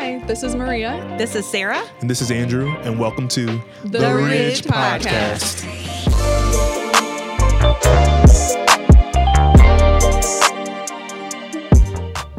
Hi, 0.00 0.18
this 0.26 0.44
is 0.44 0.54
Maria. 0.54 1.16
This 1.18 1.34
is 1.34 1.44
Sarah. 1.44 1.82
And 2.00 2.08
this 2.08 2.22
is 2.22 2.30
Andrew, 2.30 2.70
and 2.82 3.00
welcome 3.00 3.26
to 3.30 3.46
The 3.82 3.98
The 3.98 4.14
Ridge 4.14 4.62
Ridge 4.62 4.62
Podcast. 4.62 5.66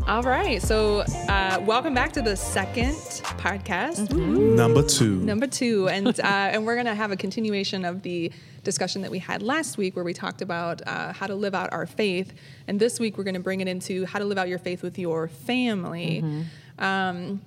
All 0.07 0.23
right, 0.23 0.61
so 0.61 1.01
uh, 1.27 1.61
welcome 1.65 1.93
back 1.93 2.13
to 2.13 2.21
the 2.21 2.37
second 2.37 2.95
podcast, 2.95 4.07
mm-hmm. 4.07 4.55
number 4.55 4.81
two. 4.81 5.17
Number 5.17 5.45
two, 5.45 5.89
and 5.89 6.07
uh, 6.07 6.23
and 6.23 6.65
we're 6.65 6.77
gonna 6.77 6.95
have 6.95 7.11
a 7.11 7.17
continuation 7.17 7.83
of 7.83 8.03
the 8.03 8.31
discussion 8.63 9.01
that 9.01 9.11
we 9.11 9.19
had 9.19 9.43
last 9.43 9.77
week, 9.77 9.97
where 9.97 10.05
we 10.05 10.13
talked 10.13 10.41
about 10.41 10.81
uh, 10.87 11.11
how 11.11 11.27
to 11.27 11.35
live 11.35 11.53
out 11.53 11.73
our 11.73 11.85
faith, 11.85 12.33
and 12.69 12.79
this 12.79 13.01
week 13.01 13.17
we're 13.17 13.25
gonna 13.25 13.41
bring 13.41 13.59
it 13.59 13.67
into 13.67 14.05
how 14.05 14.17
to 14.17 14.23
live 14.23 14.37
out 14.37 14.47
your 14.47 14.59
faith 14.59 14.81
with 14.81 14.97
your 14.97 15.27
family. 15.27 16.21
Mm-hmm. 16.23 16.41
Um, 16.79 17.41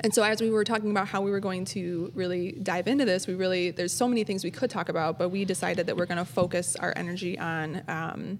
and 0.00 0.12
so 0.12 0.22
as 0.22 0.40
we 0.40 0.50
were 0.50 0.64
talking 0.64 0.90
about 0.90 1.08
how 1.08 1.22
we 1.22 1.30
were 1.30 1.40
going 1.40 1.64
to 1.66 2.10
really 2.14 2.52
dive 2.52 2.88
into 2.88 3.04
this 3.04 3.26
we 3.28 3.34
really 3.34 3.70
there's 3.70 3.92
so 3.92 4.08
many 4.08 4.24
things 4.24 4.42
we 4.42 4.50
could 4.50 4.68
talk 4.68 4.88
about 4.88 5.18
but 5.18 5.28
we 5.28 5.44
decided 5.44 5.86
that 5.86 5.96
we're 5.96 6.04
going 6.04 6.18
to 6.18 6.24
focus 6.24 6.74
our 6.76 6.92
energy 6.96 7.38
on 7.38 7.80
um, 7.88 8.38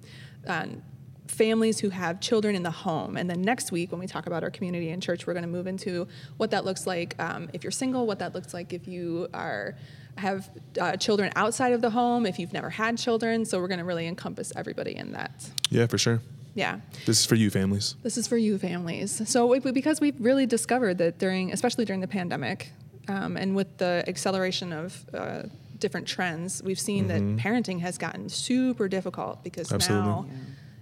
on 0.49 0.83
families 1.27 1.81
who 1.81 1.91
have 1.91 2.21
children 2.21 2.55
in 2.55 2.63
the 2.63 2.71
home. 2.71 3.17
And 3.17 3.29
then 3.29 3.43
next 3.43 3.73
week, 3.73 3.91
when 3.91 4.01
we 4.01 4.07
talk 4.07 4.27
about 4.27 4.43
our 4.43 4.51
community 4.51 4.91
and 4.91 5.03
church, 5.03 5.27
we're 5.27 5.33
going 5.33 5.45
to 5.45 5.51
move 5.51 5.67
into 5.67 6.07
what 6.37 6.51
that 6.51 6.65
looks 6.65 6.87
like 6.87 7.15
um, 7.19 7.49
if 7.53 7.65
you're 7.65 7.71
single, 7.71 8.07
what 8.07 8.19
that 8.21 8.35
looks 8.35 8.55
like 8.55 8.73
if 8.73 8.87
you 8.87 9.29
are 9.35 9.77
have 10.17 10.49
uh, 10.81 10.97
children 10.97 11.33
outside 11.35 11.73
of 11.73 11.81
the 11.81 11.91
home, 11.91 12.25
if 12.25 12.39
you've 12.39 12.53
never 12.53 12.71
had 12.71 12.97
children. 12.97 13.45
So 13.45 13.61
we're 13.61 13.69
going 13.69 13.81
to 13.81 13.85
really 13.85 14.07
encompass 14.07 14.53
everybody 14.55 14.97
in 14.97 15.13
that. 15.13 15.51
Yeah, 15.71 15.87
for 15.87 15.99
sure. 15.99 16.21
Yeah. 16.55 16.81
This 17.07 17.21
is 17.21 17.27
for 17.27 17.35
you 17.35 17.51
families. 17.51 17.97
This 18.03 18.17
is 18.17 18.27
for 18.27 18.37
you 18.37 18.59
families. 18.59 19.23
So 19.29 19.59
because 19.61 20.01
we've 20.01 20.19
really 20.21 20.47
discovered 20.47 20.99
that 20.99 21.19
during, 21.19 21.53
especially 21.53 21.85
during 21.85 22.01
the 22.01 22.09
pandemic, 22.09 22.73
um, 23.09 23.37
and 23.37 23.55
with 23.55 23.77
the 23.79 24.05
acceleration 24.07 24.73
of 24.73 25.05
uh, 25.13 25.43
different 25.79 26.07
trends, 26.07 26.63
we've 26.63 26.81
seen 26.81 27.09
mm-hmm. 27.09 27.37
that 27.37 27.43
parenting 27.43 27.81
has 27.81 27.99
gotten 27.99 28.29
super 28.29 28.89
difficult 28.89 29.43
because 29.43 29.73
Absolutely. 29.73 30.09
now. 30.09 30.27
Yeah 30.29 30.39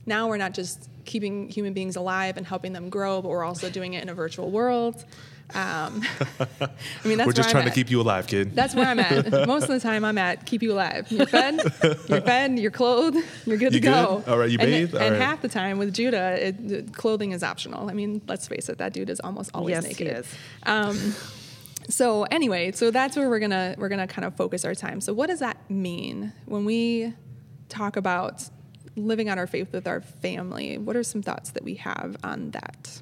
now 0.07 0.29
we're 0.29 0.37
not 0.37 0.55
just 0.55 0.89
keeping 1.05 1.49
human 1.49 1.73
beings 1.73 1.97
alive 1.97 2.37
and 2.37 2.47
helping 2.47 2.73
them 2.73 2.89
grow, 2.89 3.23
but 3.23 3.29
we're 3.29 3.45
also 3.45 3.71
doing 3.71 3.95
it 3.95 4.03
in 4.03 4.09
a 4.09 4.15
virtual 4.15 4.51
world. 4.51 5.05
Um, 5.55 6.03
I 6.41 6.69
mean, 7.05 7.19
that's 7.19 7.27
we're 7.27 7.33
just 7.33 7.51
trying 7.51 7.65
to 7.65 7.71
keep 7.71 7.91
you 7.91 8.01
alive, 8.01 8.27
kid. 8.27 8.55
That's 8.55 8.75
where 8.75 8.87
I'm 8.87 8.99
at. 8.99 9.31
Most 9.47 9.65
of 9.65 9.69
the 9.71 9.81
time, 9.81 10.05
I'm 10.05 10.19
at 10.19 10.47
keep 10.47 10.63
you 10.63 10.73
alive. 10.73 11.11
You're 11.11 11.27
fed, 11.27 11.61
you're 12.09 12.21
fed, 12.23 12.59
you're 12.59 12.71
clothed, 12.71 13.19
you're 13.47 13.59
good 13.59 13.75
you 13.75 13.81
to 13.81 13.87
good? 13.87 13.93
go. 13.93 14.25
All 14.27 14.39
right, 14.39 14.51
you 14.51 14.59
bathe. 14.59 14.95
And, 14.95 15.05
and 15.05 15.13
right. 15.15 15.23
half 15.23 15.43
the 15.43 15.49
time 15.49 15.79
with 15.79 15.95
Judah, 15.95 16.49
it, 16.49 16.93
clothing 16.93 17.33
is 17.33 17.43
optional. 17.43 17.89
I 17.89 17.93
mean, 17.93 18.23
let's 18.27 18.49
face 18.49 18.69
it, 18.69 18.79
that 18.79 18.93
dude 18.93 19.11
is 19.11 19.21
almost 19.21 19.51
always 19.55 19.75
yes, 19.75 19.85
naked. 19.85 20.07
He 20.07 20.13
is. 20.13 20.35
Um, 20.65 21.15
so 21.89 22.25
anyway, 22.25 22.73
so 22.73 22.91
that's 22.91 23.17
where 23.17 23.29
we're 23.29 23.41
gonna 23.41 23.75
we're 23.79 23.89
gonna 23.89 24.07
kind 24.07 24.25
of 24.25 24.37
focus 24.37 24.65
our 24.65 24.75
time. 24.75 25.01
So 25.01 25.13
what 25.13 25.27
does 25.27 25.41
that 25.41 25.71
mean 25.71 26.33
when 26.47 26.65
we 26.65 27.15
talk 27.69 27.97
about 27.97 28.49
living 28.97 29.29
out 29.29 29.39
our 29.39 29.47
faith 29.47 29.73
with 29.73 29.87
our 29.87 30.01
family. 30.01 30.79
What 30.79 30.97
are 30.97 31.03
some 31.03 31.23
thoughts 31.23 31.51
that 31.53 31.65
we 31.65 31.75
have 31.77 32.17
on 32.23 32.51
that? 32.53 33.01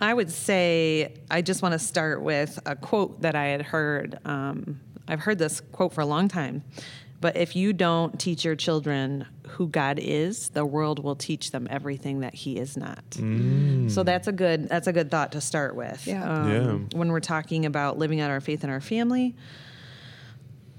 I 0.00 0.14
would 0.14 0.30
say 0.30 1.14
I 1.30 1.42
just 1.42 1.62
want 1.62 1.72
to 1.72 1.78
start 1.78 2.22
with 2.22 2.58
a 2.66 2.74
quote 2.74 3.20
that 3.22 3.34
I 3.34 3.46
had 3.46 3.62
heard. 3.62 4.18
Um, 4.24 4.80
I've 5.06 5.20
heard 5.20 5.38
this 5.38 5.60
quote 5.60 5.92
for 5.92 6.00
a 6.00 6.06
long 6.06 6.28
time, 6.28 6.64
but 7.20 7.36
if 7.36 7.54
you 7.54 7.72
don't 7.72 8.18
teach 8.18 8.44
your 8.44 8.56
children 8.56 9.26
who 9.46 9.68
God 9.68 9.98
is, 10.00 10.50
the 10.50 10.64
world 10.64 11.02
will 11.02 11.16
teach 11.16 11.50
them 11.50 11.66
everything 11.70 12.20
that 12.20 12.34
He 12.34 12.56
is 12.56 12.76
not. 12.76 13.04
Mm. 13.10 13.90
So 13.90 14.02
that's 14.02 14.26
a 14.26 14.32
good 14.32 14.68
that's 14.68 14.86
a 14.86 14.92
good 14.92 15.10
thought 15.10 15.32
to 15.32 15.40
start 15.40 15.76
with. 15.76 16.06
Yeah. 16.06 16.24
Um, 16.24 16.50
yeah. 16.50 16.98
When 16.98 17.12
we're 17.12 17.20
talking 17.20 17.66
about 17.66 17.98
living 17.98 18.20
out 18.20 18.30
our 18.30 18.40
faith 18.40 18.64
in 18.64 18.70
our 18.70 18.80
family, 18.80 19.36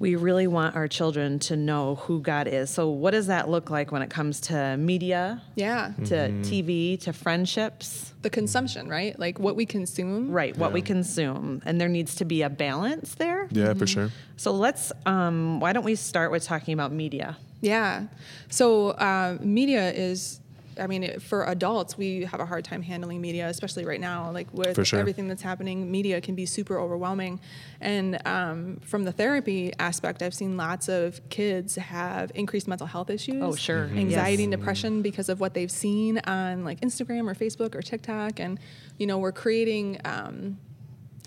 we 0.01 0.15
really 0.15 0.47
want 0.47 0.75
our 0.75 0.87
children 0.87 1.37
to 1.37 1.55
know 1.55 1.95
who 1.95 2.21
God 2.21 2.47
is. 2.47 2.71
So, 2.71 2.89
what 2.89 3.11
does 3.11 3.27
that 3.27 3.47
look 3.47 3.69
like 3.69 3.91
when 3.91 4.01
it 4.01 4.09
comes 4.09 4.41
to 4.41 4.75
media? 4.75 5.41
Yeah. 5.55 5.93
To 6.05 6.15
mm-hmm. 6.15 6.41
TV, 6.41 6.99
to 7.01 7.13
friendships? 7.13 8.11
The 8.23 8.29
consumption, 8.31 8.89
right? 8.89 9.17
Like 9.17 9.39
what 9.39 9.55
we 9.55 9.65
consume. 9.65 10.31
Right, 10.31 10.57
what 10.57 10.69
yeah. 10.69 10.73
we 10.73 10.81
consume. 10.81 11.61
And 11.65 11.79
there 11.79 11.87
needs 11.87 12.15
to 12.15 12.25
be 12.25 12.41
a 12.41 12.49
balance 12.49 13.15
there. 13.15 13.47
Yeah, 13.51 13.67
mm-hmm. 13.67 13.79
for 13.79 13.87
sure. 13.87 14.09
So, 14.37 14.51
let's, 14.51 14.91
um, 15.05 15.59
why 15.59 15.71
don't 15.71 15.85
we 15.85 15.95
start 15.95 16.31
with 16.31 16.43
talking 16.43 16.73
about 16.73 16.91
media? 16.91 17.37
Yeah. 17.61 18.07
So, 18.49 18.89
uh, 18.89 19.37
media 19.39 19.91
is 19.91 20.40
I 20.81 20.87
mean, 20.87 21.19
for 21.19 21.45
adults, 21.45 21.97
we 21.97 22.25
have 22.25 22.39
a 22.39 22.45
hard 22.45 22.65
time 22.65 22.81
handling 22.81 23.21
media, 23.21 23.47
especially 23.47 23.85
right 23.85 24.01
now. 24.01 24.31
Like 24.31 24.47
with 24.53 24.85
sure. 24.85 24.99
everything 24.99 25.27
that's 25.27 25.41
happening, 25.41 25.89
media 25.89 26.19
can 26.21 26.35
be 26.35 26.45
super 26.45 26.79
overwhelming. 26.79 27.39
And 27.79 28.19
um, 28.25 28.79
from 28.83 29.03
the 29.03 29.11
therapy 29.11 29.71
aspect, 29.79 30.21
I've 30.21 30.33
seen 30.33 30.57
lots 30.57 30.89
of 30.89 31.21
kids 31.29 31.75
have 31.75 32.31
increased 32.35 32.67
mental 32.67 32.87
health 32.87 33.09
issues. 33.09 33.41
Oh, 33.41 33.55
sure. 33.55 33.85
Mm-hmm. 33.85 33.99
Anxiety 33.99 34.43
yes. 34.43 34.47
and 34.47 34.51
depression 34.51 35.01
because 35.01 35.29
of 35.29 35.39
what 35.39 35.53
they've 35.53 35.71
seen 35.71 36.19
on 36.19 36.65
like 36.65 36.81
Instagram 36.81 37.29
or 37.29 37.35
Facebook 37.35 37.75
or 37.75 37.81
TikTok. 37.81 38.39
And, 38.39 38.59
you 38.97 39.07
know, 39.07 39.17
we're 39.17 39.31
creating. 39.31 39.99
Um, 40.05 40.57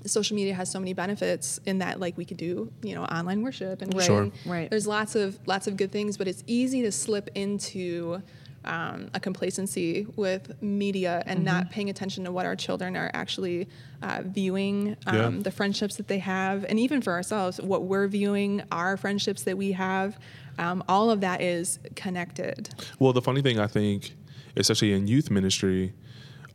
social 0.07 0.37
media 0.37 0.55
has 0.55 0.71
so 0.71 0.79
many 0.79 0.93
benefits 0.93 1.59
in 1.65 1.79
that 1.79 1.99
like 1.99 2.17
we 2.17 2.25
could 2.25 2.37
do 2.37 2.71
you 2.83 2.95
know 2.95 3.05
online 3.05 3.43
worship 3.43 3.81
and, 3.81 3.95
right. 3.95 4.05
Sure. 4.05 4.31
right. 4.47 4.69
there's 4.71 4.87
lots 4.87 5.15
of 5.15 5.39
lots 5.47 5.67
of 5.67 5.77
good 5.77 5.91
things 5.91 6.17
but 6.17 6.29
it's 6.29 6.45
easy 6.47 6.83
to 6.83 6.93
slip 6.93 7.31
into 7.35 8.23
um, 8.65 9.11
a 9.15 9.21
complacency 9.21 10.07
with 10.17 10.61
media 10.63 11.23
and 11.27 11.39
mm-hmm. 11.39 11.47
not 11.47 11.71
paying 11.71 11.91
attention 11.91 12.25
to 12.25 12.33
what 12.33 12.47
our 12.47 12.57
children 12.57 12.97
are 12.97 13.11
actually 13.15 13.69
uh, 14.03 14.23
viewing, 14.25 14.97
um, 15.07 15.17
yeah. 15.17 15.43
the 15.43 15.51
friendships 15.51 15.97
that 15.97 16.09
they 16.09 16.19
have, 16.19 16.65
and 16.65 16.79
even 16.79 17.01
for 17.03 17.13
ourselves, 17.13 17.61
what 17.61 17.85
we're 17.85 18.09
viewing, 18.09 18.63
our 18.73 18.97
friendships 18.97 19.43
that 19.43 19.57
we 19.57 19.73
have. 19.73 20.19
Um, 20.59 20.85
all 20.89 21.11
of 21.11 21.21
that 21.23 21.41
is 21.41 21.81
connected. 21.97 22.69
Well, 22.99 23.13
the 23.13 23.23
funny 23.23 23.43
thing 23.43 23.59
I 23.59 23.67
think, 23.67 24.15
especially 24.57 24.93
in 24.93 25.09
youth 25.09 25.31
ministry, 25.31 25.93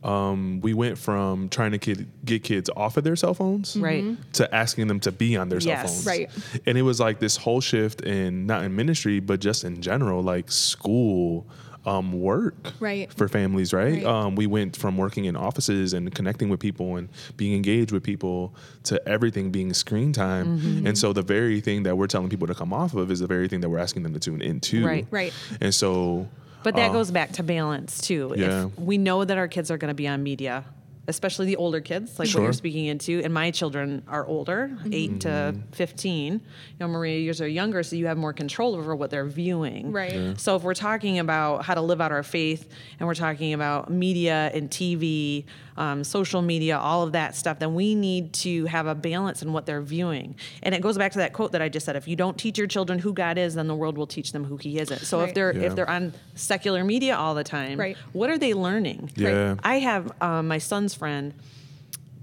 um, 0.02 0.60
we 0.62 0.72
went 0.72 0.96
from 0.96 1.48
trying 1.50 1.72
to 1.72 1.78
kid, 1.78 2.08
get 2.24 2.42
kids 2.42 2.70
off 2.74 2.96
of 2.96 3.04
their 3.04 3.16
cell 3.16 3.34
phones 3.34 3.76
right. 3.76 4.16
to 4.34 4.54
asking 4.54 4.88
them 4.88 5.00
to 5.00 5.12
be 5.12 5.36
on 5.36 5.50
their 5.50 5.58
yes. 5.58 5.80
cell 5.80 5.88
phones. 5.88 6.06
Right. 6.06 6.62
And 6.66 6.78
it 6.78 6.82
was 6.82 7.00
like 7.00 7.18
this 7.18 7.36
whole 7.36 7.60
shift 7.60 8.00
in 8.00 8.46
not 8.46 8.64
in 8.64 8.74
ministry, 8.74 9.20
but 9.20 9.40
just 9.40 9.64
in 9.64 9.82
general, 9.82 10.22
like 10.22 10.50
school, 10.50 11.46
um, 11.86 12.12
work 12.12 12.72
right. 12.80 13.12
for 13.12 13.28
families, 13.28 13.72
right? 13.72 13.94
right. 13.94 14.04
Um, 14.04 14.36
we 14.36 14.46
went 14.46 14.76
from 14.76 14.96
working 14.96 15.24
in 15.24 15.36
offices 15.36 15.92
and 15.92 16.14
connecting 16.14 16.48
with 16.48 16.60
people 16.60 16.96
and 16.96 17.08
being 17.36 17.54
engaged 17.54 17.92
with 17.92 18.02
people 18.02 18.54
to 18.84 19.06
everything 19.08 19.50
being 19.50 19.72
screen 19.72 20.12
time. 20.12 20.58
Mm-hmm. 20.58 20.86
And 20.86 20.98
so 20.98 21.12
the 21.12 21.22
very 21.22 21.60
thing 21.60 21.84
that 21.84 21.96
we're 21.96 22.06
telling 22.06 22.28
people 22.28 22.46
to 22.46 22.54
come 22.54 22.72
off 22.72 22.94
of 22.94 23.10
is 23.10 23.20
the 23.20 23.26
very 23.26 23.48
thing 23.48 23.60
that 23.60 23.68
we're 23.68 23.78
asking 23.78 24.02
them 24.02 24.12
to 24.12 24.20
tune 24.20 24.42
into. 24.42 24.84
Right, 24.84 25.06
right. 25.10 25.32
And 25.60 25.74
so. 25.74 26.28
But 26.62 26.76
that 26.76 26.90
uh, 26.90 26.92
goes 26.92 27.10
back 27.10 27.32
to 27.32 27.42
balance 27.42 28.02
too. 28.02 28.34
Yeah. 28.36 28.66
If 28.66 28.78
we 28.78 28.98
know 28.98 29.24
that 29.24 29.38
our 29.38 29.48
kids 29.48 29.70
are 29.70 29.78
going 29.78 29.88
to 29.88 29.94
be 29.94 30.06
on 30.06 30.22
media, 30.22 30.64
especially 31.10 31.46
the 31.46 31.56
older 31.56 31.80
kids, 31.80 32.18
like 32.18 32.28
sure. 32.28 32.40
what 32.40 32.46
you're 32.46 32.52
speaking 32.54 32.86
into. 32.86 33.20
And 33.22 33.34
my 33.34 33.50
children 33.50 34.02
are 34.08 34.26
older, 34.26 34.70
mm-hmm. 34.72 34.94
8 34.94 35.20
to 35.20 35.28
mm-hmm. 35.28 35.60
15. 35.72 36.32
You 36.32 36.40
know, 36.80 36.88
Maria, 36.88 37.18
yours 37.18 37.40
are 37.40 37.48
younger, 37.48 37.82
so 37.82 37.96
you 37.96 38.06
have 38.06 38.16
more 38.16 38.32
control 38.32 38.74
over 38.74 38.96
what 38.96 39.10
they're 39.10 39.26
viewing. 39.26 39.92
Right. 39.92 40.14
Yeah. 40.14 40.34
So 40.36 40.56
if 40.56 40.62
we're 40.62 40.74
talking 40.74 41.18
about 41.18 41.64
how 41.64 41.74
to 41.74 41.82
live 41.82 42.00
out 42.00 42.12
our 42.12 42.22
faith 42.22 42.68
and 42.98 43.06
we're 43.06 43.14
talking 43.14 43.52
about 43.52 43.90
media 43.90 44.50
and 44.54 44.70
TV, 44.70 45.44
um, 45.80 46.04
social 46.04 46.42
media, 46.42 46.78
all 46.78 47.02
of 47.02 47.12
that 47.12 47.34
stuff, 47.34 47.58
then 47.58 47.74
we 47.74 47.94
need 47.94 48.34
to 48.34 48.66
have 48.66 48.86
a 48.86 48.94
balance 48.94 49.42
in 49.42 49.52
what 49.52 49.64
they're 49.64 49.80
viewing. 49.80 50.36
And 50.62 50.74
it 50.74 50.82
goes 50.82 50.98
back 50.98 51.12
to 51.12 51.18
that 51.18 51.32
quote 51.32 51.52
that 51.52 51.62
I 51.62 51.70
just 51.70 51.86
said: 51.86 51.96
if 51.96 52.06
you 52.06 52.16
don't 52.16 52.36
teach 52.36 52.58
your 52.58 52.66
children 52.66 52.98
who 52.98 53.14
God 53.14 53.38
is, 53.38 53.54
then 53.54 53.66
the 53.66 53.74
world 53.74 53.96
will 53.96 54.06
teach 54.06 54.32
them 54.32 54.44
who 54.44 54.58
He 54.58 54.78
isn't. 54.78 55.00
So 55.00 55.18
right. 55.18 55.28
if 55.28 55.34
they're 55.34 55.56
yeah. 55.56 55.62
if 55.62 55.74
they're 55.74 55.88
on 55.88 56.12
secular 56.34 56.84
media 56.84 57.16
all 57.16 57.34
the 57.34 57.44
time, 57.44 57.80
right. 57.80 57.96
what 58.12 58.28
are 58.28 58.36
they 58.36 58.52
learning? 58.52 59.10
Yeah. 59.16 59.30
Right. 59.30 59.60
I 59.64 59.78
have 59.78 60.12
um, 60.20 60.48
my 60.48 60.58
son's 60.58 60.94
friend. 60.94 61.34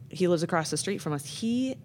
He 0.10 0.28
lives 0.28 0.44
across 0.44 0.70
the 0.70 0.78
street 0.78 1.02
from 1.02 1.14
us. 1.14 1.26
He 1.26 1.78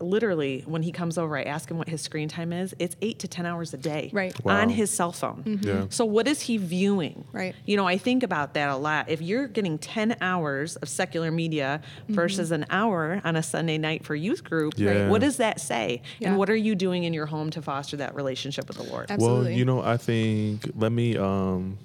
literally 0.00 0.62
when 0.66 0.82
he 0.82 0.92
comes 0.92 1.18
over 1.18 1.36
i 1.36 1.42
ask 1.42 1.70
him 1.70 1.78
what 1.78 1.88
his 1.88 2.00
screen 2.00 2.28
time 2.28 2.52
is 2.52 2.74
it's 2.78 2.96
eight 3.02 3.18
to 3.18 3.28
ten 3.28 3.46
hours 3.46 3.74
a 3.74 3.76
day 3.76 4.10
right 4.12 4.44
wow. 4.44 4.60
on 4.60 4.68
his 4.68 4.90
cell 4.90 5.12
phone 5.12 5.42
mm-hmm. 5.44 5.68
yeah. 5.68 5.86
so 5.90 6.04
what 6.04 6.28
is 6.28 6.42
he 6.42 6.56
viewing 6.56 7.24
right 7.32 7.54
you 7.66 7.76
know 7.76 7.86
i 7.86 7.98
think 7.98 8.22
about 8.22 8.54
that 8.54 8.68
a 8.68 8.76
lot 8.76 9.08
if 9.08 9.20
you're 9.20 9.48
getting 9.48 9.78
10 9.78 10.16
hours 10.20 10.76
of 10.76 10.88
secular 10.88 11.30
media 11.30 11.80
mm-hmm. 12.04 12.14
versus 12.14 12.50
an 12.50 12.64
hour 12.70 13.20
on 13.24 13.36
a 13.36 13.42
sunday 13.42 13.78
night 13.78 14.04
for 14.04 14.14
youth 14.14 14.44
group 14.44 14.74
yeah. 14.76 14.90
right, 14.90 15.10
what 15.10 15.20
does 15.20 15.38
that 15.38 15.60
say 15.60 16.02
yeah. 16.18 16.28
and 16.28 16.38
what 16.38 16.48
are 16.48 16.56
you 16.56 16.74
doing 16.74 17.04
in 17.04 17.12
your 17.12 17.26
home 17.26 17.50
to 17.50 17.60
foster 17.60 17.96
that 17.96 18.14
relationship 18.14 18.68
with 18.68 18.76
the 18.76 18.84
lord 18.84 19.10
Absolutely. 19.10 19.50
well 19.50 19.58
you 19.58 19.64
know 19.64 19.82
i 19.82 19.96
think 19.96 20.70
let 20.76 20.92
me 20.92 21.16
um 21.16 21.78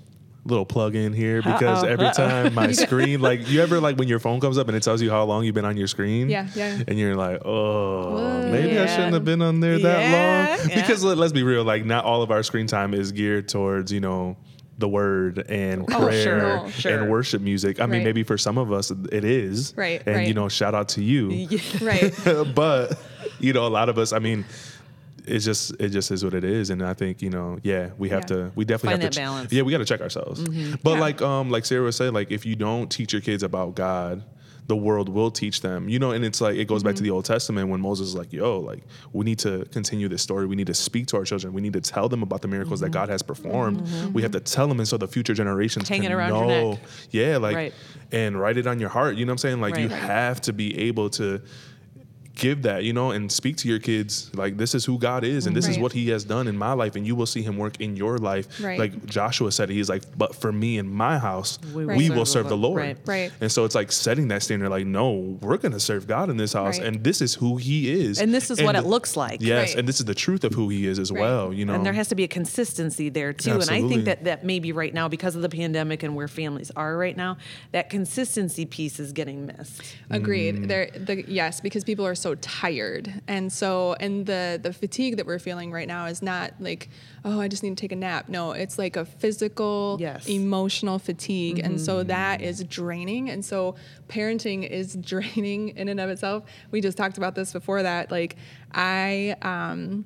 little 0.45 0.65
plug 0.65 0.95
in 0.95 1.13
here 1.13 1.41
because 1.41 1.83
Uh-oh. 1.83 1.89
every 1.89 2.11
time 2.11 2.53
my 2.53 2.71
screen, 2.73 3.21
like 3.21 3.47
you 3.49 3.61
ever 3.61 3.79
like 3.79 3.97
when 3.97 4.07
your 4.07 4.19
phone 4.19 4.39
comes 4.39 4.57
up 4.57 4.67
and 4.67 4.75
it 4.75 4.83
tells 4.83 5.01
you 5.01 5.09
how 5.09 5.23
long 5.23 5.45
you've 5.45 5.55
been 5.55 5.65
on 5.65 5.77
your 5.77 5.87
screen, 5.87 6.29
yeah, 6.29 6.47
yeah, 6.55 6.81
and 6.87 6.99
you're 6.99 7.15
like, 7.15 7.41
oh, 7.45 8.15
Whoa. 8.15 8.51
maybe 8.51 8.73
yeah. 8.73 8.83
I 8.83 8.85
shouldn't 8.87 9.13
have 9.13 9.25
been 9.25 9.41
on 9.41 9.59
there 9.59 9.79
that 9.79 10.01
yeah. 10.01 10.57
long. 10.57 10.69
Yeah. 10.69 10.81
Because 10.81 11.03
let, 11.03 11.17
us 11.17 11.31
be 11.31 11.43
real, 11.43 11.63
like 11.63 11.85
not 11.85 12.05
all 12.05 12.21
of 12.21 12.31
our 12.31 12.43
screen 12.43 12.67
time 12.67 12.93
is 12.93 13.11
geared 13.11 13.47
towards 13.47 13.91
you 13.91 13.99
know 13.99 14.37
the 14.77 14.89
word 14.89 15.45
and 15.49 15.83
Oh, 15.93 15.99
prayer 15.99 16.23
sure, 16.23 16.59
oh, 16.59 16.69
sure. 16.69 16.99
and 16.99 17.11
worship 17.11 17.41
music. 17.41 17.79
I 17.79 17.85
mean, 17.85 18.03
maybe 18.03 18.23
for 18.23 18.37
some 18.37 18.57
of 18.57 18.71
us 18.71 18.91
it 18.91 19.23
is. 19.23 19.73
Right, 19.77 20.01
And 20.05 20.15
right. 20.17 20.27
you 20.27 20.33
know, 20.33 20.49
shout 20.49 20.75
out 20.75 20.89
to 20.89 21.03
you. 21.03 21.47
right. 21.81 22.13
but 22.55 22.99
you 23.39 23.53
know, 23.53 23.67
a 23.67 23.69
lot 23.69 23.89
of 23.89 23.97
us. 23.97 24.13
I 24.13 24.19
mean, 24.19 24.45
it's 25.25 25.45
just 25.45 25.71
it 25.79 25.89
just 25.89 26.11
is 26.11 26.23
what 26.23 26.33
it 26.33 26.43
is, 26.43 26.69
and 26.69 26.81
I 26.83 26.93
think 26.93 27.21
you 27.21 27.29
know, 27.29 27.57
yeah, 27.63 27.89
we 27.97 28.09
have 28.09 28.21
Yeah. 28.23 28.35
to 28.35 28.51
we 28.55 28.65
definitely 28.65 28.93
Find 28.93 29.03
have 29.03 29.11
that 29.11 29.15
to 29.15 29.19
balance. 29.21 29.47
Mm-hmm. 29.47 29.55
Yeah, 29.57 29.61
we 29.63 29.71
got 29.71 29.77
to 29.79 29.85
check 29.85 30.01
ourselves. 30.01 30.41
But 30.83 30.93
Yeah. 30.95 30.99
like 30.99 31.21
um 31.21 31.49
like 31.51 31.65
Sarah 31.65 31.83
was 31.83 31.95
saying, 31.95 32.13
like 32.13 32.31
if 32.31 32.45
you 32.45 32.55
don't 32.55 32.89
teach 32.91 33.13
your 33.13 33.21
kids 33.21 33.43
about 33.43 33.75
God. 33.75 34.23
The 34.65 34.77
world 34.77 35.09
will 35.09 35.29
teach 35.29 35.59
them, 35.59 35.89
you 35.89 35.99
know, 35.99 36.11
and 36.11 36.23
it's 36.23 36.39
like 36.39 36.55
it 36.55 36.69
goes 36.69 36.83
back 36.83 36.95
to 36.95 36.99
Mm-hmm. 36.99 37.03
the 37.03 37.09
Old 37.11 37.25
Testament 37.25 37.67
when 37.67 37.81
Moses 37.81 38.07
is 38.07 38.15
like, 38.15 38.31
"Yo, 38.31 38.61
like 38.61 38.85
we 39.11 39.25
need 39.25 39.37
to 39.39 39.65
continue 39.73 40.07
this 40.07 40.21
story. 40.21 40.45
We 40.45 40.55
need 40.55 40.67
to 40.67 40.73
speak 40.73 41.07
to 41.07 41.17
our 41.17 41.25
children. 41.25 41.51
We 41.51 41.59
need 41.59 41.73
to 41.73 41.81
tell 41.81 42.07
them 42.07 42.23
about 42.23 42.41
the 42.43 42.47
miracles 42.47 42.79
that 42.79 42.85
Mm-hmm. 42.85 42.93
God 42.93 43.09
has 43.09 43.21
performed. 43.21 43.85
We 44.13 44.21
have 44.21 44.31
to 44.31 44.39
tell 44.39 44.69
them, 44.69 44.79
and 44.79 44.87
so 44.87 44.95
the 44.95 45.05
future 45.05 45.33
generations 45.33 45.89
Hang 45.89 46.03
can 46.03 46.11
it 46.13 46.15
around 46.15 46.29
your 46.29 46.47
know. 46.47 46.71
neck. 46.71 46.79
Yeah, 47.11 47.37
like 47.39 47.57
Right. 47.57 47.73
and 48.13 48.39
write 48.39 48.55
it 48.55 48.65
on 48.65 48.79
your 48.79 48.87
heart. 48.87 49.17
You 49.17 49.25
know 49.25 49.31
what 49.31 49.33
I'm 49.33 49.37
saying? 49.39 49.59
Like 49.59 49.75
you 49.77 49.87
Right. 49.89 49.91
Right. 49.99 50.01
have 50.03 50.39
to 50.43 50.53
be 50.53 50.79
able 50.87 51.09
to 51.09 51.41
give 52.35 52.63
that, 52.63 52.83
you 52.83 52.93
know, 52.93 53.11
and 53.11 53.31
speak 53.31 53.57
to 53.57 53.67
your 53.67 53.79
kids 53.79 54.31
like 54.33 54.57
this 54.57 54.73
is 54.73 54.85
who 54.85 54.97
God 54.97 55.23
is 55.23 55.45
and 55.45 55.55
this 55.55 55.67
is 55.67 55.77
what 55.77 55.91
he 55.91 56.09
has 56.09 56.23
done 56.23 56.47
in 56.47 56.57
my 56.57 56.73
life 56.73 56.95
and 56.95 57.05
you 57.05 57.15
will 57.15 57.25
see 57.27 57.41
him 57.43 57.57
work 57.57 57.79
in 57.79 57.95
your 57.95 58.17
life. 58.17 58.59
Right. 58.61 58.79
Like 58.79 59.05
Joshua 59.05 59.51
said, 59.51 59.69
he's 59.69 59.89
like, 59.89 60.03
but 60.17 60.35
for 60.35 60.51
me 60.51 60.77
and 60.79 60.89
my 60.89 61.17
house, 61.19 61.59
We 61.73 61.85
we, 61.85 62.09
will 62.09 62.17
will 62.17 62.25
serve 62.25 62.33
serve 62.33 62.43
the 62.45 62.49
the 62.49 62.57
Lord." 62.57 62.81
Lord. 62.81 62.97
Right. 63.05 63.07
Right. 63.07 63.31
And 63.41 63.51
so 63.51 63.65
it's 63.65 63.75
like 63.75 63.91
setting 63.91 64.29
that 64.29 64.41
standard 64.43 64.69
like, 64.69 64.85
no, 64.85 65.37
we're 65.41 65.57
going 65.57 65.71
to 65.73 65.79
serve 65.79 66.07
God 66.07 66.29
in 66.29 66.37
this 66.37 66.53
house 66.53 66.79
Right. 66.79 66.87
and 66.87 67.03
this 67.03 67.21
is 67.21 67.35
who 67.35 67.57
he 67.57 67.91
is. 67.91 68.19
And 68.19 68.33
this 68.33 68.49
is 68.49 68.61
what 68.61 68.75
it 68.75 68.85
looks 68.85 69.15
like. 69.15 69.41
Yes. 69.41 69.69
Right. 69.69 69.79
And 69.79 69.87
this 69.87 69.99
is 69.99 70.05
the 70.05 70.15
truth 70.15 70.43
of 70.43 70.53
who 70.53 70.69
he 70.69 70.87
is 70.87 70.97
as 70.99 71.11
Right. 71.11 71.21
well, 71.21 71.53
you 71.53 71.65
know. 71.65 71.73
And 71.75 71.85
there 71.85 71.93
has 71.93 72.07
to 72.09 72.15
be 72.15 72.23
a 72.23 72.27
consistency 72.27 73.09
there 73.09 73.31
too. 73.33 73.51
Absolutely. 73.51 73.77
And 73.77 73.85
I 73.85 73.89
think 73.93 74.05
that 74.05 74.23
that 74.23 74.43
maybe 74.43 74.71
right 74.71 74.93
now, 74.93 75.07
because 75.07 75.35
of 75.35 75.41
the 75.43 75.49
pandemic 75.49 76.01
and 76.03 76.15
where 76.15 76.27
families 76.27 76.71
are 76.75 76.97
right 76.97 77.15
now, 77.15 77.37
that 77.73 77.89
consistency 77.89 78.65
piece 78.65 78.99
is 78.99 79.11
getting 79.11 79.45
missed. 79.45 79.83
Agreed. 80.09 80.55
Mm. 80.55 80.67
There, 80.67 80.89
the, 80.95 81.23
yes, 81.29 81.59
because 81.61 81.83
people 81.83 82.05
are 82.05 82.15
so 82.23 82.35
tired, 82.35 83.21
and 83.27 83.51
so 83.53 83.93
and 83.99 84.25
the 84.25 84.59
the 84.61 84.73
fatigue 84.73 85.17
that 85.17 85.25
we're 85.27 85.39
feeling 85.39 85.71
right 85.71 85.87
now 85.87 86.05
is 86.07 86.21
not 86.21 86.53
like, 86.59 86.89
oh, 87.25 87.39
I 87.39 87.47
just 87.47 87.61
need 87.63 87.77
to 87.77 87.81
take 87.83 87.91
a 87.91 87.95
nap. 87.95 88.29
No, 88.29 88.51
it's 88.53 88.77
like 88.79 88.95
a 88.95 89.05
physical, 89.05 89.97
Yes. 89.99 90.27
emotional 90.27 90.97
fatigue, 90.99 91.59
and 91.59 91.75
Mm-hmm. 91.75 91.85
so 91.85 92.03
that 92.03 92.41
is 92.41 92.63
draining. 92.63 93.29
And 93.29 93.43
so 93.45 93.75
parenting 94.07 94.67
is 94.67 94.95
draining 95.11 95.69
in 95.77 95.87
and 95.89 95.99
of 95.99 96.09
itself. 96.09 96.43
We 96.71 96.81
just 96.81 96.97
talked 96.97 97.17
about 97.17 97.35
this 97.35 97.53
before 97.53 97.83
that. 97.83 98.09
Like 98.09 98.35
I, 98.71 99.35
um, 99.41 100.05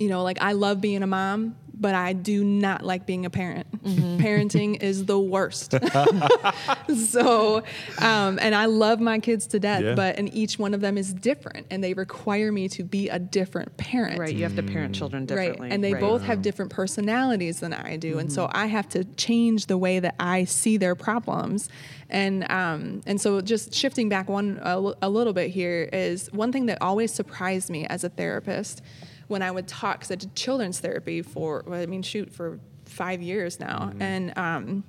you 0.00 0.08
know, 0.08 0.22
like 0.24 0.38
I 0.40 0.52
love 0.52 0.80
being 0.80 1.02
a 1.02 1.06
mom. 1.06 1.56
But 1.76 1.94
I 1.96 2.12
do 2.12 2.44
not 2.44 2.84
like 2.84 3.04
being 3.04 3.26
a 3.26 3.30
parent. 3.30 3.66
Mm-hmm. 3.82 4.18
Parenting 4.24 4.80
is 4.82 5.06
the 5.06 5.18
worst. 5.18 5.74
so, 6.96 7.62
um, 7.98 8.38
and 8.40 8.54
I 8.54 8.66
love 8.66 9.00
my 9.00 9.18
kids 9.18 9.46
to 9.48 9.60
death, 9.60 9.82
Yeah. 9.82 9.94
but 9.94 10.18
and 10.18 10.32
each 10.34 10.58
one 10.58 10.74
of 10.74 10.80
them 10.80 10.96
is 10.98 11.12
different, 11.12 11.66
and 11.70 11.82
they 11.82 11.94
require 11.94 12.52
me 12.52 12.68
to 12.68 12.84
be 12.84 13.08
a 13.08 13.18
different 13.18 13.76
parent. 13.76 14.18
Right. 14.18 14.34
You 14.34 14.44
have 14.44 14.56
to 14.56 14.62
parent 14.62 14.94
children 14.94 15.26
differently. 15.26 15.62
Right. 15.68 15.72
And 15.72 15.82
they 15.82 15.92
Right. 15.94 16.02
Mm-hmm. 16.02 16.10
both 16.10 16.22
have 16.22 16.42
different 16.42 16.70
personalities 16.72 17.60
than 17.60 17.72
I 17.72 17.96
do. 17.96 18.18
And 18.18 18.32
so 18.32 18.48
I 18.52 18.66
have 18.66 18.88
to 18.90 19.04
change 19.04 19.66
the 19.66 19.78
way 19.78 20.00
that 20.00 20.14
I 20.18 20.44
see 20.44 20.76
their 20.76 20.94
problems. 20.94 21.68
And 22.10 22.50
um, 22.50 23.00
and 23.06 23.20
so 23.20 23.40
just 23.40 23.74
shifting 23.74 24.08
back 24.08 24.28
one 24.28 24.58
a, 24.62 24.68
l- 24.70 24.96
a 25.02 25.08
little 25.08 25.32
bit 25.32 25.50
here 25.50 25.88
is 25.92 26.28
one 26.32 26.52
thing 26.52 26.66
that 26.66 26.78
always 26.80 27.12
surprised 27.12 27.70
me 27.70 27.86
as 27.86 28.04
a 28.04 28.08
therapist 28.08 28.82
when 29.28 29.42
I 29.42 29.50
would 29.50 29.66
talk, 29.66 29.98
because 29.98 30.10
I 30.10 30.16
did 30.16 30.34
children's 30.34 30.80
therapy 30.80 31.22
for, 31.22 31.64
well, 31.66 31.80
I 31.80 31.86
mean, 31.86 32.02
shoot, 32.02 32.32
for 32.32 32.58
five 32.84 33.22
years 33.22 33.58
now. 33.58 33.92
And 34.00 34.36
um, 34.38 34.84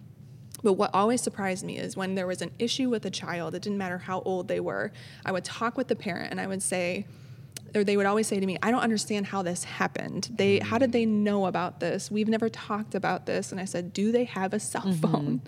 but 0.64 0.74
what 0.74 0.90
always 0.94 1.22
surprised 1.22 1.64
me 1.64 1.78
is 1.78 1.96
when 1.96 2.16
there 2.16 2.26
was 2.26 2.42
an 2.42 2.52
issue 2.58 2.90
with 2.90 3.06
a 3.06 3.12
child, 3.12 3.54
it 3.54 3.62
didn't 3.62 3.78
matter 3.78 4.00
how 4.00 4.22
old 4.22 4.48
they 4.48 4.60
were, 4.60 4.92
I 5.24 5.32
would 5.32 5.44
talk 5.44 5.78
with 5.78 5.88
the 5.88 5.96
parent 5.96 6.32
and 6.32 6.42
I 6.42 6.48
would 6.48 6.64
say, 6.64 7.06
or 7.76 7.84
they 7.84 7.98
would 7.98 8.06
always 8.06 8.28
say 8.28 8.40
to 8.40 8.46
me, 8.46 8.58
I 8.62 8.72
don't 8.72 8.82
understand 8.82 9.26
how 9.28 9.42
this 9.42 9.64
happened. 9.64 10.30
They 10.34 10.60
how 10.60 10.78
did 10.78 10.92
they 10.92 11.06
know 11.06 11.46
about 11.46 11.80
this? 11.80 12.10
We've 12.12 12.28
never 12.28 12.50
talked 12.50 12.96
about 12.96 13.26
this. 13.26 13.52
And 13.52 13.60
I 13.62 13.66
said, 13.66 13.94
Do 13.94 14.12
they 14.12 14.24
have 14.26 14.54
a 14.54 14.60
cell 14.60 14.92
phone? 14.94 15.42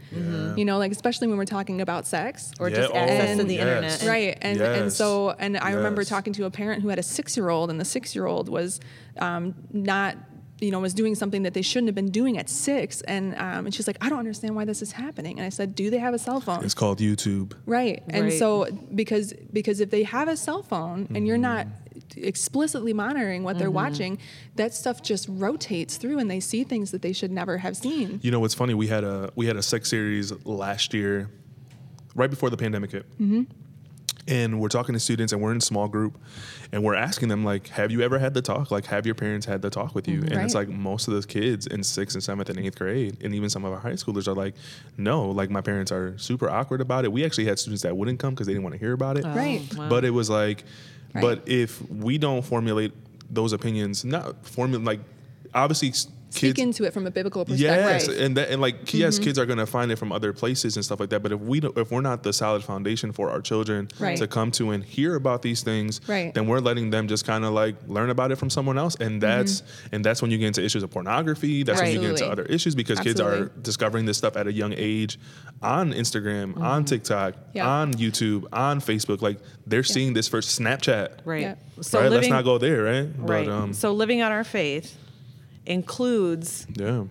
You 0.58 0.66
know, 0.66 0.78
like 0.78 0.92
especially 0.92 1.28
when 1.28 1.38
we're 1.38 1.46
talking 1.46 1.82
about 1.82 2.06
sex. 2.08 2.52
Or 2.60 2.70
Yeah, 2.70 2.76
just 2.78 2.92
oh, 2.94 2.98
access 2.98 3.38
to 3.38 3.44
the 3.44 3.56
yes. 3.56 3.62
internet. 4.02 4.04
Right, 4.10 4.38
and 4.42 4.60
and 4.62 4.94
so 4.94 5.32
and 5.40 5.58
I 5.58 5.72
remember 5.72 6.04
talking 6.04 6.34
to 6.34 6.46
a 6.46 6.52
parent 6.52 6.82
who 6.82 6.90
had 6.90 7.00
a 7.00 7.04
six 7.04 7.36
year 7.38 7.50
old, 7.50 7.70
and 7.70 7.80
the 7.80 7.86
six 7.86 8.16
year 8.16 8.26
old 8.26 8.50
was 8.50 8.80
um, 9.20 9.56
not, 9.72 10.16
you 10.60 10.72
know, 10.72 10.80
was 10.80 10.94
doing 10.94 11.16
something 11.16 11.44
that 11.44 11.54
they 11.54 11.62
shouldn't 11.62 11.88
have 11.88 11.96
been 11.96 12.12
doing 12.12 12.38
at 12.38 12.50
six, 12.50 13.02
and 13.02 13.34
um, 13.36 13.66
and 13.66 13.74
she's 13.74 13.88
like, 13.88 13.98
I 14.02 14.10
don't 14.10 14.20
understand 14.20 14.56
why 14.56 14.66
this 14.66 14.82
is 14.82 14.92
happening, 14.94 15.38
and 15.40 15.46
I 15.46 15.50
said, 15.50 15.76
Do 15.76 15.90
they 15.90 16.00
have 16.00 16.14
a 16.14 16.20
cell 16.20 16.40
phone? 16.42 16.64
it's 16.66 16.74
called 16.74 17.00
YouTube. 17.00 17.54
Right. 17.66 18.04
And 18.10 18.26
Right. 18.26 18.34
so 18.40 18.66
because 18.94 19.34
because 19.54 19.80
if 19.80 19.90
they 19.92 20.04
have 20.04 20.28
a 20.28 20.38
cell 20.38 20.64
phone 20.64 21.08
and 21.16 21.28
you're 21.28 21.38
not 21.38 21.66
Mm-hmm. 21.68 21.84
Explicitly 22.16 22.94
monitoring 22.94 23.44
what 23.44 23.58
they're 23.58 23.72
watching, 23.72 24.18
that 24.56 24.74
stuff 24.74 25.02
just 25.02 25.28
rotates 25.30 25.98
through 25.98 26.20
and 26.20 26.30
they 26.30 26.40
see 26.40 26.64
things 26.64 26.92
that 26.92 27.02
they 27.02 27.14
should 27.14 27.32
never 27.32 27.58
have 27.58 27.76
seen. 27.76 28.20
You 28.24 28.32
know 28.32 28.40
what's 28.40 28.54
funny? 28.54 28.74
We 28.74 28.88
had 28.88 29.04
a 29.04 29.32
we 29.36 29.48
had 29.48 29.58
a 29.58 29.64
sex 29.64 29.90
series 29.90 30.32
last 30.46 30.94
year, 30.94 31.30
right 32.16 32.30
before 32.30 32.50
the 32.50 32.58
pandemic 32.58 32.92
hit. 32.92 33.10
Mm-hmm. 33.20 33.44
And 34.30 34.60
we're 34.60 34.68
talking 34.68 34.92
to 34.92 35.00
students, 35.00 35.32
and 35.32 35.42
we're 35.42 35.54
in 35.54 35.62
small 35.62 35.88
group, 35.88 36.18
and 36.74 36.84
we're 36.84 36.96
asking 36.96 37.30
them 37.30 37.46
like, 37.46 37.70
"Have 37.70 37.92
you 37.92 38.02
ever 38.02 38.20
had 38.20 38.34
the 38.34 38.42
talk? 38.42 38.72
Like, 38.72 38.86
have 38.88 39.06
your 39.06 39.16
parents 39.16 39.46
had 39.46 39.62
the 39.62 39.70
talk 39.70 39.96
with 39.96 40.06
you?" 40.06 40.20
And 40.20 40.34
it's 40.34 40.54
like 40.54 40.68
most 40.68 41.08
of 41.08 41.14
those 41.14 41.26
kids 41.26 41.66
in 41.66 41.82
sixth 41.82 42.14
and 42.14 42.22
seventh 42.22 42.50
and 42.50 42.60
eighth 42.60 42.78
grade, 42.78 43.24
and 43.24 43.34
even 43.34 43.50
some 43.50 43.64
of 43.64 43.72
our 43.72 43.80
high 43.80 43.94
schoolers 43.94 44.28
are 44.28 44.34
like, 44.34 44.56
"No, 44.98 45.30
like 45.30 45.50
my 45.50 45.62
parents 45.62 45.94
are 45.94 46.18
super 46.18 46.50
awkward 46.50 46.82
about 46.82 47.06
it." 47.06 47.12
We 47.14 47.24
actually 47.24 47.46
had 47.46 47.58
students 47.58 47.84
that 47.84 47.96
wouldn't 47.96 48.20
come 48.20 48.34
because 48.34 48.48
they 48.48 48.54
didn't 48.54 48.64
want 48.64 48.74
to 48.74 48.80
hear 48.80 48.92
about 48.92 49.18
it. 49.18 49.24
Right. 49.24 49.62
Oh, 49.74 49.80
wow. 49.80 49.90
But 49.90 50.04
it 50.04 50.10
was 50.10 50.30
like, 50.30 50.66
But 51.14 51.48
if 51.48 51.82
we 51.90 52.18
don't 52.18 52.44
formulate 52.44 52.94
those 53.30 53.54
opinions, 53.54 54.06
not 54.06 54.46
formulate 54.46 54.86
like 54.86 55.00
obviously 55.54 55.94
s- 56.30 56.36
Speak 56.38 56.56
kids 56.56 56.60
into 56.60 56.84
it 56.84 56.94
from 56.94 57.06
a 57.08 57.12
biblical 57.12 57.46
perspective. 57.46 57.62
Yes, 57.86 58.08
Right. 58.08 58.18
and 58.18 58.38
that 58.38 58.50
and 58.50 58.62
like 58.62 58.86
Mm-hmm. 58.86 58.98
yes, 58.98 59.20
kids 59.20 59.40
are 59.40 59.46
gonna 59.46 59.66
find 59.66 59.92
it 59.92 59.96
from 59.98 60.12
other 60.12 60.34
places 60.34 60.76
and 60.76 60.84
stuff 60.86 61.00
like 61.00 61.10
that. 61.10 61.24
But 61.24 61.32
if 61.32 61.40
we 61.40 61.60
don't, 61.60 61.78
if 61.78 61.92
we're 61.92 62.02
not 62.02 62.24
the 62.24 62.34
solid 62.34 62.64
foundation 62.64 63.12
for 63.12 63.30
our 63.32 63.42
children 63.42 63.88
Right. 64.00 64.18
to 64.18 64.28
come 64.28 64.52
to 64.52 64.72
and 64.72 64.84
hear 64.84 65.16
about 65.16 65.42
these 65.42 65.62
things, 65.64 66.02
Right. 66.08 66.34
then 66.34 66.48
we're 66.48 66.60
letting 66.60 66.90
them 66.90 67.08
just 67.08 67.26
kind 67.26 67.46
of 67.46 67.54
like 67.54 67.76
learn 67.88 68.10
about 68.10 68.32
it 68.32 68.38
from 68.38 68.50
someone 68.50 68.78
else, 68.78 68.96
and 69.00 69.22
that's 69.22 69.64
and 69.92 70.04
that's 70.04 70.22
when 70.22 70.32
you 70.32 70.38
get 70.38 70.48
into 70.48 70.64
issues 70.64 70.84
of 70.84 70.92
pornography. 70.92 71.64
That's 71.64 71.82
when 71.82 71.92
you 71.94 72.00
get 72.00 72.10
into 72.12 72.24
Mm-hmm. 72.24 72.32
Other 72.32 72.44
issues 72.44 72.76
because 72.76 73.00
kids 73.00 73.20
are 73.22 73.46
discovering 73.62 74.06
this 74.06 74.18
stuff 74.18 74.36
at 74.36 74.48
a 74.48 74.52
young 74.54 74.74
age 74.76 75.18
on 75.62 75.94
Instagram, 75.94 76.58
on 76.60 76.84
TikTok, 76.86 77.34
Mm-hmm. 77.34 77.58
Yeah. 77.58 77.68
on 77.68 77.94
YouTube, 77.94 78.46
on 78.54 78.80
Facebook. 78.82 79.22
Like 79.22 79.40
they're 79.66 79.84
seeing 79.84 80.14
this 80.14 80.28
first 80.28 80.60
Snapchat. 80.60 81.10
Right. 81.26 81.42
Yeah. 81.42 81.56
So 81.82 82.00
right? 82.00 82.06
living 82.10 82.30
Let's 82.30 82.30
not 82.30 82.44
go 82.44 82.58
there, 82.58 82.84
right? 82.84 83.10
right. 83.18 83.46
But 83.46 83.48
um, 83.52 83.74
so 83.74 83.94
living 83.94 84.22
out 84.22 84.32
our 84.32 84.44
faith 84.44 84.96
includes 85.68 86.66
yeah. 86.76 87.04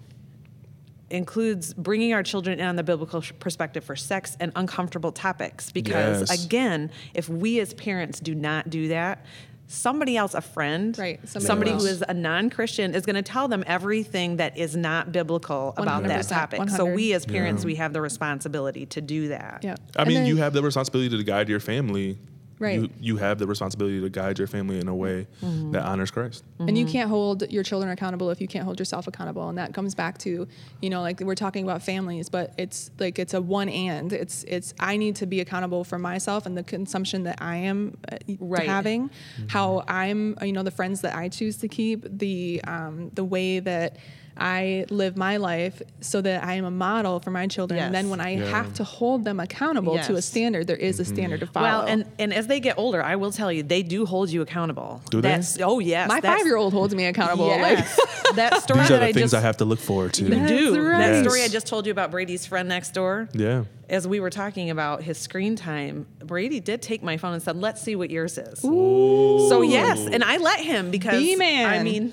includes 1.11 1.73
bringing 1.75 2.13
our 2.13 2.23
children 2.23 2.59
in 2.59 2.67
on 2.67 2.77
the 2.77 2.83
biblical 2.83 3.21
sh- 3.21 3.33
perspective 3.39 3.85
for 3.85 3.95
sex 3.95 4.37
and 4.41 4.51
uncomfortable 4.57 5.13
topics 5.13 5.71
because 5.71 6.29
Yes. 6.31 6.45
again 6.45 6.91
if 7.15 7.29
we 7.29 7.61
as 7.61 7.73
parents 7.75 8.19
do 8.19 8.35
not 8.35 8.69
do 8.71 8.89
that 8.89 9.25
somebody 9.69 10.17
else 10.17 10.35
a 10.35 10.41
friend 10.41 10.97
Right, 10.99 11.21
somebody 11.29 11.47
somebody, 11.47 11.71
who 11.73 11.77
else. 11.79 11.85
is 11.87 12.05
a 12.09 12.15
non-christian 12.15 12.95
is 12.95 13.05
going 13.07 13.17
to 13.17 13.23
tell 13.23 13.47
them 13.49 13.63
everything 13.67 14.37
that 14.39 14.57
is 14.57 14.77
not 14.77 15.13
biblical 15.13 15.75
about 15.77 16.03
that 16.05 16.25
100%, 16.25 16.29
topic 16.29 16.71
so 16.71 16.85
we 16.87 17.13
as 17.13 17.25
parents 17.27 17.63
Yeah. 17.63 17.67
we 17.67 17.75
have 17.77 17.93
the 17.93 18.01
responsibility 18.01 18.87
to 18.87 19.01
do 19.01 19.29
that 19.29 19.61
Yeah. 19.63 19.75
I 19.97 20.03
And 20.03 20.09
mean, 20.09 20.17
then- 20.19 20.27
you 20.27 20.37
have 20.39 20.53
the 20.55 20.63
responsibility 20.63 21.17
to 21.17 21.23
guide 21.25 21.49
your 21.49 21.61
family. 21.61 22.17
Right. 22.59 22.81
You, 22.81 22.91
you 22.99 23.17
have 23.19 23.39
the 23.39 23.47
responsibility 23.47 24.01
to 24.01 24.09
guide 24.09 24.39
your 24.39 24.49
family 24.49 24.81
in 24.81 24.89
a 24.89 24.95
way 24.95 25.27
Mm-hmm. 25.43 25.73
that 25.73 25.83
honors 25.85 26.11
Christ. 26.11 26.43
And 26.59 26.77
you 26.79 26.87
can't 26.87 27.11
hold 27.11 27.51
your 27.51 27.63
children 27.63 27.91
accountable 27.93 28.31
if 28.31 28.41
you 28.41 28.49
can't 28.49 28.65
hold 28.65 28.79
yourself 28.79 29.07
accountable. 29.07 29.49
And 29.49 29.59
that 29.59 29.75
comes 29.75 29.95
back 29.95 30.17
to, 30.19 30.49
you 30.81 30.91
know, 30.91 31.03
like 31.03 31.21
we're 31.21 31.35
talking 31.35 31.65
about 31.65 31.83
families, 31.83 32.29
but 32.31 32.55
it's 32.57 32.91
like 32.99 33.19
it's 33.19 33.35
a 33.35 33.43
one 33.43 33.69
and. 33.69 34.13
It's 34.13 34.43
it's 34.45 34.73
I 34.81 34.97
need 34.97 35.17
to 35.17 35.27
be 35.27 35.41
accountable 35.41 35.85
for 35.85 35.99
myself 35.99 36.47
and 36.47 36.57
the 36.57 36.63
consumption 36.63 37.25
that 37.25 37.43
I 37.43 37.57
am 37.57 37.99
uh, 38.11 38.17
Right. 38.41 38.67
having, 38.67 39.11
how 39.49 39.85
I'm, 39.87 40.37
you 40.43 40.53
know, 40.53 40.63
the 40.63 40.71
friends 40.71 41.03
that 41.03 41.15
I 41.15 41.29
choose 41.29 41.59
to 41.59 41.69
keep, 41.69 42.07
the 42.09 42.63
um, 42.67 43.11
the 43.15 43.25
way 43.25 43.61
that 43.61 43.99
I 44.37 44.85
live 44.91 45.17
my 45.17 45.39
life 45.39 45.81
so 46.01 46.21
that 46.21 46.45
I 46.45 46.55
am 46.55 46.65
a 46.65 46.71
model 46.71 47.21
for 47.21 47.31
my 47.31 47.47
children. 47.47 47.81
And 47.81 47.95
then 47.95 48.11
when 48.11 48.21
I 48.21 48.37
Yeah. 48.37 48.45
have 48.47 48.75
to 48.75 48.85
hold 48.85 49.25
them 49.25 49.41
accountable 49.41 49.99
to 49.99 50.15
a 50.17 50.23
standard, 50.23 50.67
there 50.67 50.77
is 50.77 51.01
a 51.01 51.05
mm-hmm. 51.05 51.15
standard 51.15 51.41
to 51.41 51.47
follow. 51.47 51.67
well 51.67 51.83
and 51.87 52.05
and 52.19 52.35
as 52.35 52.47
they 52.47 52.61
get 52.61 52.79
older 52.79 53.03
i 53.03 53.17
will 53.17 53.33
tell 53.33 53.51
you 53.51 53.63
they 53.63 53.83
do 53.83 54.05
hold 54.07 54.31
you 54.31 54.43
accountable 54.43 55.01
Do 55.11 55.21
they? 55.21 55.29
that's 55.29 55.59
oh 55.61 55.79
yes 55.79 56.09
my 56.09 56.21
five 56.21 56.45
year 56.45 56.57
old 56.57 56.73
holds 56.73 56.95
me 56.95 57.07
accountable. 57.07 57.47
yes. 57.49 57.99
that 58.35 58.63
story 58.63 58.81
These 58.81 58.91
are 58.91 58.95
that 58.95 59.01
the 59.01 59.07
I 59.07 59.13
things 59.13 59.31
just 59.31 59.35
I 59.35 59.41
have 59.41 59.57
to 59.59 59.65
look 59.65 59.79
forward 59.79 60.13
to. 60.15 60.25
You 60.25 60.31
do. 60.31 60.71
That's 60.73 60.77
right. 60.79 60.99
That 60.99 61.25
story 61.25 61.43
I 61.43 61.49
just 61.49 61.67
told 61.67 61.87
you 61.87 61.93
about 61.93 62.11
Brady's 62.11 62.47
friend 62.47 62.69
next 62.69 62.93
door. 62.95 63.29
Yeah. 63.33 63.65
As 63.89 64.07
we 64.07 64.19
were 64.21 64.31
talking 64.31 64.71
about 64.71 65.03
his 65.03 65.17
screen 65.17 65.55
time, 65.57 66.07
Brady 66.19 66.59
did 66.61 66.83
take 66.83 67.03
my 67.03 67.17
phone 67.19 67.35
and 67.35 67.43
said, 67.43 67.57
"Let's 67.57 67.81
see 67.81 67.95
what 67.95 68.11
yours 68.11 68.37
is." 68.37 68.65
Ooh. 68.65 69.47
So 69.49 69.63
yes, 69.63 70.07
and 70.07 70.25
I 70.25 70.39
let 70.39 70.59
him 70.61 70.91
because 70.91 71.23
B-man. 71.23 71.69
I 71.69 71.83
mean, 71.85 72.13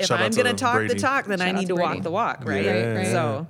if 0.00 0.06
Shout 0.06 0.20
I'm 0.20 0.30
going 0.32 0.46
to 0.46 0.52
talk 0.54 0.74
Brady. 0.76 0.94
the 0.94 1.00
talk, 1.00 1.26
then 1.26 1.40
I 1.40 1.46
Shout 1.46 1.54
out 1.54 1.58
need 1.60 1.68
to 1.68 1.74
to 1.74 1.80
walk 1.80 2.02
the 2.02 2.10
walk, 2.10 2.38
right? 2.44 2.66
Right, 2.66 2.94
right. 2.96 3.06
So, 3.06 3.46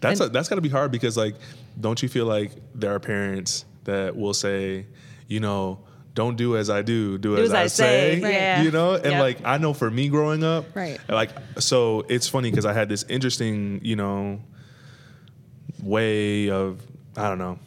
That's 0.00 0.20
And- 0.20 0.30
a, 0.30 0.32
that's 0.32 0.48
got 0.48 0.56
to 0.56 0.60
be 0.62 0.68
hard 0.68 0.90
because 0.92 1.16
like, 1.16 1.36
don't 1.80 2.02
you 2.02 2.08
feel 2.08 2.26
like 2.26 2.52
there 2.74 2.94
are 2.94 3.00
parents 3.00 3.64
that 3.84 4.16
will 4.16 4.34
say, 4.34 4.86
you 5.28 5.40
know, 5.40 5.80
don't 6.14 6.36
do 6.36 6.56
as 6.56 6.68
I 6.70 6.82
do, 6.82 7.18
do, 7.18 7.36
as, 7.36 7.52
I, 7.54 7.68
say. 7.68 8.20
Right. 8.20 8.32
Yeah. 8.32 8.62
You 8.62 8.70
know, 8.72 8.94
and 8.94 9.04
Yep. 9.04 9.20
like 9.20 9.38
I 9.44 9.58
know 9.58 9.72
for 9.72 9.90
me 9.90 10.08
growing 10.08 10.42
up, 10.42 10.74
Right. 10.74 10.98
Like 11.08 11.30
so, 11.58 12.04
it's 12.08 12.28
funny 12.28 12.50
because 12.50 12.66
I 12.66 12.72
had 12.72 12.88
this 12.88 13.04
interesting, 13.08 13.80
you 13.84 13.94
know, 13.96 14.40
way 15.82 16.50
of 16.50 16.80
I 17.16 17.28
don't 17.28 17.38
know. 17.38 17.58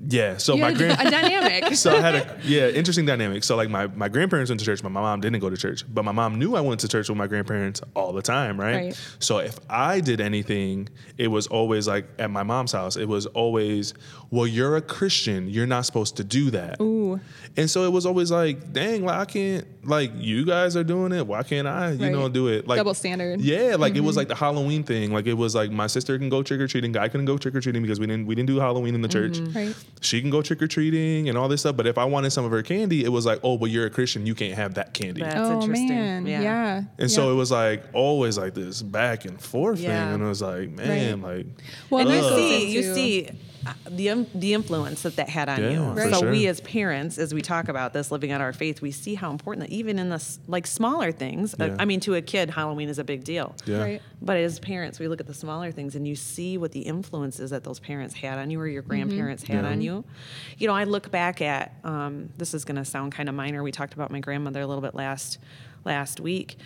Yeah. 0.00 0.36
So 0.36 0.54
You 0.54 0.60
my 0.60 0.72
grand 0.72 1.00
a 1.00 1.10
dynamic. 1.10 1.74
so 1.74 1.96
I 1.96 2.00
had 2.00 2.14
a 2.14 2.38
yeah 2.44 2.68
interesting 2.68 3.06
dynamic. 3.06 3.44
So 3.44 3.56
like 3.56 3.70
my 3.70 3.86
my 3.88 4.08
grandparents 4.08 4.50
went 4.50 4.60
to 4.60 4.66
church, 4.66 4.82
but 4.82 4.90
my 4.90 5.00
mom 5.00 5.20
didn't 5.20 5.40
go 5.40 5.50
to 5.50 5.56
church. 5.56 5.84
But 5.92 6.04
my 6.04 6.12
mom 6.12 6.38
knew 6.38 6.56
I 6.56 6.60
went 6.60 6.80
to 6.80 6.88
church 6.88 7.08
with 7.08 7.18
my 7.18 7.26
grandparents 7.26 7.80
all 7.94 8.12
the 8.12 8.22
time, 8.22 8.58
right? 8.60 8.76
Right. 8.76 9.16
So 9.18 9.38
if 9.38 9.58
I 9.70 10.00
did 10.00 10.20
anything, 10.20 10.88
it 11.18 11.28
was 11.28 11.46
always 11.46 11.88
like 11.88 12.06
at 12.18 12.30
my 12.30 12.42
mom's 12.42 12.72
house. 12.72 12.96
It 12.96 13.08
was 13.08 13.26
always, 13.26 13.94
well, 14.30 14.46
you're 14.46 14.76
a 14.76 14.82
Christian, 14.82 15.48
you're 15.48 15.66
not 15.66 15.86
supposed 15.86 16.16
to 16.18 16.24
do 16.24 16.50
that. 16.50 16.80
Ooh. 16.80 17.20
And 17.56 17.70
so 17.70 17.84
it 17.84 17.92
was 17.92 18.06
always 18.06 18.30
like, 18.30 18.72
dang, 18.72 19.04
like 19.04 19.18
I 19.18 19.24
can't, 19.24 19.66
like 19.86 20.10
you 20.16 20.44
guys 20.44 20.76
are 20.76 20.84
doing 20.84 21.12
it, 21.12 21.26
why 21.26 21.42
can't 21.42 21.66
I, 21.66 21.92
you 21.92 22.02
Right. 22.02 22.12
know, 22.12 22.28
do 22.28 22.48
it? 22.48 22.66
Like 22.66 22.76
Double 22.78 22.94
standard. 22.94 23.40
Yeah, 23.40 23.76
like 23.78 23.92
it 23.94 23.98
Mm-hmm. 23.98 24.06
was 24.06 24.16
like 24.16 24.28
the 24.28 24.34
Halloween 24.34 24.82
thing. 24.82 25.12
Like 25.12 25.26
it 25.26 25.34
was 25.34 25.54
like 25.54 25.70
my 25.70 25.86
sister 25.86 26.18
can 26.18 26.28
go 26.28 26.42
trick 26.42 26.60
or 26.60 26.66
treating, 26.68 26.96
I 26.96 27.08
couldn't 27.08 27.26
go 27.26 27.38
trick 27.38 27.54
or 27.54 27.60
treating 27.60 27.82
because 27.82 27.98
we 28.00 28.06
didn't 28.06 28.26
we 28.26 28.34
didn't 28.34 28.48
do 28.48 28.58
Halloween 28.58 28.94
in 28.94 29.02
the 29.02 29.08
church. 29.08 29.38
Mm-hmm. 29.38 29.56
Right. 29.56 29.74
She 30.00 30.20
can 30.20 30.30
go 30.30 30.42
trick 30.42 30.60
or 30.62 30.66
treating 30.66 31.28
and 31.28 31.36
all 31.38 31.48
this 31.48 31.60
stuff. 31.60 31.76
But 31.76 31.86
if 31.86 31.98
I 31.98 32.04
wanted 32.04 32.30
some 32.30 32.44
of 32.44 32.50
her 32.50 32.62
candy, 32.62 33.04
it 33.04 33.08
was 33.10 33.24
like, 33.26 33.40
oh, 33.42 33.56
but 33.58 33.70
you're 33.70 33.86
a 33.86 33.90
Christian, 33.90 34.26
you 34.26 34.34
can't 34.34 34.54
have 34.54 34.74
that 34.74 34.92
candy. 34.94 35.22
That's 35.22 35.36
oh 35.36 35.60
interesting. 35.60 35.88
man. 35.88 36.26
Yeah. 36.26 36.40
Yeah. 36.42 36.82
and 36.98 37.10
so 37.10 37.30
it 37.32 37.34
was 37.34 37.50
like 37.50 37.84
always 37.92 38.36
like 38.38 38.54
this 38.54 38.82
back 38.82 39.24
and 39.24 39.40
forth 39.40 39.80
Yeah. 39.80 40.04
thing, 40.06 40.14
and 40.14 40.22
it 40.22 40.26
was 40.26 40.42
like, 40.42 40.70
man, 40.70 41.22
like, 41.22 41.46
Well, 41.90 42.08
and 42.08 42.10
you 42.10 42.28
see, 42.36 42.70
you 42.70 42.82
see 42.94 43.28
the 43.88 44.10
um, 44.10 44.26
the 44.34 44.54
influence 44.54 45.02
that 45.02 45.16
that 45.16 45.28
had 45.28 45.48
on 45.48 45.62
Yeah, 45.62 45.70
you. 45.70 45.94
for 45.94 46.10
So 46.12 46.20
sure. 46.20 46.30
we 46.30 46.46
as 46.46 46.60
parents, 46.60 47.18
as 47.18 47.32
we 47.34 47.42
talk 47.42 47.68
about 47.68 47.92
this, 47.92 48.10
living 48.10 48.30
out 48.32 48.40
our 48.40 48.52
faith, 48.52 48.80
we 48.82 48.90
see 48.90 49.14
how 49.14 49.30
important 49.30 49.68
that 49.68 49.74
even 49.74 49.98
in 49.98 50.08
the 50.08 50.22
like 50.46 50.66
smaller 50.66 51.12
things. 51.12 51.54
uh, 51.58 51.76
I 51.78 51.84
mean, 51.84 52.00
to 52.00 52.14
a 52.14 52.22
kid, 52.22 52.50
Halloween 52.50 52.88
is 52.88 52.98
a 52.98 53.04
big 53.04 53.24
deal. 53.24 53.54
yeah, 53.66 53.82
Right. 53.82 54.02
But 54.22 54.36
as 54.38 54.58
parents, 54.58 54.98
we 54.98 55.08
look 55.08 55.20
at 55.20 55.26
the 55.26 55.34
smaller 55.34 55.70
things 55.72 55.94
and 55.94 56.06
you 56.06 56.16
see 56.16 56.58
what 56.58 56.72
the 56.72 56.80
influences 56.80 57.50
that 57.50 57.64
those 57.64 57.78
parents 57.80 58.14
had 58.14 58.38
on 58.38 58.50
you 58.50 58.60
or 58.60 58.66
your 58.66 58.82
grandparents 58.82 59.42
had 59.42 59.64
Yeah. 59.64 59.70
on 59.70 59.80
you. 59.80 60.04
You 60.58 60.66
know, 60.68 60.74
I 60.74 60.84
look 60.84 61.10
back 61.10 61.40
at 61.42 61.74
um, 61.84 62.30
this 62.38 62.54
is 62.54 62.64
going 62.64 62.76
to 62.76 62.84
sound 62.84 63.12
kind 63.12 63.28
of 63.28 63.34
minor. 63.34 63.62
We 63.62 63.72
talked 63.72 63.94
about 63.94 64.10
my 64.10 64.20
grandmother 64.20 64.60
a 64.60 64.66
little 64.66 64.82
bit 64.82 64.94
last 64.94 65.38
last 65.84 66.18
week, 66.20 66.56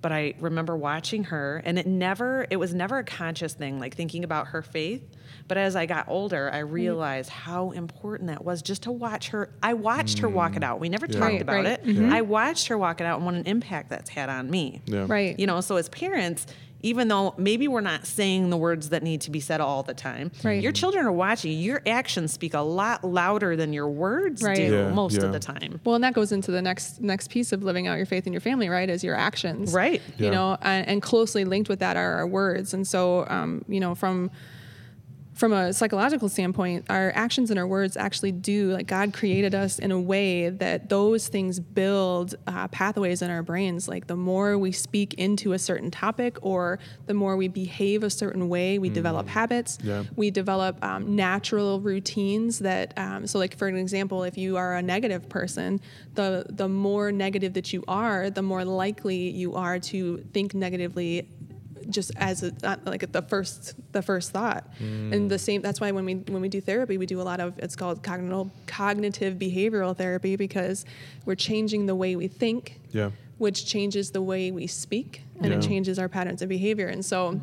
but 0.00 0.10
I 0.12 0.34
remember 0.40 0.74
watching 0.76 1.24
her, 1.24 1.60
and 1.66 1.78
it 1.78 1.86
never 1.86 2.46
it 2.50 2.56
was 2.56 2.72
never 2.72 2.98
a 2.98 3.04
conscious 3.04 3.52
thing, 3.52 3.78
like 3.78 3.94
thinking 3.94 4.24
about 4.24 4.48
her 4.48 4.62
faith. 4.62 5.02
But 5.50 5.58
as 5.58 5.74
I 5.74 5.84
got 5.86 6.06
older, 6.06 6.48
I 6.52 6.58
realized 6.60 7.28
how 7.28 7.72
important 7.72 8.28
that 8.28 8.44
was 8.44 8.62
just 8.62 8.84
to 8.84 8.92
watch 8.92 9.30
her. 9.30 9.50
I 9.60 9.74
watched 9.74 10.20
her 10.20 10.28
walk 10.28 10.54
it 10.56 10.62
out. 10.62 10.78
We 10.78 10.88
never 10.88 11.06
Yeah. 11.06 11.18
talked 11.18 11.32
Right, 11.32 11.42
about 11.42 11.64
right. 11.64 11.80
it. 11.84 12.12
I 12.12 12.20
watched 12.22 12.68
her 12.68 12.78
walk 12.78 13.00
it 13.00 13.04
out 13.04 13.16
and 13.16 13.26
what 13.26 13.34
an 13.34 13.42
impact 13.46 13.90
that's 13.90 14.10
had 14.10 14.28
on 14.28 14.48
me. 14.48 14.80
yeah, 14.86 15.06
Right. 15.08 15.36
You 15.40 15.48
know, 15.48 15.60
so 15.60 15.74
as 15.74 15.88
parents, 15.88 16.46
even 16.82 17.08
though 17.08 17.34
maybe 17.36 17.66
we're 17.66 17.80
not 17.80 18.06
saying 18.06 18.48
the 18.50 18.56
words 18.56 18.90
that 18.90 19.02
need 19.02 19.22
to 19.22 19.30
be 19.32 19.40
said 19.40 19.60
all 19.60 19.82
the 19.82 19.92
time, 19.92 20.30
Right. 20.44 20.62
your 20.62 20.70
children 20.70 21.04
are 21.04 21.10
watching. 21.12 21.50
Your 21.58 21.82
actions 21.84 22.32
speak 22.32 22.54
a 22.54 22.60
lot 22.60 23.02
louder 23.02 23.56
than 23.56 23.72
your 23.72 23.88
words 23.88 24.42
Right. 24.44 24.54
do 24.56 24.62
Yeah, 24.72 24.90
most 24.92 25.16
yeah. 25.18 25.24
of 25.24 25.32
the 25.32 25.40
time. 25.40 25.80
Well, 25.84 25.96
and 25.96 26.04
that 26.04 26.14
goes 26.14 26.30
into 26.30 26.52
the 26.52 26.62
next 26.62 27.00
next 27.00 27.28
piece 27.28 27.50
of 27.52 27.64
living 27.64 27.88
out 27.88 27.96
your 27.96 28.06
faith 28.06 28.24
in 28.28 28.32
your 28.32 28.40
family, 28.40 28.68
right? 28.68 28.88
Is 28.88 29.02
your 29.02 29.16
actions, 29.16 29.74
Right. 29.74 30.00
You 30.16 30.26
Yeah. 30.26 30.30
know, 30.30 30.58
and, 30.62 30.86
and 30.86 31.02
closely 31.02 31.44
linked 31.44 31.68
with 31.68 31.80
that 31.80 31.96
are 31.96 32.14
our 32.14 32.26
words. 32.26 32.72
And 32.72 32.86
so, 32.86 33.26
um, 33.28 33.64
you 33.68 33.80
know, 33.80 33.96
from 33.96 34.30
from 35.40 35.54
a 35.54 35.72
psychological 35.72 36.28
standpoint, 36.28 36.84
our 36.90 37.12
actions 37.14 37.48
and 37.48 37.58
our 37.58 37.66
words 37.66 37.96
actually 37.96 38.30
do 38.30 38.72
like 38.72 38.86
God 38.86 39.14
created 39.14 39.54
us 39.54 39.78
in 39.78 39.90
a 39.90 39.98
way 39.98 40.50
that 40.50 40.90
those 40.90 41.28
things 41.28 41.58
build 41.58 42.34
uh, 42.46 42.68
pathways 42.68 43.22
in 43.22 43.30
our 43.30 43.42
brains. 43.42 43.88
Like 43.88 44.06
the 44.06 44.16
more 44.16 44.58
we 44.58 44.70
speak 44.70 45.14
into 45.14 45.54
a 45.54 45.58
certain 45.58 45.90
topic, 45.90 46.36
or 46.42 46.78
the 47.06 47.14
more 47.14 47.38
we 47.38 47.48
behave 47.48 48.04
a 48.04 48.10
certain 48.10 48.50
way, 48.50 48.78
we 48.78 48.90
develop 48.90 49.28
habits. 49.28 49.78
Yeah. 49.82 50.04
We 50.14 50.30
develop 50.30 50.84
um, 50.84 51.16
natural 51.16 51.80
routines 51.80 52.58
that. 52.58 52.92
Um, 52.98 53.26
so, 53.26 53.38
like 53.38 53.56
for 53.56 53.66
an 53.66 53.78
example, 53.78 54.24
if 54.24 54.36
you 54.36 54.58
are 54.58 54.76
a 54.76 54.82
negative 54.82 55.26
person, 55.30 55.80
the 56.16 56.44
the 56.50 56.68
more 56.68 57.12
negative 57.12 57.54
that 57.54 57.72
you 57.72 57.82
are, 57.88 58.28
the 58.28 58.42
more 58.42 58.66
likely 58.66 59.30
you 59.30 59.54
are 59.54 59.78
to 59.78 60.18
think 60.34 60.52
negatively 60.52 61.30
just 61.90 62.12
as 62.16 62.42
a, 62.42 62.52
uh, 62.62 62.76
like 62.84 63.10
the 63.12 63.22
first 63.22 63.74
the 63.92 64.02
first 64.02 64.30
thought. 64.32 64.64
And 64.80 65.30
the 65.30 65.38
same 65.38 65.62
that's 65.62 65.80
why 65.80 65.90
when 65.90 66.04
we 66.04 66.14
when 66.14 66.40
we 66.40 66.48
do 66.48 66.60
therapy 66.60 66.98
we 66.98 67.06
do 67.06 67.20
a 67.20 67.24
lot 67.24 67.40
of 67.40 67.58
it's 67.58 67.76
called 67.76 68.02
cognitive 68.02 68.50
cognitive 68.66 69.34
behavioral 69.34 69.96
therapy 69.96 70.36
because 70.36 70.84
we're 71.24 71.34
changing 71.34 71.86
the 71.86 71.94
way 71.94 72.16
we 72.16 72.28
think 72.28 72.80
yeah, 72.92 73.10
which 73.38 73.66
changes 73.66 74.10
the 74.10 74.22
way 74.22 74.50
we 74.50 74.66
speak 74.66 75.22
and 75.40 75.52
it 75.52 75.62
changes 75.62 75.98
our 75.98 76.08
patterns 76.08 76.42
of 76.42 76.48
behavior. 76.48 76.86
And 76.88 77.04
so 77.04 77.40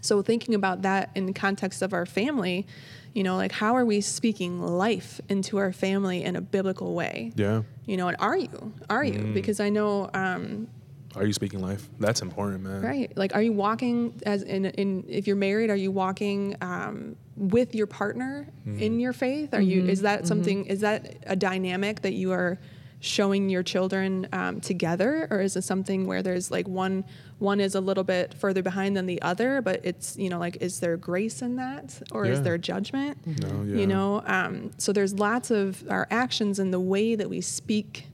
so 0.00 0.22
thinking 0.22 0.54
about 0.54 0.82
that 0.82 1.10
in 1.14 1.26
the 1.26 1.32
context 1.32 1.80
of 1.80 1.92
our 1.94 2.04
family 2.04 2.66
you 3.14 3.22
know 3.22 3.36
like 3.36 3.52
how 3.52 3.74
are 3.74 3.86
we 3.86 4.00
speaking 4.00 4.60
life 4.60 5.20
into 5.28 5.56
our 5.56 5.72
family 5.72 6.22
in 6.24 6.36
a 6.36 6.40
biblical 6.40 6.94
way? 6.94 7.32
Yeah. 7.36 7.62
you 7.86 7.96
know 7.96 8.08
and 8.08 8.16
are 8.20 8.36
you 8.36 8.74
are 8.90 9.04
you? 9.04 9.30
Because 9.32 9.60
i 9.60 9.70
know 9.70 10.10
um, 10.12 10.68
Are 11.16 11.24
you 11.24 11.32
speaking 11.32 11.60
life? 11.60 11.88
That's 12.00 12.22
important, 12.22 12.62
man. 12.62 12.82
Right. 12.82 13.16
Like, 13.16 13.34
are 13.34 13.42
you 13.42 13.52
walking 13.52 14.20
as 14.26 14.42
in, 14.42 14.66
in 14.66 15.04
if 15.08 15.26
you're 15.26 15.36
married, 15.36 15.70
are 15.70 15.76
you 15.76 15.90
walking 15.90 16.56
um, 16.60 17.16
with 17.36 17.74
your 17.74 17.86
partner 17.86 18.46
in 18.66 18.98
your 19.00 19.12
faith? 19.12 19.54
Are 19.54 19.60
you, 19.60 19.86
is 19.86 20.02
that 20.02 20.26
something, 20.26 20.66
is 20.66 20.80
that 20.80 21.16
a 21.26 21.36
dynamic 21.36 22.02
that 22.02 22.14
you 22.14 22.32
are 22.32 22.58
showing 23.00 23.50
your 23.50 23.62
children 23.62 24.26
um, 24.32 24.60
together? 24.60 25.28
Or 25.30 25.40
is 25.40 25.56
it 25.56 25.62
something 25.62 26.06
where 26.06 26.22
there's 26.22 26.50
like 26.50 26.66
one, 26.66 27.04
one 27.38 27.60
is 27.60 27.74
a 27.74 27.80
little 27.80 28.04
bit 28.04 28.32
further 28.34 28.62
behind 28.62 28.96
than 28.96 29.06
the 29.06 29.20
other, 29.20 29.60
but 29.60 29.80
it's, 29.84 30.16
you 30.16 30.30
know, 30.30 30.38
like, 30.38 30.56
is 30.62 30.80
there 30.80 30.96
grace 30.96 31.42
in 31.42 31.56
that? 31.56 32.00
Or 32.12 32.24
is 32.24 32.42
there 32.42 32.56
judgment? 32.56 33.18
No, 33.42 33.62
yeah. 33.62 33.76
You 33.76 33.86
know, 33.86 34.22
um, 34.26 34.70
so 34.78 34.92
there's 34.92 35.14
lots 35.14 35.50
of 35.50 35.84
our 35.90 36.06
actions 36.10 36.58
and 36.58 36.72
the 36.72 36.80
way 36.80 37.14
that 37.14 37.28
we 37.28 37.40
speak 37.40 38.06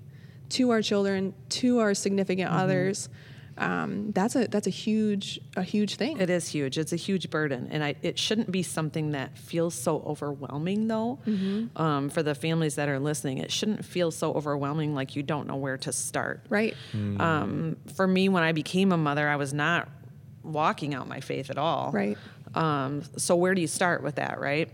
to 0.51 0.71
our 0.71 0.83
children, 0.83 1.35
to 1.51 1.79
our 1.81 1.95
significant 1.95 2.51
Mm-hmm. 2.51 2.59
others. 2.61 3.09
Um, 3.59 4.13
that's 4.13 4.37
a 4.37 4.47
that's 4.47 4.67
a 4.67 4.71
huge 4.71 5.39
a 5.55 5.63
huge 5.63 5.97
thing. 5.97 6.19
It 6.19 6.31
is 6.31 6.49
huge. 6.49 6.79
It's 6.79 6.95
a 6.95 6.97
huge 6.97 7.29
burden, 7.29 7.69
and 7.71 7.85
I, 7.85 7.95
it 8.01 8.19
shouldn't 8.19 8.51
be 8.51 8.63
something 8.63 9.11
that 9.11 9.37
feels 9.37 9.75
so 9.75 10.03
overwhelming, 10.07 10.89
though. 10.89 11.19
Um, 11.77 12.09
for 12.09 12.23
the 12.23 12.35
families 12.35 12.77
that 12.77 12.89
are 12.89 12.99
listening, 12.99 13.37
it 13.39 13.53
shouldn't 13.53 13.85
feel 13.85 14.11
so 14.13 14.33
overwhelming, 14.33 14.95
like 14.95 15.15
you 15.15 15.23
don't 15.23 15.47
know 15.47 15.57
where 15.57 15.77
to 15.79 15.93
start. 15.93 16.47
right. 16.49 16.75
Um, 16.95 17.77
for 17.95 18.07
me, 18.07 18.31
when 18.31 18.43
I 18.43 18.53
became 18.53 18.93
a 18.93 18.97
mother, 18.97 19.29
I 19.29 19.37
was 19.37 19.53
not 19.53 19.89
walking 20.43 20.95
out 20.95 21.07
my 21.07 21.21
faith 21.21 21.51
at 21.51 21.59
all. 21.59 21.91
Right. 21.93 22.17
Um, 22.55 23.03
so 23.19 23.37
where 23.37 23.55
do 23.55 23.61
you 23.61 23.67
start 23.67 24.03
with 24.03 24.15
that, 24.15 24.41
right? 24.41 24.71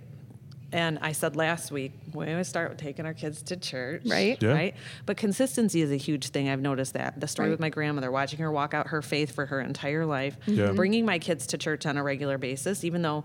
And 0.73 0.99
I 1.01 1.13
said 1.13 1.37
last 1.37 1.71
week, 1.71 1.93
when 2.13 2.27
we 2.27 2.33
always 2.33 2.49
start 2.49 2.71
with 2.71 2.79
taking 2.79 3.07
our 3.07 3.15
kids 3.15 3.41
to 3.43 3.57
church, 3.57 4.03
Right. 4.05 4.37
Yeah. 4.43 4.51
Right. 4.53 4.75
But 5.07 5.17
consistency 5.17 5.81
is 5.81 5.93
a 5.93 5.97
huge 5.97 6.29
thing. 6.29 6.49
I've 6.49 6.61
noticed 6.61 6.95
that. 6.95 7.21
The 7.21 7.29
story 7.29 7.49
Right. 7.49 7.53
with 7.53 7.61
my 7.61 7.71
grandmother, 7.71 8.11
watching 8.11 8.41
her 8.41 8.51
walk 8.51 8.75
out 8.75 8.89
her 8.89 9.01
faith 9.01 9.31
for 9.33 9.47
her 9.47 9.61
entire 9.61 10.05
life, 10.05 10.37
Yeah. 10.47 10.73
bringing 10.73 11.05
my 11.07 11.19
kids 11.21 11.47
to 11.49 11.59
church 11.59 11.87
on 11.87 11.97
a 11.97 12.03
regular 12.03 12.37
basis, 12.37 12.83
even 12.83 13.03
though, 13.03 13.25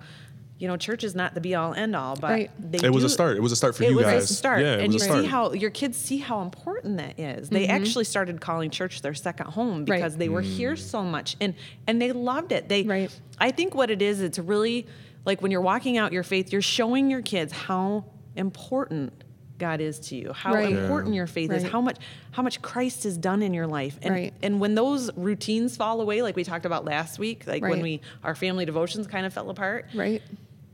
you 0.60 0.68
know, 0.68 0.78
church 0.78 1.04
is 1.04 1.16
not 1.16 1.34
the 1.34 1.42
be 1.42 1.56
all 1.56 1.74
end 1.74 1.96
all, 1.96 2.16
but 2.16 2.30
Right. 2.30 2.52
they 2.72 2.86
It 2.86 2.94
was 2.94 3.04
a 3.04 3.10
start. 3.10 3.38
It 3.38 3.42
was 3.42 3.52
a 3.52 3.56
start 3.56 3.76
for 3.76 3.84
you 3.84 3.90
it 3.90 3.92
you 3.94 3.98
was 3.98 4.06
guys. 4.06 4.30
a 4.30 4.34
start, 4.36 4.62
Yeah, 4.62 4.76
it 4.76 4.84
and 4.84 4.94
you 4.94 4.98
a 4.98 5.04
start. 5.04 5.22
see 5.24 5.28
how 5.28 5.52
your 5.54 5.72
kids 5.72 5.98
see 5.98 6.18
how 6.20 6.44
important 6.44 6.98
that 6.98 7.20
is. 7.20 7.50
They 7.50 7.64
Mm-hmm. 7.64 7.72
actually 7.72 8.04
started 8.06 8.40
calling 8.40 8.70
church 8.70 9.02
their 9.02 9.16
second 9.16 9.48
home 9.48 9.80
Right. 9.86 9.98
because 9.98 10.18
they 10.18 10.30
were 10.30 10.44
Mm. 10.44 10.54
here 10.58 10.76
so 10.76 11.02
much, 11.04 11.38
and 11.42 11.56
and 11.88 12.00
they 12.00 12.12
loved 12.12 12.52
it. 12.52 12.70
They, 12.70 12.84
Right. 12.84 13.10
I 13.40 13.50
think 13.50 13.74
what 13.74 13.90
it 13.90 14.04
is, 14.04 14.22
it's 14.22 14.38
really 14.38 14.86
like 15.26 15.42
when 15.42 15.52
you're 15.52 15.62
walking 15.62 15.98
out 15.98 16.12
your 16.14 16.24
faith, 16.24 16.52
you're 16.52 16.62
showing 16.62 17.10
your 17.10 17.22
kids 17.22 17.52
how 17.54 18.06
important 18.36 19.14
God 19.58 19.80
is 19.80 20.00
to 20.00 20.16
you, 20.16 20.34
how 20.34 20.54
Right. 20.56 20.72
Yeah. 20.72 20.82
important 20.82 21.14
your 21.14 21.28
faith 21.28 21.52
is, 21.52 21.64
how 21.64 21.82
much 21.82 21.98
how 22.32 22.42
much 22.42 22.62
Christ 22.64 23.04
has 23.04 23.16
done 23.18 23.44
in 23.44 23.54
your 23.54 23.68
life, 23.68 24.00
and 24.02 24.14
Right. 24.14 24.34
and 24.42 24.60
when 24.60 24.74
those 24.74 25.12
routines 25.16 25.78
fall 25.78 26.02
away, 26.02 26.22
like 26.24 26.36
we 26.36 26.44
talked 26.44 26.66
about 26.66 26.84
last 26.86 27.20
week, 27.20 27.46
like 27.46 27.62
when 27.62 27.82
we 27.82 28.02
our 28.24 28.34
family 28.34 28.66
devotions 28.66 29.06
kind 29.06 29.26
of 29.26 29.34
fell 29.34 29.50
apart, 29.52 29.86
Right. 29.94 30.22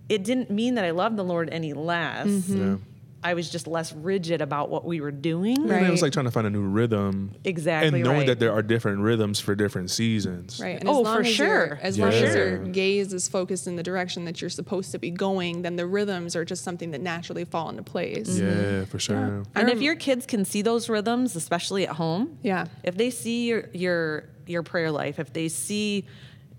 it 0.08 0.24
didn't 0.24 0.50
mean 0.50 0.75
that 0.75 0.86
I 0.86 0.92
loved 0.92 1.18
the 1.18 1.24
Lord 1.24 1.50
any 1.51 1.74
less. 1.74 2.27
Mm-hmm. 2.27 2.58
Yeah. 2.72 2.77
I 3.24 3.34
was 3.34 3.50
just 3.50 3.66
less 3.66 3.92
rigid 3.94 4.42
about 4.42 4.70
what 4.70 4.86
we 4.86 5.02
were 5.02 5.12
doing. 5.12 5.58
And 5.72 5.86
it 5.86 5.90
was 5.90 6.04
like 6.04 6.14
trying 6.14 6.26
to 6.26 6.32
find 6.32 6.46
a 6.46 6.52
new 6.52 6.62
rhythm. 6.62 7.34
Exactly 7.44 7.88
And 7.88 8.04
knowing 8.04 8.20
right. 8.20 8.28
that 8.28 8.40
there 8.40 8.54
are 8.54 8.62
different 8.62 9.02
rhythms 9.02 9.40
for 9.40 9.56
different 9.56 9.90
seasons. 9.90 10.60
Right. 10.62 10.80
And 10.80 10.88
Oh, 10.88 11.02
as 11.06 11.14
for 11.16 11.22
as 11.22 11.28
sure. 11.28 11.48
your- 11.48 11.80
As 11.82 11.98
long 11.98 12.14
as 12.14 12.36
your 12.36 12.60
gaze 12.60 13.14
is 13.14 13.28
focused 13.28 13.66
in 13.66 13.76
the 13.76 13.82
direction 13.84 14.26
that 14.26 14.40
you're 14.40 14.52
supposed 14.52 14.92
to 14.92 15.00
be 15.00 15.10
going, 15.10 15.64
then 15.64 15.78
the 15.78 15.88
rhythms 15.88 16.36
are 16.36 16.46
just 16.46 16.64
something 16.64 16.92
that 16.92 17.02
naturally 17.02 17.44
fall 17.44 17.70
into 17.70 17.82
place. 17.84 18.38
Yeah, 18.40 18.46
mm-hmm. 18.52 18.84
for 18.86 19.00
sure. 19.00 19.44
I 19.56 19.62
And 19.62 19.70
if 19.70 19.78
um, 19.78 19.82
your 19.82 19.96
kids 19.96 20.26
can 20.28 20.46
see 20.46 20.62
those 20.62 20.88
rhythms, 20.88 21.36
especially 21.36 21.88
at 21.88 21.96
home, 21.96 22.38
Yeah. 22.44 22.68
if 22.84 22.98
they 22.98 23.10
see 23.10 23.48
your 23.48 23.70
your 23.74 24.30
your 24.46 24.64
prayer 24.64 24.92
life, 24.92 25.20
if 25.20 25.34
they 25.34 25.50
see 25.50 26.06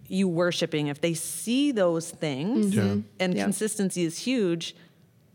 you 0.08 0.26
worshiping, 0.28 0.88
if 0.88 1.00
they 1.00 1.14
see 1.14 1.70
those 1.70 2.10
things 2.10 2.74
mm-hmm. 2.74 2.76
Yeah. 2.96 3.02
and 3.20 3.34
Yeah. 3.34 3.44
consistency 3.44 4.02
is 4.04 4.18
huge, 4.18 4.74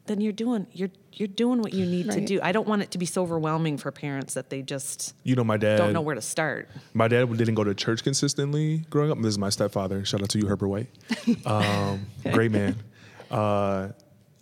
then 0.06 0.22
you're 0.22 0.34
doing 0.34 0.68
you're 0.74 0.90
you're 1.14 1.28
doing 1.28 1.62
what 1.62 1.74
you 1.74 1.86
need 1.86 2.12
to 2.12 2.22
do. 2.22 2.40
I 2.42 2.52
don't 2.52 2.68
want 2.68 2.82
it 2.82 2.92
to 2.92 2.98
be 2.98 3.06
so 3.06 3.22
overwhelming 3.24 3.78
for 3.78 3.92
parents 3.92 4.34
that 4.34 4.50
they 4.50 4.62
just 4.62 5.16
You 5.24 5.36
know, 5.36 5.44
my 5.44 5.58
dad 5.58 5.78
don't 5.78 5.94
know 5.94 6.02
where 6.02 6.16
to 6.16 6.22
start. 6.22 6.70
My 6.94 7.08
dad 7.08 7.36
didn't 7.38 7.56
go 7.56 7.64
to 7.64 7.74
church 7.74 8.04
consistently 8.04 8.80
growing 8.90 9.12
up. 9.12 9.18
This 9.20 9.28
is 9.28 9.38
my 9.40 9.50
stepfather. 9.50 10.04
Shout 10.06 10.22
out 10.22 10.30
to 10.30 10.40
you, 10.40 10.48
Herbert 10.48 10.68
White. 10.68 10.90
Um, 11.46 12.08
great 12.32 12.52
man. 12.52 12.76
Uh, 13.32 13.90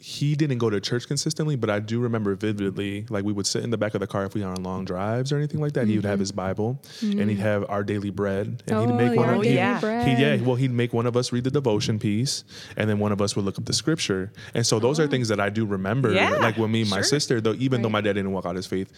he 0.03 0.35
didn't 0.35 0.57
go 0.57 0.67
to 0.67 0.81
church 0.81 1.07
consistently, 1.07 1.55
but 1.55 1.69
I 1.69 1.79
do 1.79 1.99
remember 1.99 2.33
vividly, 2.33 3.05
like 3.11 3.23
we 3.23 3.31
would 3.31 3.45
sit 3.45 3.63
in 3.63 3.69
the 3.69 3.77
back 3.77 3.93
of 3.93 3.99
the 3.99 4.07
car 4.07 4.25
if 4.25 4.33
we 4.33 4.41
were 4.41 4.47
on 4.47 4.63
long 4.63 4.83
drives 4.83 5.31
or 5.31 5.37
anything 5.37 5.61
like 5.61 5.73
that. 5.73 5.85
He 5.87 5.95
would 5.95 6.05
have 6.05 6.17
his 6.19 6.31
Bible 6.31 6.81
and 7.03 7.29
he'd 7.29 7.37
have 7.37 7.69
our 7.69 7.83
daily 7.83 8.09
bread, 8.09 8.63
and 8.65 8.79
he'd 8.81 8.89
Oh, 8.89 8.95
make 8.97 9.15
one 9.15 9.29
of 9.29 9.43
he'd- 9.43 9.49
He, 9.51 9.55
yeah, 9.57 10.37
well, 10.41 10.55
he'd 10.55 10.71
make 10.71 10.91
one 10.91 11.05
of 11.05 11.15
us 11.15 11.31
read 11.31 11.43
the 11.43 11.51
devotion 11.51 11.99
piece, 11.99 12.43
and 12.75 12.89
then 12.89 12.97
one 12.97 13.11
of 13.11 13.21
us 13.21 13.35
would 13.35 13.45
look 13.45 13.59
up 13.59 13.65
the 13.65 13.73
scripture. 13.73 14.31
And 14.55 14.65
so 14.65 14.79
those 14.79 14.99
are 14.99 15.05
things 15.05 15.27
that 15.27 15.39
I 15.39 15.49
do 15.49 15.67
remember. 15.67 16.11
Yeah, 16.11 16.31
like 16.37 16.57
when 16.57 16.71
me 16.71 16.81
and 16.81 16.89
my 16.89 16.97
sure. 16.97 17.03
sister, 17.03 17.39
though, 17.39 17.53
even 17.59 17.83
though 17.83 17.89
my 17.89 18.01
dad 18.01 18.13
didn't 18.13 18.31
walk 18.31 18.47
out 18.47 18.55
his 18.55 18.65
faith, 18.65 18.91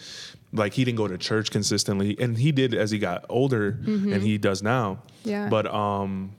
like 0.54 0.72
he 0.72 0.84
didn't 0.84 0.96
go 0.96 1.06
to 1.06 1.18
church 1.18 1.50
consistently, 1.50 2.16
and 2.18 2.38
he 2.38 2.50
did 2.50 2.72
as 2.72 2.90
he 2.90 2.98
got 2.98 3.26
older, 3.28 3.78
and 3.84 4.22
he 4.22 4.38
does 4.38 4.62
now. 4.62 5.02
Mm-hmm. 5.24 5.28
Yeah. 5.28 5.48
But 5.50 5.66
um, 5.66 6.32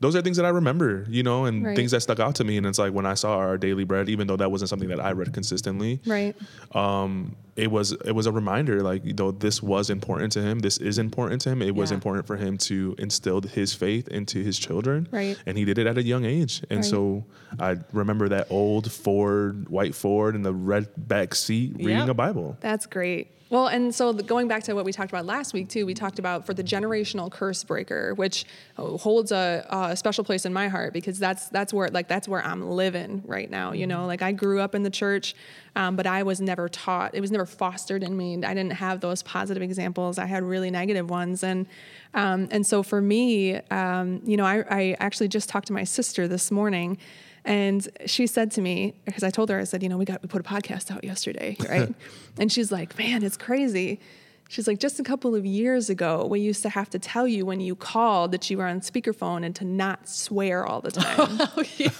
those 0.00 0.16
are 0.16 0.22
things 0.22 0.36
that 0.38 0.46
I 0.46 0.50
remember, 0.50 1.04
you 1.08 1.22
know, 1.22 1.44
and 1.44 1.64
Right. 1.64 1.76
things 1.76 1.90
that 1.90 2.00
stuck 2.00 2.18
out 2.20 2.34
to 2.36 2.44
me. 2.44 2.56
And 2.56 2.66
it's 2.66 2.78
like 2.78 2.92
when 2.92 3.06
I 3.06 3.14
saw 3.14 3.36
our 3.36 3.58
daily 3.58 3.84
bread, 3.84 4.08
even 4.08 4.26
though 4.26 4.36
that 4.36 4.50
wasn't 4.50 4.70
something 4.70 4.88
that 4.88 5.00
I 5.00 5.12
read 5.12 5.32
consistently, 5.34 6.00
Right. 6.06 6.34
um, 6.74 7.36
it 7.56 7.70
was 7.70 7.92
it 7.92 8.12
was 8.12 8.26
a 8.26 8.32
reminder, 8.32 8.80
like 8.82 9.04
you 9.04 9.12
know, 9.12 9.30
this 9.30 9.62
was 9.62 9.90
important 9.90 10.32
to 10.32 10.42
him. 10.42 10.60
This 10.60 10.78
is 10.78 10.98
important 10.98 11.42
to 11.42 11.50
him. 11.50 11.62
It 11.62 11.74
was 11.74 11.90
Yeah. 11.90 11.96
important 11.96 12.26
for 12.26 12.36
him 12.36 12.56
to 12.58 12.94
instill 12.98 13.40
his 13.42 13.72
faith 13.74 14.08
into 14.08 14.42
his 14.42 14.58
children, 14.58 15.08
Right. 15.10 15.36
And 15.46 15.56
he 15.58 15.64
did 15.64 15.78
it 15.78 15.86
at 15.86 15.98
a 15.98 16.02
young 16.02 16.24
age. 16.24 16.62
And 16.70 16.78
Right. 16.78 16.84
so 16.84 17.24
I 17.58 17.76
remember 17.92 18.28
that 18.30 18.46
old 18.50 18.90
Ford, 18.90 19.68
white 19.68 19.94
Ford, 19.94 20.34
in 20.34 20.42
the 20.42 20.54
red 20.54 20.88
back 20.96 21.34
seat, 21.34 21.74
reading 21.76 21.98
Yep. 21.98 22.08
a 22.08 22.14
Bible. 22.14 22.56
That's 22.60 22.86
great. 22.86 23.28
Well, 23.50 23.66
and 23.66 23.92
so 23.92 24.12
the, 24.12 24.22
going 24.22 24.46
back 24.46 24.62
to 24.64 24.74
what 24.74 24.84
we 24.84 24.92
talked 24.92 25.10
about 25.10 25.26
last 25.26 25.52
week 25.52 25.68
too, 25.68 25.84
we 25.84 25.92
talked 25.92 26.20
about 26.20 26.46
for 26.46 26.54
the 26.54 26.62
generational 26.62 27.28
curse 27.32 27.64
breaker, 27.64 28.14
which 28.14 28.44
uh, 28.78 28.96
holds 28.96 29.32
a, 29.32 29.66
a 29.68 29.96
special 29.96 30.22
place 30.22 30.46
in 30.46 30.52
my 30.52 30.68
heart 30.68 30.92
because 30.92 31.18
that's 31.18 31.48
that's 31.48 31.74
where 31.74 31.88
like 31.88 32.06
that's 32.06 32.28
where 32.28 32.44
I'm 32.46 32.70
living 32.70 33.24
right 33.26 33.50
now. 33.50 33.72
You 33.72 33.88
know, 33.88 34.06
like 34.06 34.22
I 34.22 34.30
grew 34.30 34.60
up 34.60 34.76
in 34.76 34.84
the 34.84 34.90
church, 34.90 35.34
um, 35.74 35.96
but 35.96 36.06
I 36.06 36.22
was 36.22 36.40
never 36.40 36.68
taught. 36.68 37.16
It 37.16 37.20
was 37.20 37.32
never 37.32 37.44
fostered 37.50 38.02
in 38.02 38.16
me. 38.16 38.34
I 38.44 38.54
didn't 38.54 38.72
have 38.72 39.00
those 39.00 39.22
positive 39.22 39.62
examples. 39.62 40.18
I 40.18 40.26
had 40.26 40.42
really 40.42 40.70
negative 40.70 41.10
ones, 41.10 41.42
and 41.42 41.66
um, 42.14 42.48
and 42.50 42.66
so 42.66 42.82
for 42.82 43.00
me, 43.00 43.56
um, 43.70 44.20
you 44.24 44.36
know, 44.36 44.44
I, 44.44 44.64
I 44.70 44.96
actually 44.98 45.28
just 45.28 45.48
talked 45.48 45.66
to 45.68 45.72
my 45.72 45.84
sister 45.84 46.26
this 46.28 46.50
morning. 46.50 46.98
And 47.44 47.88
she 48.06 48.26
said 48.26 48.50
to 48.52 48.60
me, 48.60 48.94
because 49.06 49.22
I 49.22 49.30
told 49.30 49.48
her, 49.48 49.58
I 49.58 49.64
said, 49.64 49.82
you 49.82 49.88
know, 49.88 49.96
we 49.96 50.04
got 50.04 50.22
we 50.22 50.28
put 50.28 50.40
a 50.40 50.44
podcast 50.44 50.90
out 50.90 51.04
yesterday, 51.04 51.56
right? 51.68 51.94
and 52.38 52.52
she's 52.52 52.70
like, 52.70 52.98
man, 52.98 53.22
it's 53.22 53.36
crazy. 53.36 54.00
She's 54.48 54.66
like, 54.66 54.80
just 54.80 54.98
a 54.98 55.04
couple 55.04 55.36
of 55.36 55.46
years 55.46 55.90
ago, 55.90 56.26
we 56.26 56.40
used 56.40 56.62
to 56.62 56.70
have 56.70 56.90
to 56.90 56.98
tell 56.98 57.28
you 57.28 57.46
when 57.46 57.60
you 57.60 57.76
called 57.76 58.32
that 58.32 58.50
you 58.50 58.58
were 58.58 58.66
on 58.66 58.80
speakerphone 58.80 59.44
and 59.46 59.54
to 59.54 59.64
not 59.64 60.08
swear 60.08 60.66
all 60.66 60.80
the 60.80 60.90
time. 60.90 61.48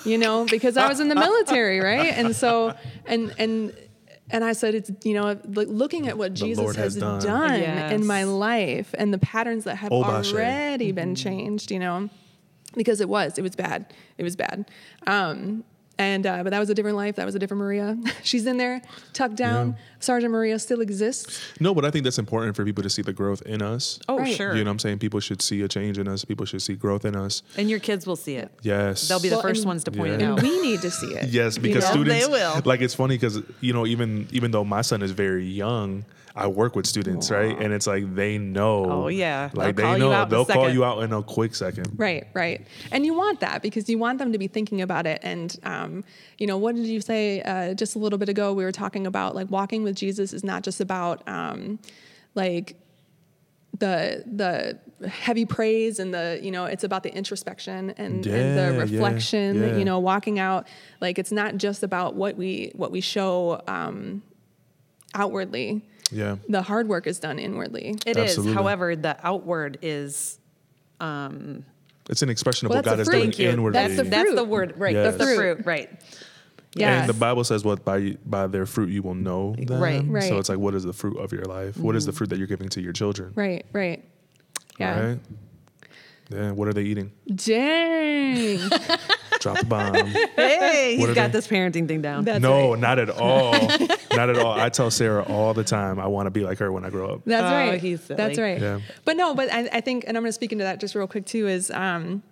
You 0.05 0.19
know, 0.19 0.47
because 0.47 0.77
I 0.77 0.89
was 0.89 0.99
in 0.99 1.09
the 1.09 1.15
military, 1.15 1.79
right? 1.79 2.13
And 2.13 2.35
so, 2.35 2.75
and 3.07 3.33
and 3.39 3.73
and 4.33 4.45
I 4.45 4.53
said, 4.53 4.75
it's 4.75 4.91
you 5.05 5.15
know, 5.15 5.39
like 5.47 5.69
looking 5.69 6.09
at 6.09 6.17
what 6.19 6.35
Jesus 6.35 6.59
Lord 6.63 6.77
has 6.77 6.95
has 6.95 6.97
done. 6.97 7.21
done, 7.21 7.61
Yes. 7.61 7.93
in 7.93 8.07
my 8.07 8.25
life 8.25 8.95
and 8.99 9.13
the 9.13 9.19
patterns 9.19 9.65
that 9.65 9.77
have 9.77 9.91
Bashe. 9.93 10.33
already 10.33 10.93
been 10.93 11.15
changed, 11.15 11.71
you 11.71 11.79
know 11.79 12.09
because 12.77 13.01
it 13.01 13.09
was 13.09 13.37
it 13.37 13.43
was 13.43 13.57
bad 13.57 13.93
it 14.17 14.23
was 14.23 14.37
bad 14.37 14.65
um 15.09 15.65
and 15.99 16.27
uh, 16.27 16.43
but 16.43 16.51
that 16.51 16.59
was 16.59 16.71
a 16.71 16.75
different 16.75 16.97
life 16.97 17.17
that 17.17 17.27
was 17.27 17.35
a 17.35 17.39
different 17.39 17.59
maria 17.59 17.97
she's 18.23 18.47
in 18.47 18.57
there 18.57 18.81
tucked 19.13 19.37
down 19.37 19.71
Yeah. 19.71 19.75
sergeant 20.01 20.33
maria 20.33 20.59
still 20.59 20.81
exists 20.81 21.41
No, 21.61 21.75
but 21.75 21.85
I 21.85 21.91
think 21.91 22.05
that's 22.05 22.19
important 22.19 22.57
for 22.57 22.65
people 22.65 22.83
to 22.83 22.89
see 22.91 23.03
the 23.03 23.13
growth 23.13 23.43
in 23.43 23.61
us. 23.61 23.99
Oh, 24.09 24.19
Right. 24.19 24.35
sure. 24.35 24.55
You 24.57 24.65
know 24.65 24.71
what 24.71 24.73
I'm 24.73 24.79
saying? 24.79 24.99
People 24.99 25.21
should 25.21 25.43
see 25.43 25.61
a 25.63 25.69
change 25.69 25.99
in 25.99 26.09
us. 26.09 26.25
People 26.25 26.47
should 26.47 26.63
see 26.63 26.75
growth 26.75 27.05
in 27.05 27.15
us. 27.17 27.43
and 27.59 27.69
your 27.69 27.79
kids 27.81 28.07
will 28.07 28.17
see 28.17 28.37
it. 28.37 28.51
Yes. 28.63 29.09
They'll 29.09 29.21
be 29.21 29.29
the 29.29 29.43
first 29.43 29.61
and- 29.63 29.67
ones 29.69 29.85
to 29.85 29.91
point 29.91 30.13
it 30.15 30.23
out. 30.23 30.39
and 30.39 30.43
we 30.49 30.61
need 30.63 30.81
to 30.81 30.91
see 30.91 31.09
it 31.15 31.29
Yes, 31.29 31.57
you 31.57 31.63
because 31.63 31.85
know? 31.85 31.91
students 31.91 32.27
They 32.27 32.33
will. 32.33 32.63
like 32.65 32.81
it's 32.81 32.95
funny 32.95 33.17
because 33.17 33.41
you 33.61 33.73
know 33.73 33.87
even 33.87 34.27
even 34.33 34.51
though 34.53 34.65
my 34.65 34.81
son 34.83 35.03
is 35.03 35.11
very 35.11 35.47
young, 35.47 36.05
I 36.37 36.47
work 36.47 36.77
with 36.77 36.87
students, 36.87 37.31
right? 37.31 37.59
And 37.59 37.73
it's 37.73 37.87
like 37.87 38.15
they 38.15 38.39
know. 38.39 38.85
Oh, 38.85 39.09
yeah. 39.09 39.51
like 39.53 39.77
They'll 39.77 39.93
they 39.95 39.99
know 39.99 40.13
out 40.13 40.23
in 40.23 40.27
a 40.29 40.31
they'll 40.31 40.45
call 40.45 40.63
second. 40.65 40.75
you 40.75 40.85
out 40.85 41.03
in 41.03 41.13
a 41.13 41.23
quick 41.23 41.55
second. 41.55 41.89
Right, 41.97 42.29
right. 42.35 42.65
And 42.93 43.05
you 43.05 43.15
want 43.15 43.41
that 43.41 43.63
because 43.63 43.89
you 43.89 43.99
want 43.99 44.19
them 44.19 44.33
to 44.33 44.39
be 44.39 44.47
thinking 44.47 44.81
about 44.81 45.07
it. 45.07 45.21
And, 45.25 45.57
um, 45.65 46.05
you 46.39 46.47
know, 46.47 46.57
what 46.57 46.77
did 46.77 46.87
you 46.87 47.01
say 47.01 47.43
uh, 47.43 47.75
just 47.75 47.97
a 47.97 47.99
little 47.99 48.19
bit 48.19 48.29
ago? 48.29 48.53
We 48.53 48.63
were 48.65 48.71
talking 48.73 49.07
about 49.07 49.35
like 49.35 49.51
walking 49.51 49.83
with 49.83 49.97
Jesus 49.97 50.33
is 50.33 50.45
not 50.45 50.63
just 50.63 50.81
about 50.81 51.27
um, 51.29 51.79
like 52.37 52.77
the 53.79 54.23
the 54.27 55.09
heavy 55.09 55.47
praise 55.47 55.99
and 55.99 56.13
the 56.13 56.39
you 56.43 56.51
know 56.51 56.67
it's 56.67 56.85
about 56.85 57.03
the 57.03 57.15
introspection 57.15 57.91
and, 57.91 57.99
and 57.99 58.27
Yeah, 58.27 58.33
the 58.33 58.73
yeah, 58.75 58.79
reflection 58.81 59.63
yeah. 59.63 59.77
you 59.77 59.85
know 59.85 59.99
walking 60.01 60.39
out 60.39 60.67
like 61.01 61.19
it's 61.19 61.33
not 61.33 61.57
just 61.57 61.83
about 61.83 62.15
what 62.15 62.37
we 62.37 62.73
what 62.75 62.91
we 62.93 63.01
show 63.01 63.63
um, 63.67 64.23
outwardly 65.15 65.83
Yeah. 66.13 66.37
the 66.49 66.63
hard 66.63 66.89
work 66.89 67.07
is 67.07 67.19
done 67.19 67.39
inwardly 67.39 67.97
It 68.07 68.17
is. 68.17 68.31
Absolutely. 68.31 68.55
However, 68.55 68.97
the 68.97 69.17
outward 69.27 69.79
is 69.83 70.39
um, 71.01 71.65
It's 72.09 72.23
an 72.23 72.29
expression 72.31 72.67
of 72.67 72.71
Well, 72.71 72.79
what 72.79 72.85
that's 72.85 72.93
God 72.93 72.99
has 72.99 73.09
doing 73.09 73.21
fruit. 73.21 73.37
Thank 73.37 73.39
you. 73.39 73.49
inwardly. 73.51 73.81
That's 73.81 73.97
the 73.97 74.03
that's 74.05 74.29
fruit. 74.31 74.37
the 74.37 74.45
word, 74.45 74.75
right? 74.77 74.95
Yes. 74.95 75.05
That's 75.05 75.19
the 75.19 75.35
Fruit. 75.37 75.55
fruit, 75.57 75.67
right? 75.67 75.91
yeah 76.75 77.01
And 77.01 77.09
the 77.09 77.15
Bible 77.15 77.43
says 77.45 77.65
what 77.65 77.85
by 77.85 78.17
by 78.27 78.47
their 78.47 78.67
fruit 78.67 78.91
you 78.91 79.03
will 79.03 79.15
know 79.15 79.55
them. 79.57 79.81
Right. 79.81 80.05
Right. 80.07 80.25
So 80.29 80.39
it's 80.39 80.49
like 80.49 80.59
what 80.59 80.75
is 80.75 80.85
the 80.85 80.93
fruit 80.93 81.19
of 81.19 81.33
your 81.33 81.45
life? 81.45 81.77
What 81.77 81.97
is 81.97 82.05
the 82.07 82.13
mm-hmm. 82.13 82.19
fruit 82.19 82.31
that 82.31 82.39
you're 82.39 82.47
giving 82.47 82.69
to 82.71 82.81
your 82.81 82.93
children? 82.93 83.33
right 83.35 83.65
right 83.73 84.05
yeah 84.79 85.01
Right? 85.01 85.19
Yeah. 86.31 86.51
What 86.53 86.69
are 86.69 86.73
they 86.73 86.85
eating? 86.85 87.13
dang 87.35 88.61
Drop 89.41 89.59
the 89.59 89.65
bomb. 89.67 89.95
Hey, 89.95 90.97
he's 90.97 91.07
got 91.09 91.15
they- 91.15 91.29
this 91.29 91.47
parenting 91.49 91.89
thing 91.89 92.03
down. 92.03 92.25
That's 92.25 92.41
no, 92.43 92.71
right. 92.73 92.79
not 92.81 92.99
at 92.99 93.11
all. 93.11 93.53
not 94.13 94.31
at 94.31 94.39
all. 94.39 94.53
I 94.59 94.69
tell 94.69 94.91
Sarah 94.91 95.23
all 95.25 95.55
the 95.55 95.65
time 95.65 95.99
I 95.99 96.07
want 96.07 96.27
to 96.27 96.31
be 96.31 96.45
like 96.45 96.59
her 96.59 96.71
when 96.71 96.85
I 96.85 96.91
grow 96.91 97.15
up. 97.15 97.21
That's 97.25 97.43
Oh, 97.43 97.71
right. 97.73 97.81
he's 97.81 98.03
silly. 98.03 98.17
That's 98.19 98.39
right. 98.39 98.61
Yeah. 98.61 98.81
But 99.05 99.17
no, 99.17 99.35
but 99.35 99.53
I, 99.53 99.69
I 99.73 99.81
think, 99.81 100.05
and 100.07 100.17
I'm 100.17 100.23
going 100.23 100.29
to 100.29 100.33
speak 100.35 100.53
into 100.53 100.65
that 100.65 100.79
just 100.81 100.95
real 100.95 101.07
quick 101.07 101.27
too. 101.27 101.49
Is 101.49 101.71
um, 101.71 102.23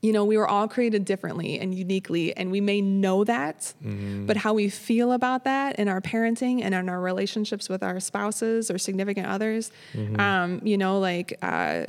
you 0.00 0.12
know, 0.12 0.24
we 0.24 0.36
were 0.36 0.46
all 0.46 0.68
created 0.68 1.04
differently 1.04 1.58
and 1.58 1.74
uniquely, 1.74 2.36
and 2.36 2.52
we 2.52 2.60
may 2.60 2.80
know 2.80 3.24
that, 3.24 3.74
Mm-hmm. 3.84 4.26
but 4.26 4.36
how 4.36 4.54
we 4.54 4.68
feel 4.68 5.10
about 5.12 5.42
that 5.44 5.76
in 5.80 5.88
our 5.88 6.00
parenting 6.00 6.62
and 6.62 6.72
in 6.74 6.88
our 6.88 7.00
relationships 7.00 7.68
with 7.68 7.82
our 7.82 7.98
spouses 7.98 8.70
or 8.70 8.78
significant 8.78 9.26
others, 9.26 9.72
Mm-hmm. 9.94 10.20
um, 10.20 10.60
you 10.62 10.78
know, 10.78 11.00
like 11.00 11.36
uh, 11.42 11.86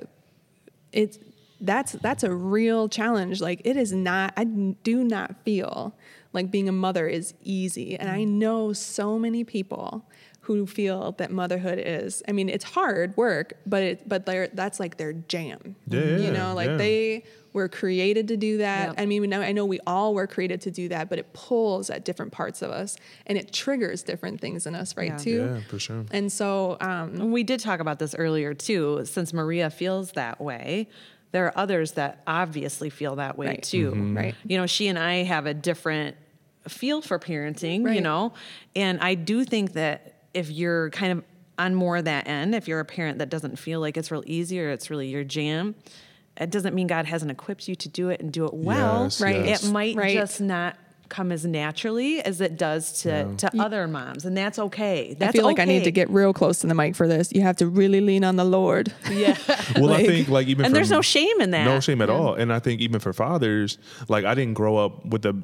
it's 0.91 1.19
that's 1.62 1.93
that's 1.93 2.24
a 2.24 2.34
real 2.34 2.89
challenge. 2.89 3.41
Like 3.41 3.62
it 3.65 3.78
is 3.78 3.91
not. 3.91 4.34
I 4.38 4.43
do 4.45 5.04
not 5.04 5.43
feel 5.43 5.95
like 6.34 6.52
being 6.52 6.69
a 6.69 6.74
mother 6.74 7.08
is 7.08 7.34
easy, 7.43 7.98
and 7.98 8.10
I 8.10 8.24
know 8.24 8.74
so 8.74 9.17
many 9.17 9.43
people 9.43 10.06
who 10.41 10.65
feel 10.65 11.12
that 11.13 11.32
motherhood 11.32 11.78
is. 11.78 12.24
I 12.28 12.32
mean, 12.32 12.50
it's 12.50 12.63
hard 12.63 13.15
work, 13.15 13.54
but 13.67 13.84
it 13.84 14.10
but 14.10 14.26
they're, 14.26 14.48
that's 14.48 14.80
like 14.80 14.98
their 14.98 15.13
jam. 15.13 15.76
Yeah, 15.88 16.17
you 16.17 16.32
know, 16.32 16.54
like 16.56 16.69
yeah. 16.69 16.78
they 16.78 17.24
were 17.54 17.67
created 17.67 18.28
to 18.30 18.38
do 18.38 18.58
that. 18.58 18.89
Yep. 18.89 18.95
I 18.98 19.06
mean, 19.06 19.34
I 19.34 19.52
know 19.52 19.65
we 19.65 19.80
all 19.86 20.13
were 20.13 20.28
created 20.28 20.62
to 20.62 20.72
do 20.72 20.88
that, 20.89 21.10
but 21.10 21.19
it 21.19 21.34
pulls 21.34 21.89
at 21.89 22.06
different 22.06 22.32
parts 22.32 22.62
of 22.62 22.72
us, 22.72 22.98
and 23.26 23.38
it 23.38 23.54
triggers 23.54 24.02
different 24.02 24.41
things 24.41 24.65
in 24.65 24.76
us, 24.76 24.98
right? 24.98 25.12
Yeah. 25.12 25.17
Too. 25.17 25.52
Yeah, 25.54 25.60
for 25.69 25.80
sure. 25.80 26.06
And 26.12 26.32
so, 26.32 26.78
um, 26.82 27.32
We 27.32 27.43
did 27.43 27.60
talk 27.60 27.80
about 27.80 28.00
this 28.00 28.15
earlier 28.15 28.54
too. 28.54 29.02
Since 29.06 29.34
Maria 29.34 29.69
feels 29.69 30.13
that 30.13 30.41
way, 30.41 30.88
there 31.32 31.46
are 31.46 31.58
others 31.58 31.92
that 31.94 32.22
obviously 32.26 32.89
feel 32.89 33.18
that 33.18 33.38
way 33.38 33.48
Right. 33.48 33.63
too. 33.63 33.92
Mm-hmm. 33.92 34.18
Right. 34.18 34.36
You 34.46 34.58
know, 34.58 34.65
she 34.65 34.88
and 34.88 34.98
I 34.98 35.24
have 35.24 35.46
a 35.46 35.54
different 35.54 36.15
feel 36.68 37.02
for 37.02 37.20
parenting, 37.20 37.94
you 37.94 38.02
know, 38.02 38.34
and 38.76 39.00
I 39.00 39.15
do 39.15 39.44
think 39.46 39.74
that 39.74 40.24
if 40.34 40.50
you're 40.52 40.89
kind 40.92 41.12
of 41.13 41.24
on 41.58 41.76
more 41.76 42.02
that 42.02 42.28
end, 42.28 42.56
if 42.56 42.68
you're 42.68 42.80
a 42.80 42.86
parent 42.86 43.20
that 43.20 43.30
doesn't 43.30 43.58
feel 43.58 43.80
like 43.80 43.98
it's 43.98 44.12
real 44.12 44.24
easy 44.26 44.60
or 44.62 44.70
it's 44.70 44.89
really 44.89 45.08
your 45.08 45.24
jam, 45.24 45.76
it 46.38 46.50
doesn't 46.52 46.74
mean 46.74 46.88
God 46.88 47.06
hasn't 47.06 47.32
equipped 47.32 47.68
you 47.68 47.76
to 47.76 47.89
do 47.89 48.10
it 48.10 48.22
and 48.22 48.32
do 48.32 48.46
it 48.46 48.54
well. 48.54 49.04
Yes, 49.04 49.22
Right. 49.22 49.46
yes. 49.46 49.63
It 49.65 49.72
might 49.72 49.96
Right. 49.96 50.13
just 50.15 50.39
not 50.42 50.78
come 51.10 51.32
as 51.32 51.45
naturally 51.45 52.22
as 52.22 52.39
it 52.41 52.58
does 52.58 53.02
to, 53.02 53.36
to 53.36 53.52
other 53.60 53.88
moms, 53.88 54.26
and 54.26 54.38
that's 54.38 54.60
okay. 54.60 55.15
That's 55.17 55.30
I 55.30 55.32
feel 55.32 55.45
like 55.45 55.60
I 55.60 55.65
need 55.65 55.84
to 55.84 55.91
get 55.91 56.10
real 56.10 56.34
close 56.34 56.60
to 56.60 56.67
the 56.67 56.76
mic 56.76 56.95
for 56.95 57.08
this. 57.08 57.32
You 57.34 57.41
have 57.41 57.58
to 57.58 57.67
really 57.67 58.02
lean 58.02 58.24
on 58.24 58.36
the 58.36 58.45
Lord. 58.45 58.93
Yeah. 59.12 59.38
Well, 59.80 59.93
I 59.93 60.06
think 60.06 60.28
like 60.28 60.48
even 60.48 60.65
and 60.65 60.76
there's 60.76 60.89
no 60.89 61.02
shame 61.02 61.39
in 61.39 61.52
that. 61.52 61.63
No 61.63 61.80
shame 61.80 62.02
at 62.02 62.10
all. 62.10 62.34
And 62.34 62.52
I 62.52 62.60
think 62.60 62.82
even 62.82 63.00
for 63.00 63.13
fathers, 63.13 63.78
like 64.08 64.26
I 64.26 64.34
didn't 64.34 64.56
grow 64.56 64.78
up 64.78 65.06
with 65.06 65.22
the 65.22 65.41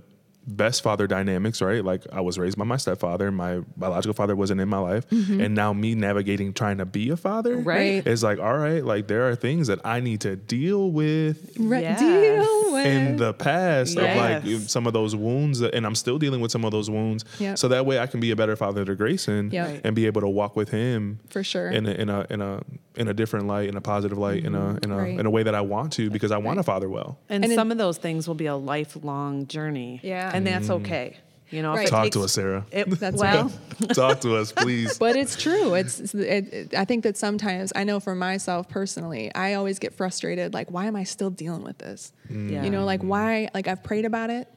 best 0.47 0.83
father 0.83 1.07
dynamics, 1.07 1.61
right? 1.61 1.83
Like 1.83 2.03
I 2.13 2.21
was 2.21 2.37
raised 2.37 2.57
by 2.57 2.65
my 2.65 2.77
stepfather, 2.77 3.31
my 3.31 3.59
biological 3.77 4.13
father 4.13 4.35
wasn't 4.35 4.61
in 4.61 4.69
my 4.69 4.77
life, 4.77 5.09
mm-hmm. 5.09 5.41
and 5.41 5.55
now 5.55 5.73
me 5.73 5.95
navigating 5.95 6.53
trying 6.53 6.77
to 6.77 6.85
be 6.85 7.09
a 7.09 7.17
father, 7.17 7.57
Right. 7.57 8.05
Is 8.05 8.23
like, 8.23 8.39
all 8.39 8.57
right, 8.57 8.83
like 8.85 9.07
there 9.07 9.27
are 9.27 9.35
things 9.35 9.67
that 9.67 9.79
I 9.83 9.99
need 10.01 10.21
to 10.21 10.35
deal 10.35 10.91
with 10.91 11.55
Right, 11.59 11.81
Yes. 11.83 11.99
deal 11.99 12.73
with. 12.73 12.85
in 12.85 13.17
the 13.17 13.33
past 13.33 13.97
of 13.97 14.03
like 14.03 14.43
some 14.67 14.85
of 14.87 14.93
those 14.93 15.15
wounds, 15.15 15.59
that- 15.59 15.73
and 15.73 15.85
I'm 15.85 15.95
still 15.95 16.19
dealing 16.19 16.41
with 16.41 16.51
some 16.51 16.63
of 16.63 16.71
those 16.71 16.89
wounds. 16.89 17.25
Yep. 17.39 17.57
So 17.57 17.67
that 17.69 17.85
way 17.85 17.99
I 17.99 18.05
can 18.07 18.19
be 18.19 18.31
a 18.31 18.35
better 18.35 18.55
father 18.55 18.85
to 18.85 18.95
Grayson 18.95 19.49
Yep. 19.51 19.81
And 19.83 19.95
be 19.95 20.05
able 20.05 20.21
to 20.21 20.29
walk 20.29 20.55
with 20.55 20.69
him 20.69 21.19
For 21.29 21.43
sure. 21.43 21.69
in 21.69 21.85
a 21.87 21.91
in 21.91 22.09
a 22.09 22.25
in 22.29 22.41
a 22.41 22.61
in 22.97 23.07
a 23.09 23.13
different 23.13 23.47
light, 23.47 23.67
in 23.67 23.75
a 23.75 23.81
positive 23.81 24.17
light, 24.17 24.45
in 24.45 24.55
a 24.55 24.59
mm-hmm. 24.59 24.83
in 24.83 24.91
a 24.91 24.97
Right. 24.97 25.19
in 25.19 25.25
a 25.25 25.29
way 25.29 25.43
that 25.43 25.55
I 25.55 25.61
want 25.61 25.91
to 25.93 26.09
because 26.09 26.31
I 26.31 26.37
want 26.37 26.59
to 26.59 26.63
father 26.63 26.87
well. 26.89 27.17
And, 27.29 27.43
And 27.43 27.51
in- 27.51 27.57
some 27.57 27.71
of 27.71 27.77
those 27.77 27.97
things 27.97 28.27
will 28.27 28.35
be 28.35 28.45
a 28.45 28.55
lifelong 28.55 29.47
journey. 29.47 29.99
Yeah. 30.03 30.31
And 30.35 30.47
that's 30.47 30.67
mm. 30.67 30.81
okay. 30.81 31.17
You 31.51 31.61
know, 31.61 31.73
Right. 31.73 31.87
Talk 31.87 32.05
takes- 32.05 32.15
to 32.15 32.23
us, 32.23 32.33
Sarah. 32.33 32.65
It, 32.71 32.89
That's 32.99 33.17
well, 33.17 33.51
Talk 33.93 34.21
to 34.21 34.35
us, 34.35 34.51
please. 34.51 34.97
but 34.99 35.15
it's 35.15 35.35
true. 35.35 35.75
It's, 35.75 35.99
it's 35.99 36.15
it, 36.15 36.53
it- 36.53 36.73
I 36.75 36.85
think 36.85 37.03
that 37.03 37.17
sometimes 37.17 37.71
I 37.75 37.83
know 37.83 37.99
for 37.99 38.15
myself 38.15 38.67
personally, 38.67 39.33
I 39.33 39.53
always 39.53 39.77
get 39.79 39.93
frustrated. 39.93 40.53
Like, 40.53 40.71
why 40.71 40.85
am 40.85 40.95
I 40.95 41.03
still 41.03 41.29
dealing 41.29 41.63
with 41.63 41.77
this? 41.77 42.11
Mm. 42.31 42.51
Yeah. 42.51 42.63
You 42.63 42.71
know, 42.71 42.83
like 42.83 43.01
mm. 43.01 43.07
why? 43.07 43.49
Like 43.53 43.67
I've 43.67 43.83
prayed 43.83 44.05
about 44.05 44.31
it, 44.31 44.47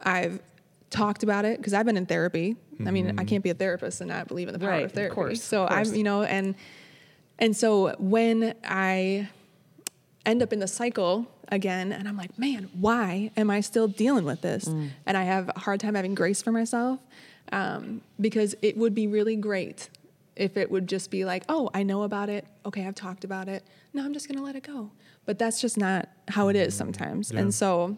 I've 0.00 0.40
talked 0.90 1.22
about 1.22 1.44
it 1.44 1.58
because 1.58 1.74
I've 1.74 1.86
been 1.86 1.96
in 1.96 2.06
therapy. 2.06 2.56
I 2.84 2.90
mean, 2.90 3.06
I 3.06 3.10
mm-hmm. 3.10 3.24
can't 3.26 3.44
be 3.44 3.50
a 3.50 3.54
therapist 3.54 4.02
and 4.02 4.08
not 4.08 4.28
believe 4.28 4.48
in 4.48 4.52
the 4.52 4.58
power 4.58 4.68
Right, 4.68 4.84
of 4.84 4.96
of 4.96 5.10
course, 5.12 5.42
so 5.42 5.64
of 5.64 5.72
I'm, 5.72 5.94
you 5.94 6.04
know, 6.04 6.22
and 6.24 6.54
and 7.38 7.56
so 7.56 7.94
when 7.98 8.54
I 8.64 9.28
end 10.26 10.42
up 10.42 10.52
in 10.52 10.58
the 10.58 10.66
cycle 10.66 11.26
again 11.48 11.92
and 11.92 12.08
I'm 12.08 12.16
like, 12.16 12.38
man, 12.38 12.68
why 12.74 13.30
am 13.36 13.50
I 13.50 13.60
still 13.60 13.88
dealing 13.88 14.24
with 14.24 14.40
this? 14.40 14.66
Mm. 14.66 14.90
And 15.06 15.16
I 15.16 15.24
have 15.24 15.50
a 15.54 15.58
hard 15.58 15.80
time 15.80 15.94
having 15.94 16.14
grace 16.14 16.42
for 16.42 16.52
myself 16.52 17.00
um, 17.52 18.02
because 18.20 18.54
it 18.62 18.76
would 18.76 18.94
be 18.94 19.06
really 19.06 19.36
great 19.36 19.88
if 20.34 20.56
it 20.56 20.70
would 20.70 20.86
just 20.86 21.10
be 21.10 21.24
like, 21.24 21.44
oh, 21.48 21.70
I 21.72 21.82
know 21.82 22.02
about 22.02 22.28
it. 22.28 22.46
Okay, 22.64 22.86
I've 22.86 22.94
talked 22.94 23.24
about 23.24 23.48
it. 23.48 23.64
No, 23.94 24.04
I'm 24.04 24.12
just 24.12 24.28
going 24.28 24.38
to 24.38 24.44
let 24.44 24.54
it 24.54 24.62
go. 24.62 24.90
But 25.24 25.38
that's 25.38 25.60
just 25.60 25.78
not 25.78 26.08
how 26.28 26.48
it 26.48 26.56
is 26.56 26.74
sometimes. 26.74 27.32
Yeah. 27.32 27.40
And 27.40 27.54
so 27.54 27.96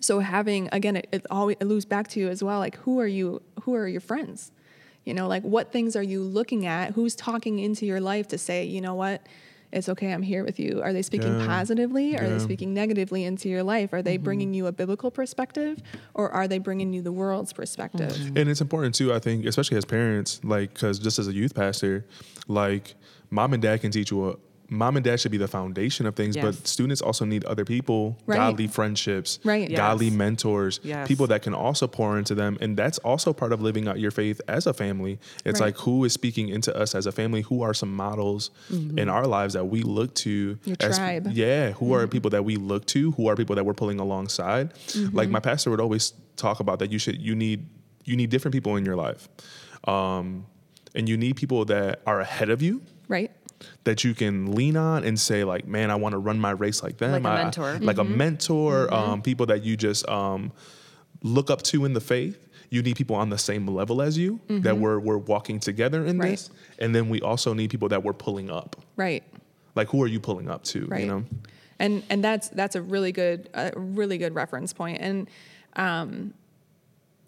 so 0.00 0.20
having 0.20 0.68
again 0.72 0.96
it, 0.96 1.08
it 1.12 1.26
always 1.30 1.56
it 1.60 1.66
loops 1.66 1.84
back 1.84 2.08
to 2.08 2.20
you 2.20 2.28
as 2.28 2.42
well 2.42 2.58
like 2.58 2.76
who 2.78 2.98
are 3.00 3.06
you 3.06 3.42
who 3.62 3.74
are 3.74 3.86
your 3.86 4.00
friends 4.00 4.50
you 5.04 5.14
know 5.14 5.28
like 5.28 5.42
what 5.42 5.72
things 5.72 5.96
are 5.96 6.02
you 6.02 6.22
looking 6.22 6.66
at 6.66 6.92
who's 6.92 7.14
talking 7.14 7.58
into 7.58 7.86
your 7.86 8.00
life 8.00 8.28
to 8.28 8.38
say 8.38 8.64
you 8.64 8.80
know 8.80 8.94
what 8.94 9.26
it's 9.72 9.88
okay 9.88 10.12
i'm 10.12 10.22
here 10.22 10.44
with 10.44 10.58
you 10.60 10.82
are 10.82 10.92
they 10.92 11.02
speaking 11.02 11.38
Yeah. 11.38 11.46
positively 11.46 12.16
are 12.16 12.24
Yeah. 12.24 12.30
they 12.30 12.38
speaking 12.38 12.74
negatively 12.74 13.24
into 13.24 13.48
your 13.48 13.62
life 13.62 13.92
are 13.92 14.02
they 14.02 14.16
mm-hmm. 14.16 14.24
bringing 14.24 14.54
you 14.54 14.66
a 14.66 14.72
biblical 14.72 15.10
perspective 15.10 15.82
or 16.14 16.30
are 16.30 16.46
they 16.46 16.58
bringing 16.58 16.92
you 16.92 17.02
the 17.02 17.12
world's 17.12 17.52
perspective 17.52 18.10
mm-hmm. 18.12 18.36
And 18.36 18.48
it's 18.50 18.60
important 18.60 18.94
too, 18.94 19.12
I 19.12 19.18
think, 19.18 19.44
especially 19.46 19.76
as 19.76 19.84
parents, 19.84 20.40
like, 20.42 20.74
because 20.74 20.98
just 20.98 21.18
as 21.18 21.28
a 21.28 21.32
youth 21.32 21.54
pastor, 21.54 22.04
like, 22.48 22.94
mom 23.30 23.52
and 23.52 23.62
dad 23.62 23.80
can 23.80 23.90
teach 23.90 24.10
you 24.10 24.30
a. 24.30 24.36
Mom 24.72 24.96
and 24.96 25.04
dad 25.04 25.20
should 25.20 25.30
be 25.30 25.38
the 25.38 25.48
foundation 25.48 26.06
of 26.06 26.16
things, 26.16 26.34
Yes. 26.34 26.44
but 26.44 26.66
students 26.66 27.02
also 27.02 27.24
need 27.24 27.44
other 27.44 27.64
people, 27.64 28.18
Right. 28.26 28.36
godly 28.36 28.66
friendships, 28.66 29.38
Right. 29.44 29.68
Yes. 29.70 29.76
godly 29.76 30.10
mentors, 30.10 30.80
Yes. 30.82 31.06
people 31.06 31.26
that 31.26 31.42
can 31.42 31.52
also 31.54 31.86
pour 31.86 32.18
into 32.18 32.34
them. 32.34 32.56
And 32.60 32.76
that's 32.76 32.98
also 32.98 33.32
part 33.32 33.52
of 33.52 33.60
living 33.60 33.86
out 33.86 34.00
your 34.00 34.10
faith 34.10 34.40
as 34.48 34.66
a 34.66 34.72
family. 34.72 35.18
It's 35.44 35.60
Right. 35.60 35.66
like 35.66 35.78
who 35.78 36.04
is 36.04 36.12
speaking 36.12 36.48
into 36.48 36.74
us 36.76 36.94
as 36.94 37.06
a 37.06 37.12
family? 37.12 37.42
Who 37.42 37.62
are 37.62 37.74
some 37.74 37.94
models 37.94 38.50
mm-hmm. 38.72 38.98
in 38.98 39.08
our 39.08 39.26
lives 39.26 39.54
that 39.54 39.66
we 39.66 39.82
look 39.82 40.14
to? 40.16 40.58
Your 40.64 40.76
as, 40.80 40.96
tribe. 40.96 41.28
Yeah. 41.32 41.72
Who 41.72 41.92
are 41.92 42.02
mm-hmm. 42.02 42.08
people 42.10 42.30
that 42.30 42.44
we 42.44 42.56
look 42.56 42.86
to? 42.86 43.12
Who 43.12 43.28
are 43.28 43.36
people 43.36 43.54
that 43.56 43.64
we're 43.64 43.74
pulling 43.74 44.00
alongside? 44.00 44.74
Mm-hmm. 44.74 45.16
Like 45.16 45.28
my 45.28 45.40
pastor 45.40 45.70
would 45.70 45.80
always 45.80 46.14
talk 46.36 46.60
about 46.60 46.78
that 46.78 46.90
you 46.90 46.98
should, 46.98 47.20
you 47.20 47.34
need, 47.34 47.66
you 48.04 48.16
need 48.16 48.30
different 48.30 48.54
people 48.54 48.76
in 48.76 48.84
your 48.84 48.96
life. 48.96 49.28
Um, 49.84 50.46
and 50.94 51.08
you 51.08 51.16
need 51.16 51.36
people 51.36 51.64
that 51.66 52.00
are 52.06 52.20
ahead 52.20 52.50
of 52.50 52.62
you 52.62 52.82
right 53.08 53.30
that 53.84 54.04
you 54.04 54.14
can 54.14 54.54
lean 54.54 54.76
on 54.76 55.04
and 55.04 55.18
say 55.18 55.44
like 55.44 55.66
man 55.66 55.90
i 55.90 55.94
want 55.94 56.12
to 56.12 56.18
run 56.18 56.38
my 56.38 56.50
race 56.50 56.82
like 56.82 56.98
them. 56.98 57.12
Like 57.12 57.24
a 57.24 57.28
I- 57.28 57.42
mentor. 57.42 57.78
like 57.80 57.96
Mm-hmm. 57.96 58.12
a 58.12 58.16
mentor 58.16 58.94
um, 58.94 59.22
people 59.22 59.46
that 59.46 59.62
you 59.64 59.76
just 59.76 60.08
um, 60.08 60.52
look 61.22 61.50
up 61.50 61.62
to 61.62 61.84
in 61.84 61.92
the 61.92 62.00
faith. 62.00 62.48
You 62.70 62.82
need 62.82 62.96
people 62.96 63.16
on 63.16 63.28
the 63.28 63.36
same 63.38 63.66
level 63.68 64.00
as 64.00 64.16
you 64.16 64.40
that 64.48 64.78
we're, 64.78 64.98
we're 64.98 65.18
walking 65.18 65.60
together 65.60 66.04
in 66.06 66.12
Mm-hmm. 66.14 66.20
Right. 66.20 66.30
this. 66.30 66.50
And 66.78 66.94
then 66.94 67.08
we 67.10 67.20
also 67.20 67.52
need 67.52 67.70
people 67.70 67.88
that 67.90 68.02
we're 68.02 68.14
pulling 68.14 68.50
up. 68.50 68.76
Right. 68.96 69.22
Like 69.74 69.88
who 69.88 70.02
are 70.02 70.06
you 70.06 70.20
pulling 70.20 70.48
up 70.50 70.64
to 70.64 70.86
right. 70.86 71.00
you 71.02 71.06
know? 71.06 71.24
And 71.78 72.02
and 72.10 72.22
that's 72.24 72.48
that's 72.50 72.74
a 72.76 72.82
really 72.82 73.12
good 73.12 73.48
a 73.54 73.72
really 73.76 74.16
good 74.18 74.34
reference 74.34 74.72
point. 74.72 74.98
And 75.00 75.28
um 75.76 76.32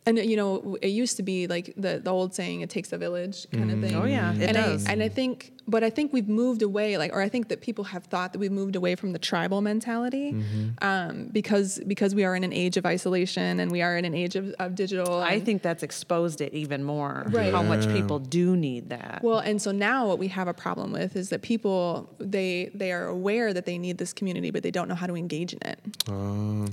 and 0.07 0.19
you 0.19 0.37
know 0.37 0.77
it 0.83 0.88
used 0.88 1.17
to 1.17 1.23
be 1.23 1.47
like 1.47 1.73
the 1.77 1.99
the 2.03 2.11
old 2.11 2.35
saying 2.35 2.61
it 2.61 2.71
takes 2.71 2.93
a 2.93 2.99
village 2.99 3.47
kind 3.53 3.71
of 3.71 3.81
thing 3.81 3.95
Oh, 3.95 4.05
yeah, 4.05 4.35
it 4.35 4.43
and 4.43 4.57
does. 4.57 4.87
I, 4.87 4.93
and 4.93 5.03
I 5.03 5.09
think 5.09 5.53
but 5.67 5.83
I 5.83 5.88
think 5.88 6.12
we've 6.12 6.29
moved 6.29 6.61
away 6.62 6.99
like 6.99 7.12
or 7.14 7.23
I 7.23 7.29
think 7.29 7.49
that 7.49 7.61
people 7.62 7.85
have 7.85 8.05
thought 8.05 8.33
that 8.33 8.38
we've 8.38 8.53
moved 8.53 8.77
away 8.77 8.97
from 8.97 9.12
the 9.12 9.19
tribal 9.19 9.61
mentality 9.62 10.37
um, 10.83 11.29
because 11.33 11.81
because 11.87 12.14
we 12.14 12.25
are 12.25 12.37
in 12.37 12.45
an 12.45 12.53
age 12.53 12.77
of 12.77 12.85
isolation 12.85 13.61
and 13.61 13.71
we 13.71 13.81
are 13.81 13.97
in 13.97 14.05
an 14.05 14.14
age 14.14 14.37
of, 14.37 14.51
of 14.59 14.75
digital 14.75 15.21
I 15.21 15.40
think 15.40 15.62
that's 15.62 15.83
exposed 15.83 16.40
it 16.40 16.53
even 16.53 16.85
more. 16.85 17.25
Right. 17.29 17.53
How 17.53 17.62
much 17.62 17.87
people 17.88 18.19
do 18.19 18.57
need 18.57 18.90
that. 18.90 19.21
Well, 19.23 19.38
and 19.38 19.61
so 19.61 19.71
now 19.73 20.07
what 20.07 20.19
we 20.19 20.29
have 20.29 20.49
a 20.49 20.55
problem 20.55 20.93
with 20.93 21.17
is 21.17 21.31
that 21.31 21.43
people 21.43 22.11
they 22.19 22.71
they 22.75 22.93
are 22.93 23.07
aware 23.07 23.53
that 23.55 23.64
they 23.64 23.79
need 23.79 23.97
this 23.99 24.12
community, 24.12 24.51
but 24.51 24.62
they 24.62 24.71
don't 24.71 24.88
know 24.88 24.95
how 24.95 25.07
to 25.07 25.17
engage 25.17 25.53
in 25.55 25.61
it. 25.64 25.79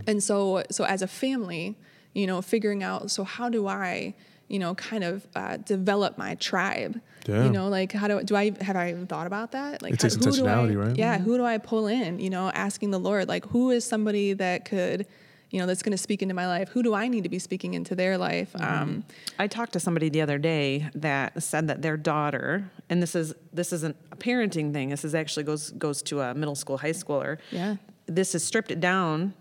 And 0.08 0.22
so 0.22 0.64
so 0.70 0.84
as 0.86 1.02
a 1.02 1.08
family, 1.08 1.78
you 2.14 2.28
know, 2.28 2.42
figuring 2.42 2.84
out 2.84 3.12
so 3.12 3.24
how 3.24 3.50
do 3.50 3.68
I 3.68 4.14
you 4.48 4.60
know 4.60 4.76
kind 4.76 5.04
of 5.04 5.26
uh, 5.36 5.58
develop 5.58 6.18
my 6.18 6.36
tribe. 6.36 7.00
Yeah. 7.28 7.46
You 7.46 7.52
know, 7.52 7.70
like 7.70 7.92
how 7.92 8.08
do 8.08 8.18
I? 8.20 8.24
do 8.24 8.36
I 8.36 8.52
have 8.62 8.76
I 8.76 8.90
even 8.90 9.08
thought 9.08 9.28
about 9.28 9.52
that? 9.52 9.82
Like 9.82 9.94
It 9.94 10.00
takes 10.00 10.16
how, 10.16 10.22
who 10.32 10.32
do 10.36 10.48
I- 10.48 10.86
right? 10.88 10.98
Yeah, 10.98 11.20
who 11.20 11.38
do 11.38 11.46
I 11.46 11.58
pull 11.60 11.88
in? 11.88 12.20
You 12.20 12.30
know, 12.32 12.50
asking 12.50 12.92
the 12.92 13.00
Lord, 13.00 13.28
like 13.28 13.46
who 13.48 13.70
is 13.70 13.86
somebody 13.86 14.34
that 14.34 14.66
could, 14.66 15.06
you 15.52 15.60
know, 15.60 15.68
that's 15.68 15.84
going 15.84 15.92
to 15.92 15.98
speak 16.00 16.24
into 16.24 16.34
my 16.34 16.48
life? 16.48 16.70
Who 16.70 16.82
do 16.82 16.96
I 16.96 17.08
need 17.08 17.24
to 17.24 17.30
be 17.30 17.38
speaking 17.38 17.76
into 17.76 17.94
their 17.96 18.18
life? 18.18 18.50
Um, 18.60 19.04
I 19.38 19.46
talked 19.48 19.74
to 19.74 19.80
somebody 19.80 20.10
the 20.10 20.22
other 20.22 20.40
day 20.40 20.90
that 20.96 21.42
said 21.44 21.68
that 21.68 21.84
their 21.84 21.96
daughter, 21.96 22.72
and 22.90 23.02
this 23.04 23.14
is 23.16 23.36
this 23.54 23.72
isn't 23.72 23.96
a 24.12 24.16
parenting 24.16 24.74
thing. 24.74 24.90
This 24.90 25.06
is 25.06 25.14
actually 25.14 25.44
goes 25.44 25.70
goes 25.72 26.02
to 26.04 26.22
a 26.22 26.34
middle 26.34 26.56
school, 26.56 26.78
high 26.80 26.90
schooler. 26.90 27.38
Yeah. 27.52 27.76
This 28.08 28.34
is 28.34 28.44
stripped 28.44 28.72
it 28.72 28.80
down. 28.82 29.36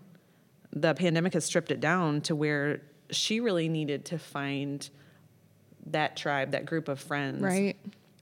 The 0.73 0.93
pandemic 0.93 1.33
has 1.33 1.45
stripped 1.45 1.71
it 1.71 1.79
down 1.79 2.21
to 2.21 2.35
where 2.35 2.81
she 3.09 3.39
really 3.39 3.67
needed 3.67 4.05
to 4.05 4.17
find 4.17 4.89
that 5.87 6.15
tribe, 6.15 6.51
that 6.51 6.65
group 6.65 6.87
of 6.87 6.99
friends, 6.99 7.41
Right. 7.41 7.77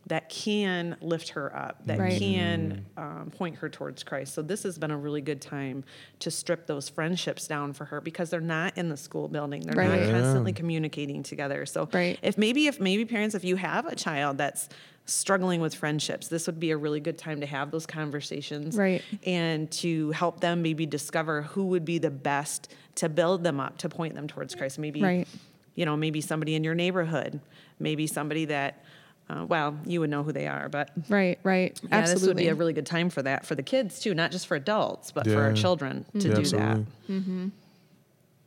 That 0.10 0.28
can 0.30 0.98
lift 1.02 1.30
her 1.30 1.56
up, 1.56 1.86
that 1.86 2.00
Right. 2.00 2.20
can 2.20 2.84
um, 2.98 3.32
point 3.36 3.56
her 3.58 3.70
towards 3.70 4.04
Christ. 4.04 4.34
So 4.34 4.42
this 4.42 4.64
has 4.64 4.78
been 4.78 4.90
a 4.92 4.98
really 4.98 5.22
good 5.22 5.40
time 5.40 5.84
to 6.20 6.32
strip 6.32 6.66
those 6.66 6.90
friendships 6.90 7.48
down 7.48 7.74
for 7.74 7.86
her 7.86 8.02
because 8.02 8.32
they're 8.32 8.42
not 8.42 8.76
in 8.78 8.90
the 8.90 8.98
school 8.98 9.28
building. 9.28 9.62
They're 9.62 9.76
Right. 9.76 9.88
not 9.88 10.00
Yeah. 10.08 10.12
constantly 10.12 10.52
communicating 10.52 11.22
together. 11.24 11.66
So 11.68 11.88
Right. 11.94 12.18
if 12.24 12.38
maybe 12.40 12.66
if 12.68 12.80
maybe 12.80 13.06
parents, 13.06 13.36
if 13.36 13.44
you 13.44 13.56
have 13.56 13.86
a 13.86 13.96
child 13.96 14.40
that's 14.40 14.68
struggling 15.06 15.62
with 15.62 15.74
friendships, 15.76 16.28
this 16.28 16.48
would 16.48 16.60
be 16.60 16.72
a 16.72 16.78
really 16.78 17.00
good 17.00 17.18
time 17.20 17.40
to 17.42 17.46
have 17.48 17.70
those 17.72 17.86
conversations. 17.86 18.76
Right. 18.76 19.04
And 19.26 19.70
to 19.74 20.10
help 20.12 20.40
them 20.40 20.64
maybe 20.64 20.88
discover 20.88 21.44
who 21.44 21.66
would 21.68 21.86
be 21.86 22.00
the 22.00 22.12
best 22.12 22.74
to 22.96 23.10
build 23.10 23.44
them 23.44 23.60
up, 23.60 23.78
to 23.80 23.90
point 23.90 24.16
them 24.16 24.28
towards 24.28 24.56
Christ. 24.56 24.80
Maybe 24.80 25.02
Right. 25.04 25.28
you 25.76 25.86
know, 25.86 25.96
maybe 25.96 26.20
somebody 26.20 26.56
in 26.56 26.64
your 26.64 26.76
neighborhood, 26.76 27.40
maybe 27.80 28.06
somebody 28.08 28.46
that, 28.46 28.84
uh, 29.30 29.46
well, 29.48 29.78
you 29.86 30.00
would 30.00 30.10
know 30.10 30.24
who 30.24 30.32
they 30.32 30.48
are, 30.48 30.70
but 30.70 30.90
right, 31.10 31.38
right, 31.44 31.80
yeah, 31.84 31.90
absolutely. 31.98 32.14
this 32.22 32.28
would 32.28 32.38
be 32.38 32.48
a 32.48 32.56
really 32.56 32.74
good 32.74 32.86
time 32.86 33.10
for 33.10 33.22
that 33.22 33.46
for 33.46 33.56
the 33.56 33.64
kids 33.64 34.00
too, 34.00 34.14
not 34.16 34.32
just 34.32 34.48
for 34.48 34.56
adults, 34.56 35.12
but 35.12 35.26
for 35.28 35.42
our 35.42 35.50
Yeah. 35.50 35.54
children 35.56 36.06
to 36.20 36.28
Yeah, 36.30 36.34
do 36.36 36.40
absolutely. 36.42 36.86
that. 37.08 37.52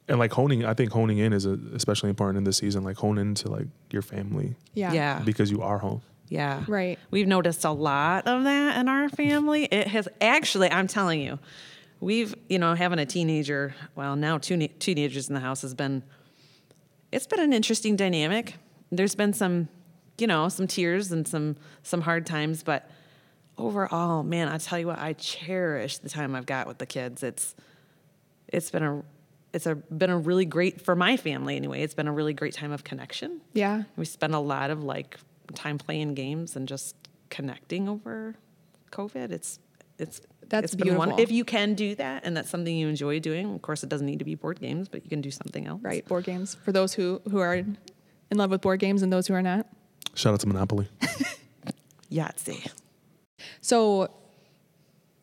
and 0.08 0.18
like 0.18 0.32
honing 0.32 0.64
i 0.64 0.74
think 0.74 0.90
honing 0.90 1.18
in 1.18 1.32
is 1.32 1.44
especially 1.46 2.10
important 2.10 2.36
in 2.38 2.44
this 2.44 2.56
season 2.58 2.82
like 2.82 2.96
hone 2.96 3.18
into 3.18 3.48
like 3.48 3.66
your 3.92 4.02
family 4.02 4.54
yeah, 4.74 4.92
Yeah, 4.92 5.22
because 5.24 5.50
you 5.50 5.62
are 5.62 5.78
home 5.78 6.02
yeah, 6.28 6.64
Right. 6.66 6.98
We've 7.10 7.26
noticed 7.26 7.62
a 7.66 7.70
lot 7.72 8.26
of 8.26 8.44
that 8.44 8.78
in 8.80 8.88
our 8.88 9.10
family. 9.10 9.64
It 9.66 9.86
has 9.88 10.08
actually, 10.18 10.70
I'm 10.70 10.86
telling 10.86 11.20
you, 11.20 11.38
we've 12.00 12.34
you 12.48 12.58
know 12.58 12.72
having 12.74 12.98
a 12.98 13.04
teenager, 13.04 13.74
well 13.96 14.16
now 14.16 14.38
two 14.38 14.56
ne- 14.56 14.68
teenagers 14.68 15.28
in 15.28 15.34
the 15.34 15.40
house 15.40 15.60
has 15.60 15.74
been, 15.74 16.02
it's 17.12 17.26
been 17.26 17.40
an 17.40 17.52
interesting 17.52 17.96
dynamic. 17.96 18.54
There's 18.90 19.14
been 19.14 19.34
some, 19.34 19.68
you 20.18 20.26
know, 20.26 20.48
some 20.48 20.66
tears 20.66 21.12
and 21.12 21.26
some 21.26 21.56
some 21.82 22.00
hard 22.00 22.26
times, 22.26 22.62
but 22.62 22.88
overall, 23.58 24.22
man, 24.22 24.48
I 24.48 24.58
tell 24.58 24.78
you 24.78 24.86
what, 24.86 24.98
I 24.98 25.12
cherish 25.14 25.98
the 25.98 26.08
time 26.08 26.34
I've 26.34 26.46
got 26.46 26.66
with 26.66 26.78
the 26.78 26.86
kids. 26.86 27.22
It's 27.22 27.54
it's 28.48 28.70
been 28.70 28.82
a 28.82 29.02
it's 29.52 29.66
a 29.66 29.74
been 29.74 30.10
a 30.10 30.18
really 30.18 30.44
great 30.44 30.80
for 30.80 30.96
my 30.96 31.16
family 31.16 31.56
anyway. 31.56 31.82
It's 31.82 31.94
been 31.94 32.08
a 32.08 32.12
really 32.12 32.34
great 32.34 32.54
time 32.54 32.72
of 32.72 32.84
connection. 32.84 33.40
Yeah. 33.52 33.84
We 33.96 34.04
spent 34.04 34.34
a 34.34 34.38
lot 34.38 34.70
of 34.70 34.82
like 34.82 35.18
time 35.54 35.78
playing 35.78 36.14
games 36.14 36.56
and 36.56 36.66
just 36.66 36.96
connecting 37.30 37.88
over 37.88 38.34
COVID. 38.90 39.30
It's 39.30 39.58
it's 39.98 40.20
That's 40.48 40.72
it's 40.72 40.74
beautiful. 40.74 41.18
If 41.18 41.30
you 41.30 41.44
can 41.44 41.74
do 41.74 41.94
that, 41.96 42.24
and 42.24 42.36
that's 42.36 42.50
something 42.50 42.74
you 42.74 42.88
enjoy 42.88 43.20
doing, 43.20 43.54
of 43.54 43.62
course, 43.62 43.82
it 43.82 43.88
doesn't 43.88 44.06
need 44.06 44.18
to 44.20 44.24
be 44.24 44.34
board 44.34 44.60
games, 44.60 44.88
but 44.88 45.04
you 45.04 45.10
can 45.10 45.20
do 45.20 45.30
something 45.30 45.66
else. 45.66 45.82
Right, 45.82 46.06
board 46.06 46.24
games 46.24 46.54
for 46.54 46.72
those 46.72 46.94
who 46.94 47.20
who 47.30 47.38
are 47.38 47.54
in 47.54 47.76
love 48.30 48.50
with 48.50 48.62
board 48.62 48.80
games 48.80 49.02
and 49.02 49.12
those 49.12 49.26
who 49.26 49.34
are 49.34 49.42
not. 49.42 49.66
Shout 50.14 50.34
out 50.34 50.40
to 50.40 50.46
Monopoly. 50.46 50.88
Yahtzee. 52.10 52.70
So 53.60 54.10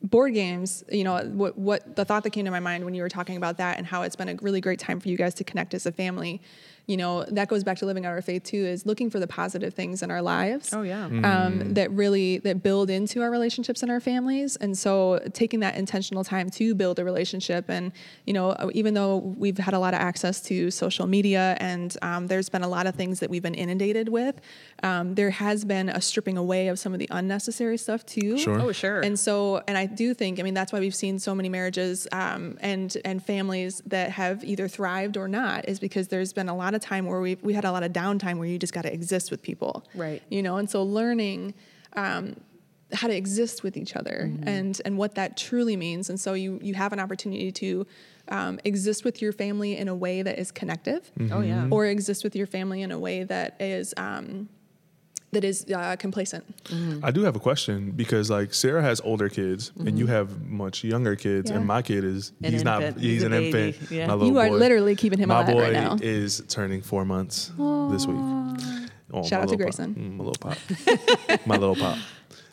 board 0.02 0.34
games, 0.34 0.84
you 0.92 1.04
know, 1.04 1.20
what 1.26 1.58
what 1.58 1.96
the 1.96 2.06
thought 2.06 2.24
that 2.24 2.32
came 2.32 2.46
to 2.46 2.52
my 2.52 2.60
mind 2.60 2.86
when 2.86 2.94
you 2.94 3.02
were 3.02 3.10
talking 3.10 3.38
about 3.38 3.58
that 3.58 3.78
and 3.78 3.86
how 3.86 4.04
it's 4.04 4.16
been 4.16 4.30
a 4.30 4.36
really 4.42 4.62
great 4.62 4.80
time 4.80 5.00
for 5.00 5.10
you 5.10 5.18
guys 5.18 5.34
to 5.36 5.44
connect 5.44 5.74
as 5.74 5.86
a 5.86 5.92
family. 5.92 6.42
You 6.90 6.98
know, 6.98 7.24
that 7.26 7.48
goes 7.48 7.64
back 7.64 7.78
to 7.78 7.86
living 7.86 8.06
out 8.08 8.14
our 8.14 8.22
faith 8.24 8.44
too, 8.44 8.64
is 8.66 8.84
looking 8.84 9.12
for 9.12 9.20
the 9.20 9.28
positive 9.28 9.76
things 9.76 10.02
in 10.02 10.10
our 10.10 10.24
lives. 10.24 10.74
Oh, 10.74 10.82
yeah. 10.82 11.06
Um, 11.06 11.76
that 11.76 11.92
really 11.92 12.40
that 12.40 12.64
build 12.64 12.90
into 12.90 13.22
our 13.22 13.30
relationships 13.30 13.84
and 13.84 13.92
our 13.92 14.00
families, 14.00 14.56
and 14.56 14.76
so 14.76 15.20
taking 15.34 15.60
that 15.60 15.76
intentional 15.76 16.24
time 16.24 16.50
to 16.50 16.74
build 16.74 16.98
a 16.98 17.06
relationship, 17.06 17.66
and 17.70 17.92
you 18.26 18.34
know, 18.34 18.56
even 18.74 18.96
though 18.96 19.18
we've 19.18 19.60
had 19.60 19.76
a 19.76 19.80
lot 19.80 19.94
of 19.94 20.00
access 20.00 20.42
to 20.50 20.72
social 20.72 21.06
media, 21.06 21.56
and 21.60 21.96
um, 22.02 22.26
there's 22.26 22.50
been 22.50 22.64
a 22.64 22.68
lot 22.68 22.88
of 22.88 22.96
things 22.96 23.20
that 23.20 23.30
we've 23.30 23.44
been 23.44 23.54
inundated 23.54 24.10
with, 24.10 24.42
um, 24.82 25.14
there 25.14 25.30
has 25.30 25.66
been 25.66 25.90
a 25.90 26.02
stripping 26.02 26.38
away 26.38 26.70
of 26.70 26.80
some 26.80 26.94
of 26.94 27.00
the 27.00 27.08
unnecessary 27.12 27.78
stuff 27.78 28.04
too. 28.06 28.36
Sure. 28.40 28.60
Oh, 28.60 28.72
sure. 28.72 29.02
And 29.02 29.20
so, 29.20 29.62
and 29.68 29.78
I 29.78 29.86
do 29.86 30.16
think, 30.16 30.40
I 30.40 30.44
mean, 30.44 30.56
that's 30.56 30.74
why 30.74 30.80
we've 30.80 30.96
seen 30.96 31.20
so 31.20 31.36
many 31.36 31.50
marriages 31.50 32.08
um, 32.12 32.58
and 32.62 32.98
and 33.06 33.24
families 33.24 33.84
that 33.86 34.10
have 34.10 34.44
either 34.44 34.68
thrived 34.68 35.18
or 35.18 35.28
not, 35.28 35.70
is 35.70 35.80
because 35.80 36.08
there's 36.08 36.34
been 36.34 36.50
a 36.50 36.56
lot 36.56 36.74
of 36.74 36.79
time 36.80 37.06
where 37.06 37.22
we 37.22 37.38
we 37.42 37.54
had 37.54 37.66
a 37.66 37.72
lot 37.72 37.84
of 37.84 37.92
downtime 37.94 38.38
where 38.38 38.48
you 38.48 38.58
just 38.60 38.74
got 38.74 38.84
to 38.84 38.94
exist 38.94 39.32
with 39.32 39.42
people, 39.42 39.86
Right. 39.96 40.22
You 40.30 40.42
know, 40.44 40.58
and 40.58 40.70
so 40.70 40.84
learning. 40.84 41.54
Um, 41.94 42.36
how 42.92 43.08
to 43.08 43.16
exist 43.16 43.62
with 43.62 43.78
each 43.78 43.96
other 43.96 44.32
and 44.48 44.82
and 44.84 44.98
what 44.98 45.14
that 45.14 45.38
truly 45.38 45.76
means 45.76 46.10
and 46.10 46.20
so 46.20 46.34
you 46.34 46.58
you 46.64 46.74
have 46.74 46.92
an 46.92 47.00
opportunity 47.00 47.52
to 47.52 47.86
um, 48.30 48.60
exist 48.66 49.06
with 49.06 49.22
your 49.22 49.32
family 49.32 49.78
in 49.78 49.88
a 49.88 49.94
way 49.94 50.24
that 50.24 50.40
is 50.40 50.50
connective 50.52 51.12
Oh, 51.32 51.42
yeah. 51.42 51.68
or 51.70 51.86
exist 51.86 52.24
with 52.24 52.36
your 52.36 52.48
family 52.48 52.82
in 52.82 52.90
a 52.92 52.98
way 52.98 53.24
that 53.26 53.62
is 53.62 53.94
um, 53.96 54.50
that 55.32 55.44
is 55.44 55.66
uh, 55.74 55.96
complacent 56.00 56.44
I 57.04 57.12
do 57.12 57.24
have 57.24 57.36
a 57.36 57.40
question 57.40 57.92
because 57.92 58.30
like 58.30 58.54
Sarah 58.54 58.82
has 58.82 59.00
older 59.02 59.30
kids 59.30 59.72
and 59.78 59.98
you 60.00 60.08
have 60.08 60.42
much 60.48 60.84
younger 60.84 61.16
kids, 61.16 61.50
Yeah. 61.50 61.58
and 61.58 61.66
my 61.68 61.82
kid 61.82 62.04
is 62.04 62.32
An 62.44 62.52
he's 62.52 62.64
not 62.64 62.82
he's, 62.82 62.96
He's 63.02 63.24
an 63.24 63.32
baby. 63.32 63.60
infant. 63.70 63.92
Yeah. 63.92 64.08
My 64.08 64.14
little 64.14 64.28
You 64.32 64.40
are 64.40 64.50
boy. 64.50 64.56
literally 64.58 64.96
keeping 64.96 65.20
him 65.20 65.30
my 65.30 65.42
alive 65.42 65.54
boy 65.54 65.62
right 65.64 65.74
now. 65.74 65.98
is 66.02 66.42
turning 66.48 66.82
four 66.82 67.06
months 67.06 67.52
this 67.92 68.06
week. 68.08 68.18
Oh, 69.12 69.24
Shout 69.24 69.42
out 69.42 69.50
to 69.50 69.56
little 69.56 69.58
pop. 69.58 69.58
Grayson. 69.58 69.96
Mm, 69.96 70.18
my 70.18 70.24
little 70.24 70.40
pop. 70.40 70.58
my 71.48 71.58
little 71.58 71.76
pop. 71.76 71.98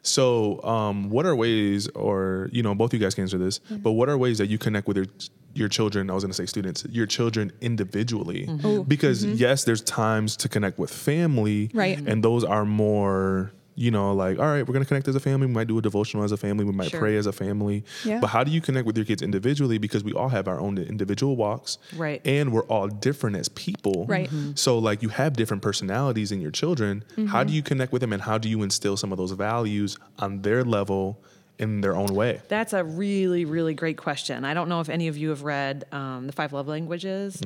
So, 0.06 0.62
um, 0.62 1.10
what 1.10 1.26
are 1.26 1.34
ways, 1.34 1.88
or 1.88 2.48
you 2.52 2.62
know, 2.62 2.74
both 2.74 2.92
you 2.92 2.98
guys 3.00 3.14
can 3.14 3.22
answer 3.22 3.38
this, 3.38 3.58
Mm-hmm. 3.58 3.76
but 3.78 3.92
what 3.92 4.08
are 4.08 4.16
ways 4.16 4.38
that 4.38 4.46
you 4.48 4.58
connect 4.58 4.86
with 4.88 4.96
your 4.96 5.06
your 5.54 5.68
children? 5.68 6.10
I 6.10 6.14
was 6.14 6.22
going 6.22 6.30
to 6.30 6.36
say 6.36 6.46
students, 6.46 6.84
your 6.90 7.06
children 7.06 7.50
individually, 7.60 8.46
Mm-hmm. 8.46 8.82
Because 8.82 9.24
yes, 9.24 9.64
there's 9.64 9.80
times 9.82 10.36
to 10.38 10.48
connect 10.48 10.78
with 10.78 10.90
family, 10.92 11.70
Right. 11.74 11.98
And 11.98 12.22
those 12.22 12.44
are 12.44 12.64
more, 12.64 13.52
you 13.78 13.90
know, 13.90 14.12
like 14.14 14.38
all 14.38 14.46
right, 14.46 14.66
we're 14.66 14.72
going 14.72 14.82
to 14.84 14.88
connect 14.88 15.06
as 15.06 15.14
a 15.14 15.20
family. 15.20 15.46
We 15.46 15.52
might 15.52 15.68
do 15.68 15.76
a 15.78 15.82
devotional 15.82 16.24
as 16.24 16.32
a 16.32 16.36
family. 16.36 16.64
We 16.64 16.72
might 16.72 16.90
Sure. 16.90 16.98
pray 17.00 17.16
as 17.16 17.26
a 17.26 17.32
family. 17.32 17.84
Yeah. 18.04 18.20
But 18.20 18.28
how 18.28 18.42
do 18.42 18.50
you 18.50 18.60
connect 18.62 18.86
with 18.86 18.96
your 18.96 19.04
kids 19.06 19.20
individually? 19.22 19.76
Because 19.78 20.02
we 20.02 20.12
all 20.14 20.30
have 20.30 20.48
our 20.48 20.58
own 20.58 20.78
individual 20.78 21.36
walks, 21.36 21.76
Right. 21.94 22.20
And 22.24 22.52
we're 22.52 22.64
all 22.64 22.88
different 22.88 23.36
as 23.36 23.48
people, 23.50 24.06
Right. 24.08 24.30
Mhm. 24.30 24.58
so 24.58 24.78
like 24.78 25.02
you 25.02 25.10
have 25.10 25.34
different 25.34 25.62
personalities 25.62 26.32
in 26.32 26.40
your 26.40 26.50
children. 26.50 27.04
How 27.28 27.44
do 27.44 27.52
you 27.52 27.62
connect 27.62 27.92
with 27.92 28.00
them 28.00 28.12
and 28.12 28.22
how 28.22 28.38
do 28.38 28.48
you 28.48 28.62
instill 28.62 28.96
some 28.96 29.12
of 29.12 29.18
those 29.18 29.32
values 29.32 29.98
on 30.18 30.40
their 30.42 30.64
level 30.64 31.18
in 31.58 31.80
their 31.82 31.94
own 31.96 32.14
way? 32.14 32.40
That's 32.48 32.72
a 32.72 32.82
really, 32.82 33.44
really 33.44 33.74
great 33.74 33.96
question. 33.98 34.44
I 34.44 34.54
don't 34.54 34.68
know 34.68 34.80
if 34.80 34.88
any 34.88 35.08
of 35.08 35.16
you 35.18 35.28
have 35.30 35.42
read 35.42 35.84
um, 35.92 36.26
the 36.26 36.32
Five 36.32 36.52
Love 36.52 36.66
Languages, 36.68 37.40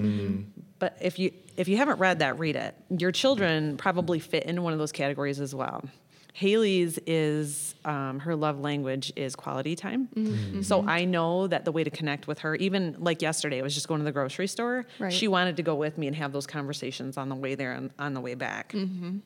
but 0.79 0.97
if 1.01 1.19
you 1.19 1.33
if 1.57 1.69
you 1.69 1.77
haven't 1.77 1.99
read 1.99 2.21
that, 2.21 2.38
read 2.38 2.57
it. 2.57 2.75
Your 2.97 3.12
children 3.12 3.77
probably 3.77 4.19
fit 4.19 4.45
into 4.45 4.62
one 4.62 4.73
of 4.73 4.79
those 4.79 4.93
categories 4.93 5.38
as 5.40 5.55
well. 5.55 5.85
Haley's 6.33 6.99
is 7.07 7.75
um, 7.85 8.21
her 8.21 8.37
love 8.37 8.61
language 8.61 9.12
is 9.16 9.35
quality 9.37 9.77
time. 9.77 10.09
Mm-hmm. 10.14 10.33
Mm-hmm. 10.33 10.62
So 10.62 10.87
I 10.87 11.05
know 11.05 11.47
that 11.47 11.64
the 11.64 11.73
way 11.73 11.85
to 11.85 11.90
connect 11.90 12.27
with 12.27 12.40
her, 12.40 12.55
even 12.57 12.97
like 12.99 13.23
yesterday, 13.23 13.59
I 13.59 13.62
was 13.62 13.75
just 13.75 13.88
going 13.88 14.01
to 14.01 14.05
the 14.05 14.12
grocery 14.12 14.47
store. 14.47 14.87
Right. 14.99 15.12
She 15.12 15.29
wanted 15.29 15.57
to 15.57 15.62
go 15.62 15.75
with 15.75 15.99
me 15.99 16.07
and 16.07 16.16
have 16.16 16.33
those 16.33 16.47
conversations 16.47 17.16
on 17.16 17.29
the 17.29 17.35
way 17.35 17.55
there 17.55 17.73
and 17.73 17.90
on 17.99 18.14
the 18.14 18.21
way 18.21 18.35
back 18.35 18.73
mm-hmm. 18.73 19.19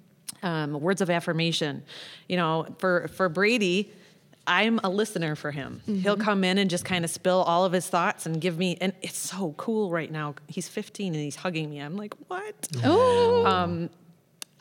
um, 0.42 0.80
words 0.80 1.00
of 1.00 1.10
affirmation. 1.10 1.82
You 2.28 2.36
know, 2.36 2.66
for 2.78 3.08
for 3.08 3.28
Brady, 3.28 3.92
I'm 4.46 4.78
a 4.84 4.88
listener 4.88 5.36
for 5.36 5.50
him. 5.50 5.80
He'll 5.86 6.16
come 6.16 6.44
in 6.44 6.58
and 6.58 6.68
just 6.68 6.84
kind 6.84 7.04
of 7.04 7.10
spill 7.10 7.42
all 7.42 7.64
of 7.64 7.72
his 7.72 7.88
thoughts 7.88 8.26
and 8.26 8.40
give 8.40 8.58
me, 8.58 8.76
and 8.80 8.92
it's 9.00 9.16
so 9.16 9.54
cool 9.56 9.90
right 9.90 10.10
now. 10.10 10.34
He's 10.48 10.68
15 10.68 11.14
and 11.14 11.22
he's 11.22 11.36
hugging 11.36 11.70
me. 11.70 11.78
I'm 11.78 11.96
like, 11.96 12.14
what? 12.28 12.68
oh 12.84 13.46
um, 13.46 13.90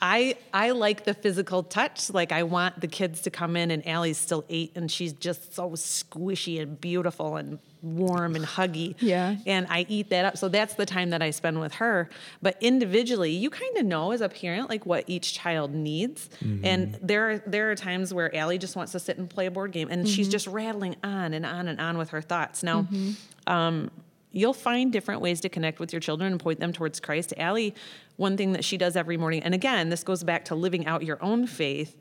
I 0.01 0.36
I 0.53 0.71
like 0.71 1.06
the 1.06 1.13
physical 1.13 1.63
touch. 1.63 2.10
Like 2.10 2.32
I 2.32 2.43
want 2.43 2.82
the 2.82 2.88
kids 2.88 3.21
to 3.21 3.29
come 3.29 3.56
in, 3.56 3.71
and 3.71 3.88
Allie's 3.88 4.17
still 4.17 4.43
eight, 4.49 4.73
and 4.75 4.91
she's 4.91 5.13
just 5.13 5.53
so 5.53 5.71
squishy 5.71 6.62
and 6.62 6.79
beautiful 6.79 7.38
and 7.38 7.60
warm 7.82 8.36
and 8.36 8.45
huggy. 8.45 8.95
Yeah. 9.03 9.36
And 9.45 9.67
I 9.69 9.86
eat 9.89 10.10
that 10.10 10.25
up. 10.25 10.38
So 10.38 10.47
that's 10.47 10.75
the 10.75 10.86
time 10.86 11.10
that 11.10 11.21
I 11.21 11.32
spend 11.32 11.60
with 11.60 11.73
her. 11.75 12.10
But 12.41 12.58
individually, 12.62 13.32
you 13.32 13.49
kind 13.49 13.77
of 13.77 13.86
know 13.86 14.12
as 14.12 14.21
a 14.21 14.29
parent 14.29 14.69
like 14.69 14.86
what 14.86 15.03
each 15.08 15.34
child 15.34 15.73
needs. 15.73 16.29
Mm-hmm. 16.41 16.65
And 16.65 16.99
there 17.01 17.29
are 17.29 17.38
there 17.39 17.71
are 17.71 17.75
times 17.75 18.13
where 18.13 18.34
Allie 18.36 18.58
just 18.58 18.75
wants 18.75 18.93
to 18.93 18.99
sit 18.99 19.17
and 19.17 19.29
play 19.29 19.45
a 19.45 19.51
board 19.51 19.71
game, 19.71 19.89
and 19.91 20.08
she's 20.08 20.27
mm-hmm. 20.27 20.32
just 20.32 20.47
rattling 20.47 20.95
on 21.03 21.34
and 21.34 21.45
on 21.45 21.67
and 21.67 21.79
on 21.79 21.97
with 21.97 22.10
her 22.10 22.21
thoughts. 22.21 22.63
Now. 22.63 22.84
Mm-hmm. 22.84 23.12
Um, 23.45 23.91
you'll 24.34 24.53
find 24.53 24.91
different 24.91 25.21
ways 25.21 25.39
to 25.41 25.47
connect 25.47 25.79
with 25.79 25.93
your 25.93 25.99
children 25.99 26.32
and 26.32 26.41
point 26.41 26.60
them 26.60 26.73
towards 26.73 26.99
Christ. 26.99 27.34
Allie, 27.38 27.75
one 28.15 28.38
thing 28.38 28.54
that 28.54 28.63
she 28.63 28.78
does 28.78 28.95
every 28.95 29.17
morning, 29.17 29.43
and 29.43 29.54
again, 29.54 29.89
this 29.89 30.04
goes 30.04 30.23
back 30.23 30.45
to 30.45 30.56
living 30.56 30.86
out 30.86 31.04
your 31.04 31.21
own 31.23 31.47
faith, 31.47 31.97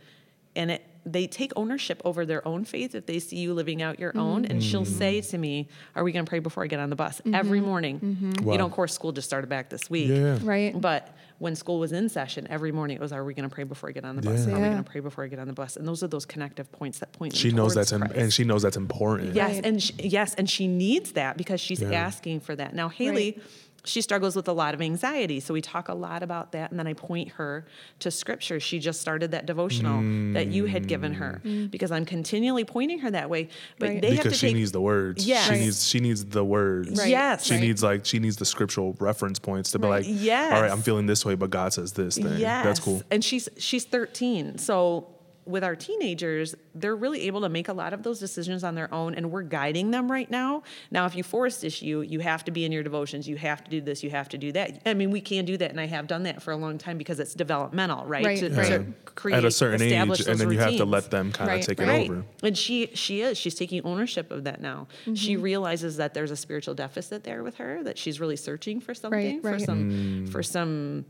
and 0.55 0.71
it 0.71 0.87
they 1.05 1.27
take 1.27 1.53
ownership 1.57 2.01
over 2.05 2.25
their 2.25 2.47
own 2.47 2.65
faith 2.65 2.95
if 2.95 3.07
they 3.07 3.19
see 3.19 3.37
you 3.37 3.55
living 3.55 3.83
out 3.83 3.99
your 3.99 4.17
own. 4.17 4.45
And 4.45 4.63
she'll 4.63 4.83
mm-hmm. 4.83 4.99
say 4.99 5.21
to 5.21 5.39
me, 5.39 5.69
"Are 5.97 6.05
we 6.05 6.13
going 6.13 6.25
to 6.25 6.29
pray 6.29 6.39
before 6.39 6.63
I 6.63 6.67
get 6.69 6.79
on 6.79 6.91
the 6.91 6.97
bus?" 6.97 7.21
Mm-hmm. 7.21 7.35
Every 7.35 7.61
morning. 7.61 8.01
Mm-hmm. 8.01 8.45
Wow. 8.45 8.53
You 8.53 8.59
know, 8.59 8.67
of 8.67 8.73
course, 8.73 8.95
school 8.95 9.13
just 9.13 9.27
started 9.29 9.49
back 9.49 9.69
this 9.69 9.91
week. 9.91 10.09
Yeah. 10.09 10.39
Right. 10.43 10.79
But 10.81 11.17
when 11.39 11.57
school 11.57 11.81
was 11.81 11.91
in 11.93 12.09
session, 12.09 12.47
every 12.51 12.71
morning 12.71 12.97
it 12.97 13.01
was, 13.01 13.13
"Are 13.13 13.25
we 13.25 13.35
going 13.35 13.49
to 13.49 13.55
pray 13.55 13.65
before 13.65 13.89
I 13.89 13.93
get 13.93 14.05
on 14.05 14.17
the 14.17 14.23
bus? 14.23 14.47
Yeah. 14.47 14.55
Are 14.55 14.61
we 14.61 14.67
going 14.67 14.83
to 14.83 14.89
pray 14.89 15.01
before 15.01 15.25
I 15.25 15.27
get 15.27 15.39
on 15.39 15.49
the 15.49 15.53
bus?" 15.55 15.77
And 15.77 15.89
those 15.89 16.03
are 16.03 16.09
those 16.09 16.25
connective 16.25 16.71
points 16.71 17.01
that 17.01 17.13
point. 17.13 17.33
them 17.33 17.41
She 17.41 17.51
knows 17.51 17.75
that's 17.75 17.93
im- 17.93 18.03
and 18.03 18.33
she 18.33 18.45
knows 18.45 18.63
that's 18.63 18.77
important. 18.77 19.35
Yes, 19.35 19.55
Right. 19.55 19.67
and 19.67 19.83
she, 19.83 19.95
yes, 19.95 20.35
and 20.37 20.49
she 20.49 20.69
needs 20.69 21.13
that 21.13 21.37
because 21.37 21.61
she's 21.61 21.81
Yeah. 21.81 21.91
asking 21.93 22.41
for 22.41 22.55
that. 22.55 22.75
Now 22.75 22.89
Haley, 22.89 23.41
she 23.85 24.01
struggles 24.01 24.37
with 24.37 24.47
a 24.49 24.53
lot 24.53 24.75
of 24.75 24.81
anxiety, 24.81 25.41
so 25.41 25.53
we 25.53 25.61
talk 25.61 25.89
a 25.89 25.95
lot 25.95 26.23
about 26.23 26.53
that, 26.53 26.71
and 26.71 26.79
then 26.79 26.87
I 26.87 26.93
point 26.93 27.31
her 27.33 27.67
to 27.99 28.11
scripture. 28.11 28.61
She 28.61 28.79
just 28.79 29.01
started 29.01 29.33
that 29.33 29.45
devotional 29.47 30.01
that 30.35 30.49
you 30.49 30.67
had 30.67 30.87
given 30.87 31.15
her 31.15 31.41
mm. 31.45 31.67
Mm. 31.67 31.71
because 31.71 31.91
I'm 31.91 32.05
continually 32.05 32.65
pointing 32.65 33.01
her 33.01 33.11
that 33.11 33.29
way. 33.29 33.49
But 33.79 33.89
Right. 33.89 34.01
they 34.03 34.09
have 34.11 34.19
because 34.19 34.33
to 34.35 34.39
she 34.39 34.47
take 34.49 34.57
needs 34.57 34.73
the 34.73 34.81
words. 34.81 35.27
Yes. 35.27 35.45
She 35.47 35.51
Right. 35.51 35.61
needs 35.61 35.87
she 35.89 36.01
needs 36.01 36.25
the 36.25 36.45
words. 36.45 36.99
Right. 36.99 37.09
Yes. 37.09 37.45
She 37.45 37.55
Right. 37.55 37.61
needs 37.61 37.83
like 37.83 38.05
she 38.07 38.19
needs 38.19 38.37
the 38.37 38.45
scriptural 38.45 38.97
reference 39.01 39.39
points 39.39 39.73
to 39.73 39.79
be 39.79 39.89
Right. 39.89 40.05
like, 40.07 40.15
Yes. 40.23 40.53
all 40.53 40.63
right, 40.63 40.71
I'm 40.71 40.83
feeling 40.83 41.07
this 41.07 41.25
way, 41.25 41.35
but 41.35 41.51
God 41.51 41.73
says 41.73 41.93
this 41.93 42.17
thing. 42.17 42.39
Yes. 42.39 42.65
That's 42.65 42.81
cool. 42.81 43.03
And 43.11 43.25
she's 43.25 43.49
she's 43.59 43.85
13. 43.85 44.59
So 44.59 45.09
with 45.45 45.65
our 45.65 45.75
teenagers, 45.75 46.55
they're 46.75 46.95
really 46.95 47.23
able 47.23 47.41
to 47.41 47.49
make 47.49 47.69
a 47.69 47.73
lot 47.73 47.93
of 47.93 48.03
those 48.03 48.21
decisions 48.21 48.63
on 48.63 48.75
their 48.75 48.93
own 48.95 49.15
and 49.15 49.31
we're 49.31 49.43
guiding 49.43 49.91
them 49.91 50.11
right 50.11 50.31
now. 50.31 50.63
Now 50.91 51.07
if 51.07 51.17
you 51.17 51.23
force 51.23 51.65
issue, 51.65 52.01
you 52.01 52.21
have 52.21 52.45
to 52.45 52.51
be 52.51 52.65
in 52.65 52.73
your 52.73 52.83
devotions, 52.83 53.29
you 53.29 53.37
have 53.37 53.65
to 53.65 53.71
do 53.71 53.81
this, 53.81 54.03
you 54.03 54.11
have 54.11 54.29
to 54.31 54.39
do 54.39 54.53
that. 54.53 54.81
I 54.87 54.95
mean, 54.95 55.11
we 55.11 55.21
can 55.21 55.45
do 55.45 55.57
that 55.57 55.71
and 55.71 55.81
I 55.81 55.87
have 55.87 56.07
done 56.07 56.23
that 56.25 56.43
for 56.43 56.53
a 56.53 56.57
long 56.57 56.79
time 56.79 56.97
because 56.97 57.19
it's 57.19 57.35
developmental, 57.35 58.05
right? 58.07 58.25
Right, 58.25 58.39
to, 58.39 58.51
right. 58.51 58.67
to 58.67 58.85
create 59.15 59.37
At 59.37 59.45
a 59.45 59.51
certain 59.51 59.83
age, 59.83 59.93
and 59.93 60.11
those 60.11 60.25
then 60.39 60.51
you 60.51 60.59
have 60.59 60.77
to 60.77 60.85
let 60.85 61.11
them 61.11 61.33
kind 61.33 61.51
of 61.51 61.67
take 61.67 61.81
right. 61.81 62.03
it 62.03 62.11
over. 62.11 62.25
And 62.43 62.57
she 62.57 62.91
she 62.95 63.21
is. 63.21 63.37
She's 63.37 63.55
taking 63.55 63.83
ownership 63.85 64.31
of 64.31 64.45
that 64.45 64.61
now. 64.61 64.87
She 65.15 65.33
Mm-hmm. 65.33 65.43
realizes 65.43 65.97
that 65.97 66.15
there's 66.15 66.31
a 66.31 66.37
spiritual 66.37 66.75
deficit 66.75 67.25
there 67.25 67.43
with 67.43 67.57
her, 67.57 67.83
that 67.83 67.99
she's 67.99 68.21
really 68.21 68.37
searching 68.37 68.81
for 68.81 68.95
something, 68.95 69.41
for 69.41 69.53
right. 69.53 69.61
some 69.61 70.27
for 70.31 70.43
some 70.43 71.05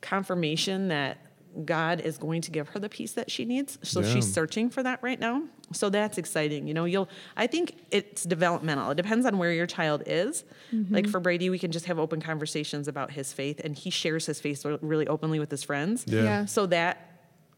confirmation 0.00 0.88
that 0.88 1.18
God 1.64 2.00
is 2.00 2.18
going 2.18 2.40
to 2.42 2.50
give 2.50 2.68
her 2.70 2.78
the 2.80 2.88
peace 2.88 3.12
that 3.12 3.30
she 3.30 3.44
needs. 3.44 3.78
So 3.82 4.00
Yeah. 4.00 4.12
she's 4.14 4.32
searching 4.32 4.70
for 4.70 4.82
that 4.82 5.02
right 5.02 5.18
now. 5.20 5.42
So 5.72 5.90
that's 5.90 6.18
exciting. 6.18 6.66
You 6.66 6.74
know, 6.74 6.84
you'll 6.84 7.08
I 7.36 7.46
think 7.46 7.74
it's 7.90 8.24
developmental. 8.24 8.90
It 8.90 8.96
depends 8.96 9.26
on 9.26 9.38
where 9.38 9.52
your 9.52 9.66
child 9.66 10.02
is. 10.06 10.44
Mm-hmm. 10.72 10.94
Like 10.94 11.08
for 11.08 11.20
Brady, 11.20 11.50
we 11.50 11.58
can 11.58 11.70
just 11.72 11.86
have 11.86 11.98
open 11.98 12.20
conversations 12.20 12.88
about 12.88 13.10
his 13.12 13.32
faith 13.32 13.60
and 13.64 13.76
he 13.76 13.90
shares 13.90 14.26
his 14.26 14.40
faith 14.40 14.64
really 14.80 15.06
openly 15.06 15.38
with 15.38 15.50
his 15.50 15.62
friends. 15.62 16.04
Yeah. 16.06 16.22
Yeah. 16.22 16.44
So 16.46 16.66
that 16.66 17.08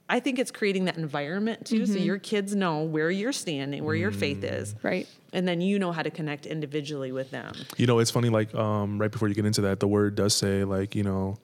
I 0.07 0.21
think 0.21 0.39
it's 0.39 0.51
creating 0.51 0.85
that 0.85 0.99
environment 0.99 1.65
too, 1.65 1.87
so 1.87 1.95
your 1.95 2.19
kids 2.19 2.55
know 2.55 2.83
where 2.83 3.11
you're 3.11 3.33
standing, 3.33 3.85
where 3.85 3.95
your 3.95 4.11
faith 4.11 4.45
is, 4.45 4.75
Right. 4.83 5.09
and 5.33 5.49
then 5.49 5.63
you 5.63 5.79
know 5.79 5.93
how 5.93 6.03
to 6.03 6.11
connect 6.11 6.45
individually 6.45 7.11
with 7.11 7.31
them. 7.31 7.55
You 7.79 7.87
know, 7.87 7.99
it's 8.01 8.11
funny. 8.11 8.29
Like 8.29 8.55
um, 8.55 9.01
right 9.01 9.11
before 9.11 9.29
you 9.29 9.35
get 9.35 9.47
into 9.47 9.63
that, 9.63 9.81
the 9.81 9.89
word 9.89 10.15
does 10.15 10.35
say 10.35 10.63
like 10.65 10.95
you 10.95 11.05
know, 11.05 11.39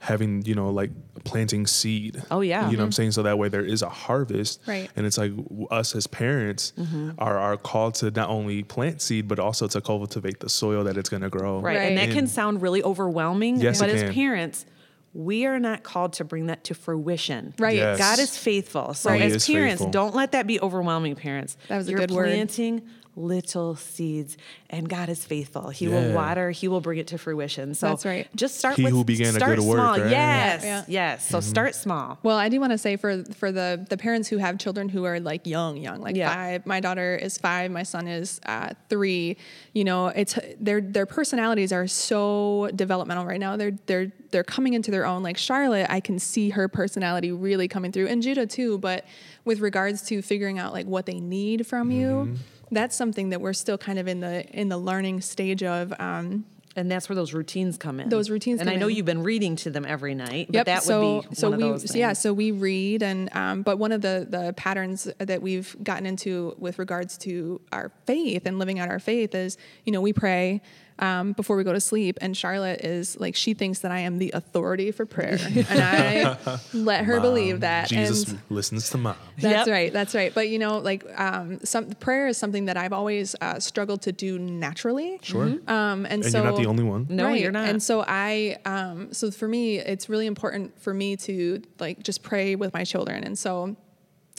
having 0.00 0.42
you 0.44 0.54
know 0.54 0.70
like 0.70 0.90
planting 1.24 1.66
seed. 1.66 2.22
Oh, 2.30 2.40
yeah. 2.40 2.70
You 2.70 2.76
know 2.76 2.78
what 2.78 2.84
I'm 2.84 2.88
mm-hmm. 2.88 2.92
saying? 2.92 3.12
So 3.12 3.22
that 3.22 3.38
way 3.38 3.48
there 3.48 3.64
is 3.64 3.82
a 3.82 3.88
harvest. 3.88 4.60
Right. 4.66 4.90
And 4.96 5.06
it's 5.06 5.18
like 5.18 5.32
us 5.70 5.94
as 5.94 6.06
parents 6.06 6.72
mm-hmm. 6.76 7.10
are 7.18 7.38
are 7.38 7.56
called 7.56 7.94
to 7.96 8.10
not 8.10 8.28
only 8.28 8.62
plant 8.62 9.02
seed 9.02 9.28
but 9.28 9.38
also 9.38 9.68
to 9.68 9.80
cultivate 9.80 10.40
the 10.40 10.48
soil 10.48 10.84
that 10.84 10.96
it's 10.96 11.08
going 11.08 11.22
to 11.22 11.28
grow. 11.28 11.60
Right. 11.60 11.76
And 11.76 11.98
that 11.98 12.08
in. 12.08 12.14
can 12.14 12.26
sound 12.26 12.62
really 12.62 12.82
overwhelming, 12.82 13.60
Yes, 13.60 13.78
but 13.78 13.90
it 13.90 13.96
as 13.96 14.14
parents, 14.14 14.64
we 15.12 15.44
are 15.46 15.58
not 15.58 15.82
called 15.82 16.12
to 16.14 16.24
bring 16.24 16.46
that 16.46 16.62
to 16.64 16.74
fruition. 16.74 17.52
Right. 17.58 17.76
Yes. 17.76 17.98
God 17.98 18.18
is 18.18 18.36
faithful. 18.36 18.94
So 18.94 19.10
Right. 19.10 19.22
As 19.22 19.44
parents, 19.46 19.80
faithful. 19.82 19.90
don't 19.90 20.14
let 20.14 20.32
that 20.32 20.46
be 20.46 20.60
overwhelming, 20.60 21.16
parents. 21.16 21.56
That 21.68 21.78
was 21.78 21.88
a 21.88 21.90
You're 21.90 22.00
good 22.00 22.10
word. 22.12 22.26
planting 22.26 22.82
little 23.16 23.74
seeds 23.74 24.36
and 24.70 24.88
God 24.88 25.08
is 25.08 25.24
faithful. 25.24 25.68
He 25.70 25.86
Yeah. 25.86 25.90
will 26.08 26.14
water, 26.14 26.52
he 26.52 26.68
will 26.68 26.80
bring 26.80 27.00
it 27.00 27.08
to 27.08 27.18
fruition. 27.18 27.74
So 27.74 27.88
That's 27.88 28.06
right. 28.06 28.28
just 28.36 28.56
start 28.56 28.76
He 28.76 28.84
with 28.84 28.92
who 28.92 29.02
began 29.04 29.30
a 29.30 29.32
start 29.32 29.56
good 29.58 29.64
work, 29.66 29.78
small. 29.78 29.98
right? 29.98 30.10
Yes. 30.10 30.62
Yeah, 30.62 30.68
yeah. 30.78 30.84
Yes. 30.86 31.26
So 31.28 31.40
start 31.40 31.74
small. 31.74 32.18
Well, 32.22 32.36
I 32.38 32.48
do 32.48 32.60
want 32.60 32.70
to 32.70 32.78
say 32.78 32.94
for 32.96 33.24
for 33.34 33.50
the 33.50 33.84
the 33.90 33.96
parents 33.96 34.28
who 34.28 34.38
have 34.38 34.58
children 34.58 34.88
who 34.88 35.04
are 35.04 35.18
like 35.18 35.44
young, 35.44 35.76
young, 35.76 36.00
like 36.00 36.14
Yeah. 36.16 36.32
five. 36.32 36.64
My 36.66 36.78
daughter 36.78 37.16
is 37.16 37.36
five. 37.36 37.72
My 37.72 37.82
son 37.82 38.06
is 38.06 38.40
uh, 38.46 38.70
three. 38.88 39.36
You 39.74 39.82
know, 39.84 40.06
it's 40.06 40.38
their 40.60 40.80
their 40.80 41.04
personalities 41.04 41.72
are 41.72 41.88
so 41.88 42.70
developmental 42.76 43.26
right 43.26 43.40
now. 43.40 43.56
They're 43.56 43.72
they're 43.86 44.12
they're 44.30 44.44
coming 44.44 44.74
into 44.74 44.92
their 44.92 44.99
own. 45.06 45.22
Like 45.22 45.36
Charlotte, 45.36 45.86
I 45.90 46.00
can 46.00 46.18
see 46.18 46.50
her 46.50 46.68
personality 46.68 47.32
really 47.32 47.68
coming 47.68 47.92
through, 47.92 48.08
and 48.08 48.22
Judah 48.22 48.46
too. 48.46 48.78
But 48.78 49.04
with 49.44 49.60
regards 49.60 50.02
to 50.08 50.22
figuring 50.22 50.58
out 50.58 50.72
like 50.72 50.86
what 50.86 51.06
they 51.06 51.20
need 51.20 51.66
from 51.66 51.90
you, 51.90 52.36
that's 52.70 52.94
something 52.96 53.30
that 53.30 53.40
we're 53.40 53.52
still 53.52 53.78
kind 53.78 53.98
of 53.98 54.06
in 54.08 54.20
the 54.20 54.44
in 54.46 54.68
the 54.68 54.78
learning 54.78 55.20
stage 55.20 55.62
of. 55.62 55.92
Um, 55.98 56.44
And 56.76 56.88
that's 56.88 57.08
where 57.08 57.16
those 57.16 57.34
routines 57.34 57.76
come 57.76 57.98
in. 57.98 58.08
Those 58.08 58.30
routines 58.30 58.60
And 58.60 58.68
come 58.68 58.76
I 58.76 58.78
know 58.78 58.86
in. 58.86 58.94
you've 58.94 59.04
been 59.04 59.24
reading 59.24 59.56
to 59.56 59.70
them 59.70 59.84
every 59.84 60.14
night. 60.14 60.46
But 60.46 60.54
Yep. 60.54 60.66
that 60.66 60.82
so 60.84 61.16
would 61.16 61.28
be 61.30 61.34
so 61.34 61.50
one 61.50 61.58
we 61.58 61.64
of 61.64 61.80
those 61.80 61.90
so 61.90 61.98
yeah 61.98 62.12
so 62.12 62.32
we 62.32 62.52
read 62.52 63.02
and 63.02 63.28
um, 63.34 63.62
but 63.62 63.76
one 63.78 63.90
of 63.90 64.02
the 64.02 64.24
the 64.30 64.52
patterns 64.56 65.08
that 65.18 65.42
we've 65.42 65.74
gotten 65.82 66.06
into 66.06 66.54
with 66.58 66.78
regards 66.78 67.18
to 67.26 67.60
our 67.72 67.90
faith 68.06 68.46
and 68.46 68.60
living 68.60 68.78
out 68.78 68.88
our 68.88 69.00
faith 69.00 69.34
is 69.34 69.58
you 69.84 69.90
know 69.92 70.00
we 70.00 70.12
pray 70.12 70.62
um, 71.00 71.32
before 71.32 71.56
we 71.56 71.64
go 71.64 71.72
to 71.72 71.80
sleep 71.80 72.18
and 72.20 72.36
Charlotte 72.36 72.84
is 72.84 73.18
like 73.18 73.34
she 73.34 73.54
thinks 73.54 73.80
that 73.80 73.90
I 73.90 74.00
am 74.00 74.18
the 74.18 74.30
authority 74.34 74.90
for 74.92 75.06
prayer 75.06 75.38
and 75.46 75.66
I 75.70 76.58
let 76.72 77.04
her 77.06 77.20
believe 77.20 77.60
that 77.60 77.88
Jesus 77.88 78.28
and 78.28 78.40
listens 78.50 78.90
to 78.90 78.98
mom. 78.98 79.16
that's 79.38 79.66
Yep. 79.66 79.74
right. 79.74 79.92
That's 79.92 80.14
right. 80.14 80.32
But 80.34 80.48
you 80.50 80.58
know, 80.58 80.78
like 80.78 81.04
um, 81.18 81.58
some 81.64 81.86
prayer 81.94 82.28
is 82.28 82.36
something 82.36 82.66
that 82.66 82.76
I've 82.76 82.92
always 82.92 83.34
uh, 83.40 83.58
struggled 83.58 84.02
to 84.02 84.12
do 84.12 84.38
naturally. 84.38 85.18
Sure. 85.22 85.44
Um, 85.66 86.04
and, 86.06 86.06
And 86.06 86.24
so 86.26 86.42
you're 86.42 86.50
not 86.52 86.60
the 86.60 86.66
only 86.68 86.84
one. 86.84 87.06
No, 87.08 87.32
you're 87.32 87.50
not. 87.50 87.68
And 87.68 87.82
so 87.82 88.04
I, 88.06 88.58
um, 88.66 89.12
so 89.12 89.30
for 89.30 89.48
me, 89.48 89.78
it's 89.78 90.08
really 90.08 90.26
important 90.26 90.78
for 90.80 90.92
me 90.92 91.16
to 91.16 91.62
like 91.78 92.02
just 92.02 92.22
pray 92.22 92.54
with 92.56 92.74
my 92.74 92.84
children. 92.84 93.24
And 93.24 93.38
so, 93.38 93.74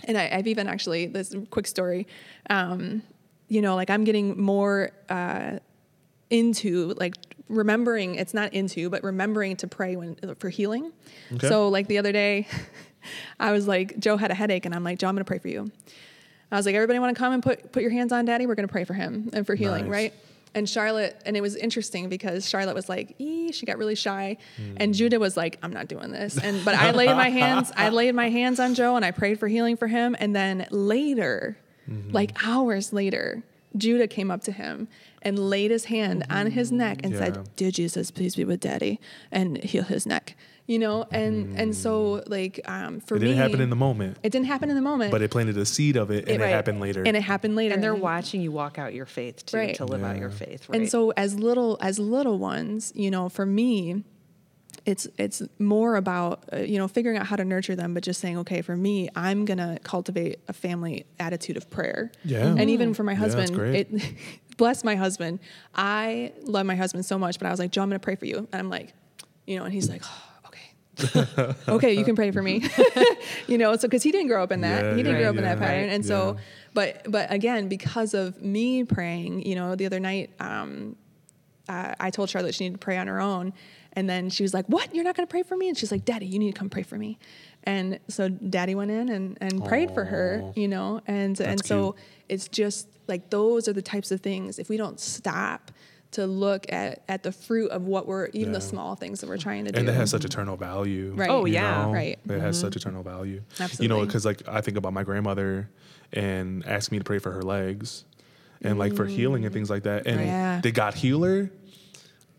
and 0.06 0.18
I, 0.18 0.30
I've 0.32 0.48
even 0.48 0.68
actually 0.68 1.08
this 1.08 1.36
quick 1.50 1.68
story. 1.68 2.08
Um, 2.50 3.02
you 3.48 3.62
know, 3.62 3.76
like 3.76 3.90
I'm 3.90 4.04
getting 4.04 4.40
more 4.42 4.92
uh, 5.10 5.58
into 6.32 6.94
like 6.98 7.14
remembering. 7.50 8.16
It's 8.16 8.34
not 8.34 8.54
into, 8.54 8.90
but 8.90 9.04
remembering 9.04 9.58
to 9.58 9.68
pray 9.68 9.96
when 9.96 10.16
for 10.40 10.50
healing. 10.50 10.92
Okay. 11.34 11.48
So 11.48 11.70
like 11.70 11.88
the 11.88 11.98
other 12.00 12.12
day, 12.12 12.48
I 13.40 13.52
was 13.52 13.68
like, 13.68 14.00
Joe 14.00 14.18
had 14.18 14.32
a 14.32 14.36
headache, 14.36 14.66
and 14.66 14.74
I'm 14.74 14.84
like, 14.84 14.98
Joe, 15.00 15.08
I'm 15.08 15.16
going 15.16 15.24
to 15.26 15.28
pray 15.28 15.40
for 15.40 15.48
you. 15.50 15.72
I 16.52 16.58
was 16.58 16.66
like, 16.66 16.76
everybody 16.76 17.00
want 17.00 17.16
to 17.16 17.20
come 17.20 17.34
and 17.34 17.42
put 17.44 17.72
put 17.72 17.82
your 17.82 17.92
hands 17.92 18.12
on 18.12 18.26
Daddy? 18.26 18.46
We're 18.48 18.56
going 18.56 18.68
to 18.68 18.72
pray 18.72 18.84
for 18.84 18.94
him 18.94 19.30
and 19.34 19.46
for 19.46 19.56
healing, 19.56 19.84
Nice. 19.86 19.92
right? 19.92 20.14
And 20.54 20.68
Charlotte, 20.70 21.16
and 21.26 21.38
it 21.38 21.42
was 21.42 21.56
interesting 21.56 22.10
because 22.10 22.48
Charlotte 22.50 22.76
was 22.76 22.90
like, 22.90 23.16
ee, 23.20 23.54
she 23.54 23.66
got 23.66 23.78
really 23.78 23.96
shy, 23.96 24.36
Hmm. 24.58 24.74
and 24.78 24.94
Judah 24.94 25.18
was 25.18 25.38
like, 25.38 25.58
I'm 25.64 25.72
not 25.72 25.88
doing 25.88 26.12
this. 26.12 26.38
And 26.38 26.64
but 26.66 26.76
I 26.76 26.92
laid 26.92 27.08
my 27.16 27.30
hands, 27.30 27.72
I 27.78 27.88
laid 28.02 28.14
my 28.16 28.30
hands 28.30 28.60
on 28.60 28.74
Joe, 28.74 28.98
and 28.98 29.06
I 29.06 29.12
prayed 29.12 29.40
for 29.40 29.48
healing 29.48 29.78
for 29.78 29.88
him. 29.88 30.16
And 30.20 30.36
then 30.36 30.68
later, 30.72 31.58
Mm-hmm. 31.90 32.12
like 32.12 32.46
hours 32.46 32.94
later, 32.94 33.42
Judah 33.76 34.08
came 34.08 34.30
up 34.30 34.44
to 34.44 34.52
him 34.52 34.88
and 35.22 35.38
laid 35.38 35.72
his 35.72 35.86
hand 35.86 36.26
on 36.30 36.52
his 36.52 36.72
neck 36.72 37.02
and 37.04 37.14
Yeah. 37.14 37.20
said, 37.20 37.56
"Dear 37.56 37.72
Jesus, 37.72 38.12
please 38.12 38.36
be 38.36 38.44
with 38.46 38.60
Daddy 38.60 39.00
and 39.32 39.58
heal 39.64 39.84
his 39.84 40.06
neck." 40.06 40.36
You 40.68 40.80
know, 40.80 41.06
and 41.12 41.60
and 41.60 41.76
so 41.76 42.24
like 42.28 42.62
um, 42.66 43.02
for 43.02 43.16
It 43.18 43.22
me, 43.22 43.26
it 43.26 43.30
didn't 43.32 43.42
happen 43.42 43.62
in 43.62 43.70
the 43.70 43.76
moment, 43.76 44.18
it 44.24 44.32
didn't 44.32 44.46
happen 44.46 44.70
in 44.70 44.76
the 44.76 44.82
moment, 44.82 45.12
but 45.12 45.22
it 45.22 45.30
planted 45.30 45.58
a 45.58 45.66
seed 45.66 45.98
of 45.98 46.12
it, 46.12 46.30
and 46.30 46.42
it, 46.42 46.46
right. 46.46 46.50
happened 46.50 46.80
later. 46.80 47.04
and 47.06 47.18
it 47.18 47.24
happened 47.24 47.56
later, 47.56 47.74
and 47.74 47.84
they're 47.84 47.96
watching 47.96 48.42
you 48.42 48.52
walk 48.52 48.78
out 48.80 48.94
your 48.94 49.06
faith 49.08 49.46
too, 49.46 49.58
Right. 49.58 49.76
to 49.76 49.86
live 49.86 50.04
out 50.04 50.18
your 50.18 50.30
faith. 50.30 50.70
Right? 50.70 50.80
And 50.82 50.90
so 50.90 51.12
as 51.18 51.38
little 51.38 51.78
as 51.82 52.00
little 52.00 52.38
ones, 52.38 52.94
you 52.96 53.12
know, 53.12 53.28
for 53.28 53.46
me, 53.46 54.04
it's 54.86 55.08
it's 55.18 55.42
more 55.60 55.96
about 55.96 56.46
uh, 56.54 56.58
you 56.58 56.78
know 56.78 56.88
figuring 56.88 57.18
out 57.18 57.26
how 57.28 57.36
to 57.36 57.44
nurture 57.44 57.76
them, 57.76 57.94
but 57.94 58.02
just 58.04 58.22
saying, 58.22 58.38
okay, 58.38 58.62
for 58.62 58.78
me, 58.78 59.10
I'm 59.16 59.46
gonna 59.46 59.78
cultivate 59.84 60.40
a 60.48 60.54
family 60.54 61.06
attitude 61.20 61.58
of 61.58 61.70
prayer. 61.70 62.12
Yeah. 62.24 62.56
And 62.58 62.70
even 62.70 62.94
for 62.94 63.04
my 63.04 63.14
husband, 63.16 63.54
great. 63.54 63.76
it 63.92 64.04
bless 64.62 64.84
my 64.84 64.96
husband. 64.96 65.40
I 65.74 66.34
love 66.44 66.66
my 66.68 66.76
husband 66.76 67.04
so 67.06 67.18
much, 67.18 67.40
but 67.40 67.48
I 67.48 67.50
was 67.52 67.60
like, 67.60 67.72
Joe, 67.72 67.82
I'm 67.82 67.90
gonna 67.90 68.00
pray 68.00 68.16
for 68.16 68.26
you, 68.26 68.38
and 68.52 68.60
I'm 68.62 68.70
like, 68.70 68.94
you 69.48 69.58
know, 69.58 69.64
and 69.66 69.74
he's 69.74 69.90
like, 69.90 70.04
oh, 70.06 70.50
okay. 70.50 71.56
okay, 71.68 71.94
you 71.94 72.06
can 72.06 72.16
pray 72.16 72.30
for 72.32 72.44
me. 72.44 72.64
you 73.48 73.58
know, 73.58 73.76
so 73.76 73.88
because 73.88 74.04
he 74.04 74.12
didn't 74.12 74.28
grow 74.28 74.44
up 74.44 74.52
in 74.52 74.62
that, 74.62 74.84
Yeah, 74.84 74.90
he 74.96 75.02
didn't 75.04 75.16
yeah, 75.16 75.22
grow 75.22 75.30
up 75.32 75.38
in 75.38 75.44
that 75.44 75.58
pattern, 75.58 75.88
Right. 75.88 75.94
and 75.96 76.06
so, 76.06 76.34
Yeah. 76.38 76.42
but 76.76 77.12
but 77.12 77.32
again, 77.34 77.68
because 77.70 78.14
of 78.14 78.40
me 78.42 78.84
praying, 78.84 79.46
you 79.48 79.56
know, 79.56 79.76
the 79.76 79.88
other 79.88 80.00
night, 80.00 80.30
um, 80.40 80.96
uh, 81.68 81.96
I 82.00 82.12
told 82.12 82.30
Charlotte 82.30 82.54
she 82.54 82.66
needed 82.66 82.76
to 82.80 82.86
pray 82.86 82.98
on 82.98 83.08
her 83.08 83.20
own, 83.20 83.54
and 83.94 84.10
then 84.10 84.30
she 84.30 84.44
was 84.44 84.54
like, 84.54 84.66
"What? 84.68 84.94
You're 84.96 85.04
not 85.04 85.16
going 85.16 85.28
to 85.28 85.32
pray 85.32 85.44
for 85.44 85.58
me?" 85.58 85.70
And 85.70 85.78
she's 85.78 85.92
like, 85.92 86.06
"Daddy, 86.06 86.26
you 86.26 86.40
need 86.40 86.54
to 86.54 86.58
come 86.58 86.70
pray 86.70 86.84
for 86.84 86.98
me." 86.98 87.18
And 87.64 88.00
so 88.08 88.30
Daddy 88.30 88.74
went 88.74 88.92
in 88.92 89.10
and, 89.10 89.38
and 89.40 89.64
prayed 89.64 89.94
for 89.94 90.06
her, 90.06 90.52
you 90.56 90.68
know, 90.68 91.02
and 91.08 91.40
and 91.40 91.64
so 91.64 91.94
cute. 91.94 92.06
it's 92.30 92.48
just 92.48 92.88
like 93.08 93.30
those 93.30 93.68
are 93.68 93.74
the 93.74 93.82
types 93.82 94.12
of 94.12 94.22
things. 94.22 94.58
If 94.60 94.70
we 94.70 94.78
don't 94.78 95.00
stop 95.00 95.72
to 96.12 96.26
look 96.26 96.72
at 96.72 97.04
at 97.08 97.24
the 97.24 97.32
fruit 97.32 97.72
of 97.72 97.86
what 97.86 98.08
we're 98.08 98.28
even 98.34 98.52
the 98.52 98.62
small 98.62 98.96
things 98.96 99.22
that 99.22 99.30
we're 99.30 99.38
trying 99.38 99.66
to 99.66 99.72
do, 99.72 99.80
and 99.80 99.88
that 99.88 99.94
has 99.94 100.10
such 100.10 100.26
eternal 100.26 100.58
value. 100.58 101.14
Right. 101.16 101.30
Oh, 101.30 101.46
yeah. 101.46 101.86
know? 101.86 101.94
Right. 101.94 102.20
It 102.26 102.40
has 102.40 102.58
mm-hmm. 102.58 102.68
such 102.68 102.76
eternal 102.76 103.04
value. 103.04 103.42
Absolutely. 103.60 103.84
You 103.84 103.90
know, 103.90 104.06
because 104.06 104.26
like 104.26 104.48
I 104.48 104.62
think 104.62 104.78
about 104.78 104.94
my 104.94 105.04
grandmother 105.04 105.70
and 106.14 106.66
asked 106.66 106.92
me 106.92 106.98
to 106.98 107.04
pray 107.04 107.20
for 107.20 107.32
her 107.32 107.42
legs 107.42 108.06
and 108.62 108.78
like 108.78 108.96
for 108.96 109.06
healing 109.06 109.46
and 109.46 109.52
mm. 109.52 109.56
things 109.56 109.70
like 109.70 109.84
that. 109.84 110.06
And 110.06 110.20
oh, 110.20 110.24
Yeah. 110.24 110.62
did 110.62 110.76
God 110.76 110.94
heal 110.94 111.24
her? 111.24 111.50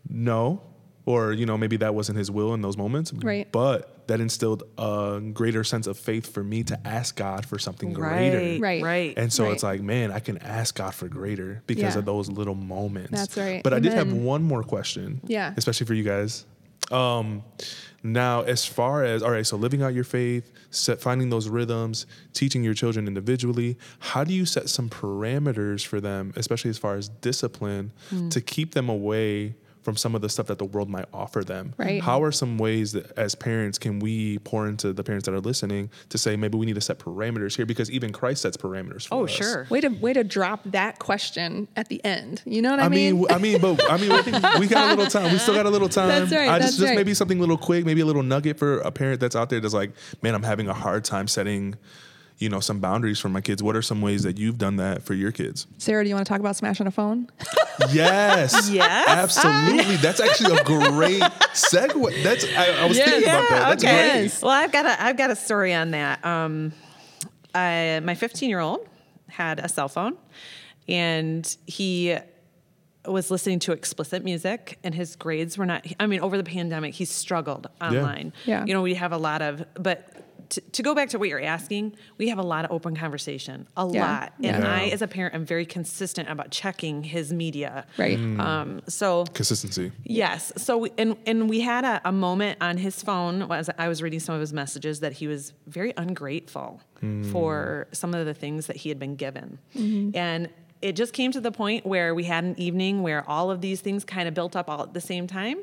No. 0.07 0.61
Or, 1.05 1.33
you 1.33 1.45
know, 1.45 1.57
maybe 1.57 1.75
that 1.77 1.93
wasn't 1.95 2.17
his 2.17 2.31
will 2.31 2.53
in 2.53 2.61
those 2.61 2.77
moments. 2.77 3.11
Right. 3.11 3.51
But 3.51 4.07
that 4.07 4.21
instilled 4.21 4.63
a 4.77 5.19
greater 5.33 5.63
sense 5.65 5.85
of 5.85 5.97
faith 5.97 6.31
for 6.33 6.43
me 6.43 6.63
to 6.63 6.79
ask 6.87 7.15
God 7.17 7.45
for 7.45 7.59
something 7.59 7.91
greater. 7.91 8.37
right, 8.37 8.59
Right. 8.61 8.83
right. 8.83 9.13
And 9.17 9.31
so 9.31 9.43
Right. 9.43 9.53
it's 9.53 9.63
like, 9.63 9.81
man, 9.81 10.11
I 10.13 10.19
can 10.19 10.37
ask 10.37 10.75
God 10.75 10.93
for 10.93 11.07
greater 11.09 11.61
because 11.67 11.95
Yeah. 11.95 11.99
of 11.99 12.05
those 12.05 12.29
little 12.29 12.55
moments. 12.55 13.11
That's 13.11 13.35
right. 13.37 13.61
But 13.63 13.73
I 13.73 13.79
did 13.79 13.91
have 13.93 14.13
one 14.13 14.43
more 14.43 14.63
question. 14.63 15.19
Yeah. 15.25 15.53
Especially 15.57 15.85
for 15.85 15.93
you 15.93 16.03
guys. 16.03 16.45
Um, 16.91 17.43
now, 18.03 18.41
as 18.41 18.65
far 18.65 19.03
as 19.05 19.23
all 19.23 19.31
right, 19.31 19.47
so 19.47 19.55
living 19.55 19.81
out 19.81 19.93
your 19.93 20.03
faith, 20.03 20.51
set, 20.69 20.99
finding 21.01 21.29
those 21.29 21.47
rhythms, 21.47 22.05
teaching 22.33 22.61
your 22.63 22.73
children 22.73 23.07
individually, 23.07 23.77
how 23.99 24.23
do 24.25 24.33
you 24.33 24.45
set 24.45 24.67
some 24.69 24.89
parameters 24.89 25.85
for 25.85 26.01
them, 26.01 26.33
especially 26.35 26.69
as 26.69 26.77
far 26.77 26.95
as 26.95 27.07
discipline, 27.09 27.91
Hmm. 28.09 28.27
to 28.29 28.41
keep 28.41 28.73
them 28.73 28.89
away 28.89 29.55
from 29.83 29.97
some 29.97 30.15
of 30.15 30.21
the 30.21 30.29
stuff 30.29 30.47
that 30.47 30.57
the 30.57 30.65
world 30.65 30.89
might 30.89 31.05
offer 31.13 31.43
them? 31.43 31.73
Right. 31.77 32.01
How 32.01 32.23
are 32.23 32.31
some 32.31 32.57
ways 32.57 32.93
that, 32.93 33.11
as 33.17 33.35
parents, 33.35 33.77
can 33.77 33.99
we 33.99 34.39
pour 34.39 34.67
into 34.67 34.93
the 34.93 35.03
parents 35.03 35.25
that 35.25 35.33
are 35.33 35.39
listening 35.39 35.89
to 36.09 36.17
say 36.17 36.35
maybe 36.35 36.57
we 36.57 36.65
need 36.65 36.75
to 36.75 36.81
set 36.81 36.99
parameters 36.99 37.55
here 37.55 37.65
because 37.65 37.91
even 37.91 38.11
Christ 38.11 38.41
sets 38.43 38.57
parameters. 38.57 39.07
For 39.07 39.15
oh, 39.15 39.23
us. 39.25 39.31
Oh 39.31 39.43
sure. 39.43 39.67
way 39.69 39.81
to 39.81 39.89
way 39.89 40.13
to 40.13 40.23
drop 40.23 40.61
that 40.65 40.99
question 40.99 41.67
at 41.75 41.89
the 41.89 42.03
end. 42.03 42.41
You 42.45 42.61
know 42.61 42.71
what 42.71 42.79
I, 42.79 42.85
I 42.85 42.89
mean, 42.89 43.19
mean? 43.19 43.23
w- 43.23 43.35
I 43.35 43.37
mean, 43.37 43.61
but 43.61 43.91
I 43.91 43.97
mean, 43.97 44.11
I 44.11 44.21
think 44.21 44.59
we 44.59 44.67
got 44.67 44.87
a 44.91 44.95
little 44.95 45.11
time. 45.11 45.31
We 45.31 45.37
still 45.37 45.55
got 45.55 45.65
a 45.65 45.69
little 45.69 45.89
time. 45.89 46.07
That's 46.07 46.31
right, 46.31 46.49
I 46.49 46.59
that's 46.59 46.71
just, 46.71 46.79
just 46.79 46.87
right. 46.89 46.95
maybe 46.95 47.13
something 47.13 47.39
little 47.39 47.57
quick, 47.57 47.85
maybe 47.85 48.01
a 48.01 48.05
little 48.05 48.23
nugget 48.23 48.57
for 48.57 48.79
a 48.79 48.91
parent 48.91 49.19
that's 49.19 49.35
out 49.35 49.49
there 49.49 49.59
that's 49.59 49.73
like, 49.73 49.91
man, 50.21 50.35
I'm 50.35 50.43
having 50.43 50.67
a 50.67 50.73
hard 50.73 51.03
time 51.03 51.27
setting, 51.27 51.75
you 52.43 52.49
know, 52.49 52.59
some 52.59 52.79
boundaries 52.79 53.19
for 53.19 53.29
my 53.29 53.39
kids. 53.39 53.63
What 53.63 53.75
are 53.77 53.81
some 53.81 54.01
ways 54.01 54.23
that 54.23 54.37
you've 54.37 54.57
done 54.57 54.75
that 54.75 55.01
for 55.03 55.13
your 55.13 55.31
kids? 55.31 55.65
Sarah, 55.77 56.03
do 56.03 56.09
you 56.09 56.15
want 56.15 56.27
to 56.27 56.29
talk 56.29 56.41
about 56.41 56.55
smashing 56.57 56.85
a 56.87 56.91
phone? 56.91 57.29
Yes, 57.91 58.69
Yes. 58.69 59.07
absolutely. 59.09 59.95
That's 59.95 60.19
actually 60.19 60.55
a 60.57 60.63
great 60.63 61.21
segue. 61.53 62.21
That's 62.23 62.45
I, 62.55 62.83
I 62.83 62.85
was 62.85 62.97
Yes. 62.97 63.09
thinking 63.09 63.29
about 63.29 63.49
that. 63.49 63.69
That's 63.69 63.83
okay. 63.83 64.19
great. 64.29 64.39
Well, 64.43 64.51
I've 64.51 64.71
got 64.71 64.85
a 64.85 65.03
I've 65.03 65.17
got 65.17 65.31
a 65.31 65.35
story 65.35 65.73
on 65.73 65.89
that. 65.91 66.23
Um, 66.23 66.71
I, 67.55 67.99
my 68.03 68.13
15 68.13 68.47
year 68.49 68.59
old 68.59 68.87
had 69.27 69.57
a 69.59 69.67
cell 69.67 69.87
phone, 69.89 70.17
and 70.87 71.57
he 71.65 72.15
was 73.05 73.31
listening 73.31 73.57
to 73.59 73.71
explicit 73.71 74.23
music, 74.23 74.77
and 74.83 74.93
his 74.93 75.15
grades 75.15 75.57
were 75.57 75.65
not. 75.65 75.83
I 75.99 76.05
mean, 76.05 76.19
over 76.19 76.37
the 76.37 76.43
pandemic, 76.43 76.93
he 76.93 77.05
struggled 77.05 77.67
online. 77.81 78.33
Yeah. 78.45 78.65
You 78.65 78.73
know, 78.75 78.83
we 78.83 78.93
have 78.93 79.11
a 79.13 79.17
lot 79.17 79.41
of, 79.41 79.65
but 79.73 80.07
to, 80.53 80.61
to 80.61 80.83
go 80.83 80.93
back 80.95 81.09
to 81.09 81.19
what 81.19 81.29
you're 81.29 81.41
asking, 81.41 81.95
we 82.17 82.29
have 82.29 82.37
a 82.37 82.43
lot 82.43 82.65
of 82.65 82.71
open 82.71 82.95
conversation, 82.95 83.67
a 83.75 83.87
Yeah. 83.87 84.07
lot. 84.07 84.33
And 84.43 84.63
Yeah. 84.63 84.73
I, 84.73 84.83
as 84.85 85.01
a 85.01 85.07
parent, 85.07 85.35
am 85.35 85.45
very 85.45 85.65
consistent 85.65 86.29
about 86.29 86.51
checking 86.51 87.03
his 87.03 87.33
media. 87.33 87.85
Right. 87.97 88.17
Mm. 88.17 88.39
Um, 88.39 88.81
so 88.87 89.25
Consistency. 89.33 89.91
Yes. 90.03 90.51
So 90.57 90.77
we, 90.77 90.91
and 90.97 91.17
and 91.25 91.49
we 91.49 91.61
had 91.61 91.85
a, 91.85 92.01
a 92.05 92.11
moment 92.11 92.59
on 92.61 92.77
his 92.77 93.01
phone 93.01 93.51
as 93.51 93.69
I 93.77 93.87
was 93.87 94.01
reading 94.01 94.19
some 94.19 94.35
of 94.35 94.41
his 94.41 94.53
messages 94.53 94.99
that 94.99 95.13
he 95.13 95.27
was 95.27 95.53
very 95.67 95.93
ungrateful 95.97 96.81
mm. 97.01 97.31
for 97.31 97.87
some 97.91 98.13
of 98.13 98.25
the 98.25 98.33
things 98.33 98.67
that 98.67 98.77
he 98.77 98.89
had 98.89 98.99
been 98.99 99.15
given, 99.15 99.59
mm-hmm. 99.75 100.15
and 100.15 100.49
it 100.81 100.97
just 100.97 101.13
came 101.13 101.31
to 101.31 101.39
the 101.39 101.51
point 101.51 101.85
where 101.85 102.13
we 102.13 102.25
had 102.25 102.43
an 102.43 102.59
evening 102.59 103.03
where 103.03 103.27
all 103.29 103.49
of 103.49 103.61
these 103.61 103.79
things 103.79 104.03
kind 104.03 104.27
of 104.27 104.33
built 104.33 104.53
up 104.53 104.69
all 104.69 104.83
at 104.83 104.93
the 104.93 104.99
same 104.99 105.27
time. 105.27 105.59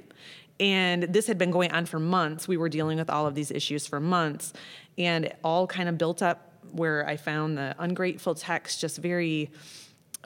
And 0.60 1.04
this 1.04 1.26
had 1.26 1.38
been 1.38 1.50
going 1.50 1.72
on 1.72 1.86
for 1.86 1.98
months. 1.98 2.46
We 2.46 2.58
were 2.58 2.68
dealing 2.68 2.98
with 2.98 3.10
all 3.10 3.26
of 3.26 3.34
these 3.34 3.50
issues 3.50 3.86
for 3.86 3.98
months, 3.98 4.52
and 4.98 5.24
it 5.24 5.38
all 5.42 5.66
kind 5.66 5.88
of 5.88 5.96
built 5.98 6.22
up 6.22 6.52
where 6.70 7.08
I 7.08 7.16
found 7.16 7.58
the 7.58 7.74
ungrateful 7.78 8.34
text 8.34 8.80
just 8.80 8.98
very 8.98 9.50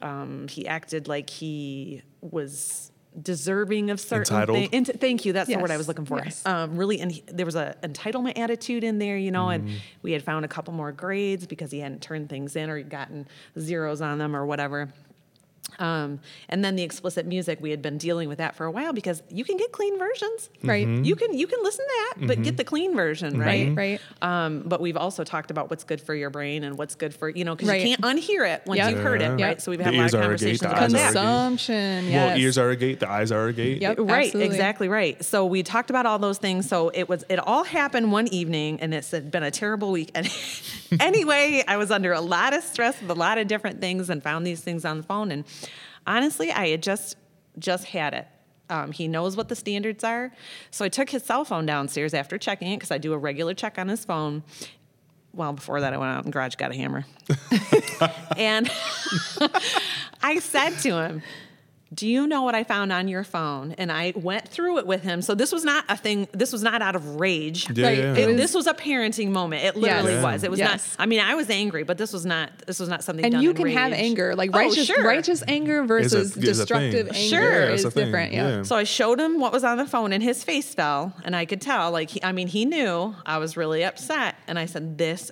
um, 0.03 0.49
he 0.49 0.66
acted 0.66 1.09
like 1.09 1.30
he 1.30 2.03
was 2.20 2.91
deserving 3.20 3.91
of 3.91 4.01
certain 4.01 4.35
Entitled? 4.35 4.70
things. 4.70 4.91
thank 4.99 5.24
you. 5.24 5.32
That's 5.32 5.49
the 5.49 5.57
word 5.57 5.70
I 5.70 5.76
was 5.76 5.87
looking 5.87 6.05
for. 6.05 6.18
yes. 6.18 6.45
Um, 6.45 6.76
really, 6.76 7.01
and 7.01 7.12
he, 7.12 7.22
there 7.26 7.47
was 7.47 7.55
a 7.55 7.76
entitlement 7.82 8.39
attitude 8.39 8.82
in 8.82 8.99
there, 8.99 9.16
you 9.16 9.30
know. 9.30 9.47
Mm-hmm. 9.47 9.68
And 9.68 9.80
we 10.03 10.12
had 10.12 10.22
found 10.22 10.45
a 10.45 10.49
couple 10.49 10.74
more 10.74 10.91
grades 10.93 11.47
because 11.47 11.70
he 11.70 11.78
hadn't 11.78 12.03
turned 12.03 12.28
things 12.28 12.57
in 12.57 12.70
or 12.70 12.76
he'd 12.76 12.91
gotten 12.91 13.28
zeros 13.59 14.01
on 14.01 14.18
them 14.18 14.35
or 14.35 14.45
whatever. 14.45 14.93
Um, 15.79 16.20
and 16.49 16.64
then 16.64 16.77
the 16.77 16.83
explicit 16.83 17.27
music, 17.27 17.59
we 17.61 17.70
had 17.70 17.83
been 17.83 17.99
dealing 17.99 18.29
with 18.29 18.39
that 18.39 18.55
for 18.57 18.64
a 18.66 18.70
while 18.70 18.93
because 18.93 19.22
you 19.31 19.45
can 19.45 19.57
get 19.57 19.72
clean 19.72 19.99
versions. 19.99 20.51
Right. 20.62 20.87
Mm-hmm. 20.87 21.05
You 21.05 21.16
can 21.16 21.35
you 21.35 21.47
can 21.47 21.61
listen 21.62 21.85
to 21.85 21.93
that, 22.20 22.27
but 22.27 22.43
get 22.43 22.57
the 22.57 22.64
clean 22.64 22.95
version, 22.95 23.39
right? 23.39 23.68
Right. 23.75 24.01
Right. 24.22 24.45
Um, 24.47 24.62
but 24.66 24.81
we've 24.81 24.97
also 24.97 25.25
talked 25.25 25.51
about 25.51 25.70
what's 25.70 25.85
good 25.85 26.01
for 26.01 26.14
your 26.14 26.31
brain 26.31 26.64
and 26.64 26.77
what's 26.79 26.95
good 26.95 27.14
for 27.14 27.29
you 27.29 27.45
know 27.45 27.55
because 27.55 27.68
Right. 27.68 27.83
you 27.87 27.97
can't 27.97 28.01
unhear 28.03 28.49
it 28.49 28.62
once 28.66 28.79
Yep. 28.79 28.91
you've 28.91 29.01
heard 29.03 29.22
it, 29.22 29.39
Yeah. 29.39 29.47
right? 29.47 29.62
So 29.62 29.70
we've 29.70 29.79
The 29.79 29.85
had 29.85 29.95
a 29.95 29.97
lot 29.99 30.07
of 30.07 30.14
are 30.14 30.16
gate, 30.18 30.22
conversations 30.22 30.62
about 30.62 30.79
eyes 30.83 30.93
that. 30.93 30.99
gate. 30.99 31.20
Consumption. 31.20 32.07
Yes. 32.09 32.12
Well, 32.31 32.39
ears 32.39 32.59
are 32.59 32.70
a 32.70 32.77
gate, 32.77 33.01
the 33.01 33.11
eyes 33.11 33.33
are 33.33 33.47
a 33.49 33.53
gate. 33.53 33.81
Yep. 33.83 33.99
Right, 34.01 34.27
absolutely. 34.27 34.47
exactly 34.55 34.89
right. 34.89 35.25
So 35.25 35.47
we 35.47 35.62
talked 35.62 35.91
about 35.91 36.07
all 36.07 36.18
those 36.18 36.39
things. 36.39 36.68
So 36.68 36.91
it 36.91 37.09
was 37.09 37.25
it 37.29 37.39
all 37.39 37.64
happened 37.64 38.12
one 38.12 38.29
evening, 38.29 38.81
and 38.81 38.95
it's 38.95 39.11
been 39.11 39.43
a 39.43 39.51
terrible 39.51 39.91
week. 39.93 40.11
And 40.14 40.29
anyway, 41.01 41.64
I 41.66 41.77
was 41.77 41.91
under 41.91 42.12
a 42.12 42.20
lot 42.20 42.55
of 42.55 42.62
stress 42.62 43.01
with 43.01 43.11
a 43.11 43.14
lot 43.14 43.39
of 43.39 43.49
different 43.49 43.81
things, 43.81 44.11
and 44.11 44.22
found 44.22 44.47
these 44.47 44.61
things 44.61 44.85
on 44.85 44.99
the 44.99 45.03
phone. 45.03 45.31
And 45.31 45.45
honestly, 46.07 46.51
I 46.51 46.69
had 46.69 46.83
just 46.83 47.17
just 47.59 47.87
had 47.87 48.15
it. 48.15 48.27
Um, 48.71 48.93
he 48.93 49.09
knows 49.09 49.37
what 49.37 49.49
the 49.49 49.57
standards 49.57 50.03
are. 50.03 50.33
So 50.71 50.85
I 50.85 50.89
took 50.89 51.11
his 51.11 51.23
cell 51.23 51.45
phone 51.45 51.67
downstairs 51.67 52.15
after 52.15 52.39
checking 52.39 52.73
it 52.73 52.77
because 52.77 52.91
I 52.91 52.99
do 52.99 53.13
a 53.13 53.19
regular 53.19 53.55
check 53.55 53.79
on 53.79 53.89
his 53.89 54.05
phone. 54.05 54.43
Well, 55.33 55.53
before 55.53 55.81
that, 55.81 55.93
I 55.93 55.99
went 55.99 56.13
out 56.13 56.25
and 56.25 56.33
garage 56.33 56.55
got 56.55 56.71
a 56.71 56.75
hammer. 56.75 57.05
and 58.37 58.71
I 60.23 60.39
said 60.39 60.71
to 60.81 60.97
him, 60.97 61.23
do 61.95 62.09
you 62.09 62.26
know 62.26 62.42
what 62.42 62.55
I 62.55 62.64
found 62.64 62.92
on 62.92 63.09
your 63.09 63.24
phone? 63.24 63.72
And 63.78 63.92
I 63.92 64.12
went 64.16 64.49
through 64.49 64.78
it 64.78 64.86
with 64.86 65.03
him. 65.03 65.22
So 65.22 65.34
this 65.34 65.53
was 65.53 65.64
not 65.64 65.84
a 65.88 65.97
thing, 65.97 66.26
this 66.32 66.53
was 66.53 66.62
not 66.62 66.82
out 66.82 66.97
of 66.97 67.20
rage. 67.20 67.68
Yeah, 67.70 67.86
Right. 67.86 67.99
yeah. 67.99 68.12
It 68.12 68.18
It- 68.18 68.26
was- 68.28 68.36
this 68.36 68.55
was 68.55 68.66
a 68.66 68.74
parenting 68.74 69.30
moment. 69.30 69.64
It 69.64 69.76
literally 69.76 70.14
Yes. 70.14 70.24
was. 70.24 70.42
It 70.45 70.51
was 70.51 70.59
Yes. 70.61 70.95
not. 70.99 71.03
I 71.03 71.07
mean, 71.07 71.20
I 71.20 71.34
was 71.34 71.49
angry, 71.51 71.82
but 71.84 71.97
this 71.99 72.12
was 72.12 72.26
not. 72.26 72.51
This 72.66 72.80
was 72.80 72.88
not 72.88 73.05
something. 73.05 73.24
and 73.24 73.32
done 73.34 73.42
you 73.42 73.51
in 73.51 73.57
can 73.57 73.66
have 73.68 73.92
anger, 73.92 74.34
like 74.34 74.51
Oh, 74.53 74.59
righteous, 74.59 74.86
sure. 74.86 75.05
righteous 75.05 75.42
anger 75.47 75.84
versus 75.84 76.36
a 76.36 76.40
destructive 76.40 77.09
anger 77.09 77.14
Sure. 77.14 77.61
Yeah, 77.68 77.72
it's 77.74 77.84
is 77.84 77.95
different. 77.95 78.32
Yeah. 78.32 78.49
Yeah. 78.57 78.62
So 78.64 78.76
I 78.76 78.84
showed 78.84 79.20
him 79.20 79.38
what 79.40 79.53
was 79.53 79.62
on 79.64 79.76
the 79.78 79.86
phone, 79.86 80.12
and 80.12 80.22
his 80.22 80.42
face 80.42 80.74
fell, 80.74 81.12
and 81.24 81.36
I 81.36 81.45
could 81.45 81.61
tell. 81.61 81.90
Like, 81.90 82.11
he, 82.11 82.22
I 82.22 82.32
mean, 82.32 82.49
he 82.49 82.64
knew 82.64 83.14
I 83.24 83.38
was 83.38 83.57
really 83.57 83.84
upset, 83.84 84.34
and 84.49 84.59
I 84.59 84.66
said, 84.66 84.99
"This 84.99 85.30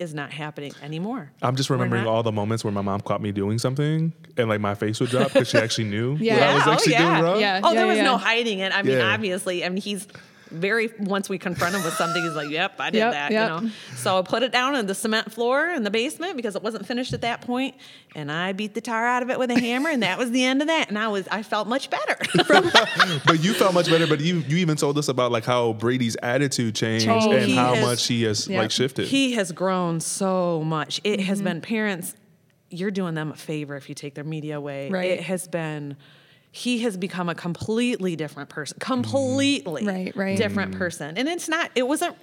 is 0.00 0.12
not 0.14 0.32
happening 0.32 0.72
anymore." 0.82 1.30
I'm 1.42 1.54
just 1.54 1.70
remembering 1.70 2.04
not- 2.04 2.10
all 2.10 2.22
the 2.24 2.32
moments 2.32 2.64
where 2.64 2.72
my 2.72 2.82
mom 2.82 3.00
caught 3.00 3.22
me 3.22 3.30
doing 3.30 3.58
something 3.58 4.12
and 4.36 4.48
like 4.48 4.60
my 4.60 4.74
face 4.74 4.98
would 4.98 5.10
drop 5.10 5.32
because 5.32 5.48
she 5.48 5.58
actually 5.58 5.84
knew 5.84 6.12
what 6.16 6.22
I 6.42 6.54
was 6.54 6.62
oh, 6.66 6.72
actually 6.72 6.92
yeah. 6.92 7.10
doing 7.10 7.24
wrong. 7.24 7.40
Yeah. 7.40 7.60
Oh, 7.62 7.74
there 7.74 7.86
was 7.86 7.98
yeah. 7.98 8.04
no 8.04 8.16
hiding 8.16 8.58
it. 8.58 8.74
I 8.74 8.82
mean, 8.82 8.96
Yeah. 8.98 9.14
obviously, 9.14 9.64
I 9.64 9.68
mean, 9.68 9.80
he's 9.82 10.08
very. 10.50 10.90
Once 10.98 11.28
we 11.28 11.38
confront 11.38 11.74
him 11.74 11.82
with 11.82 11.94
something, 11.94 12.22
he's 12.22 12.34
like, 12.34 12.50
"Yep, 12.50 12.74
I 12.78 12.90
did 12.90 12.98
Yep, 12.98 13.12
that." 13.12 13.32
yep. 13.32 13.60
You 13.62 13.66
know. 13.66 13.72
So 13.96 14.18
I 14.18 14.22
put 14.22 14.42
it 14.42 14.52
down 14.52 14.74
on 14.74 14.86
the 14.86 14.94
cement 14.94 15.32
floor 15.32 15.70
in 15.70 15.82
the 15.82 15.90
basement 15.90 16.36
because 16.36 16.56
it 16.56 16.62
wasn't 16.62 16.86
finished 16.86 17.12
at 17.12 17.20
that 17.22 17.40
point, 17.42 17.74
and 18.14 18.30
I 18.30 18.52
beat 18.52 18.74
the 18.74 18.80
tar 18.80 19.06
out 19.06 19.22
of 19.22 19.30
it 19.30 19.38
with 19.38 19.50
a 19.50 19.58
hammer, 19.58 19.90
and 19.90 20.02
that 20.02 20.18
was 20.18 20.30
the 20.30 20.44
end 20.44 20.60
of 20.60 20.68
that. 20.68 20.88
And 20.88 20.98
I 20.98 21.08
was, 21.08 21.26
I 21.28 21.42
felt 21.42 21.68
much 21.68 21.90
better. 21.90 22.16
But 23.26 23.42
you 23.42 23.54
felt 23.54 23.74
much 23.74 23.88
better. 23.88 24.06
But 24.06 24.20
you 24.20 24.38
you 24.48 24.56
even 24.58 24.76
told 24.76 24.98
us 24.98 25.08
about 25.08 25.32
like 25.32 25.44
how 25.44 25.72
Brady's 25.74 26.16
attitude 26.22 26.74
changed 26.74 27.06
Changed. 27.06 27.26
and 27.28 27.46
He 27.46 27.54
how 27.54 27.74
has- 27.74 27.84
much 27.84 28.06
he 28.06 28.22
has 28.24 28.48
Yeah. 28.48 28.60
like 28.60 28.70
shifted. 28.70 29.06
He 29.08 29.32
has 29.34 29.52
grown 29.52 30.00
so 30.00 30.62
much. 30.64 31.00
It 31.04 31.20
has 31.20 31.38
mm-hmm. 31.38 31.44
been 31.46 31.60
parents, 31.60 32.14
you're 32.70 32.90
doing 32.90 33.14
them 33.14 33.30
a 33.32 33.36
favor 33.36 33.76
if 33.76 33.88
you 33.88 33.94
take 33.94 34.14
their 34.14 34.24
media 34.24 34.56
away. 34.56 34.90
Right. 34.90 35.10
It 35.10 35.20
has 35.22 35.48
been 35.48 35.96
he 36.50 36.80
has 36.80 36.96
become 36.96 37.28
a 37.28 37.34
completely 37.34 38.16
different 38.16 38.48
person. 38.48 38.78
Completely 38.80 39.86
Right, 39.86 40.16
right. 40.16 40.34
Mm-hmm. 40.34 40.36
different 40.36 40.78
person. 40.78 41.16
And 41.16 41.28
it's 41.28 41.48
not 41.48 41.70
it 41.74 41.86
wasn't 41.86 42.16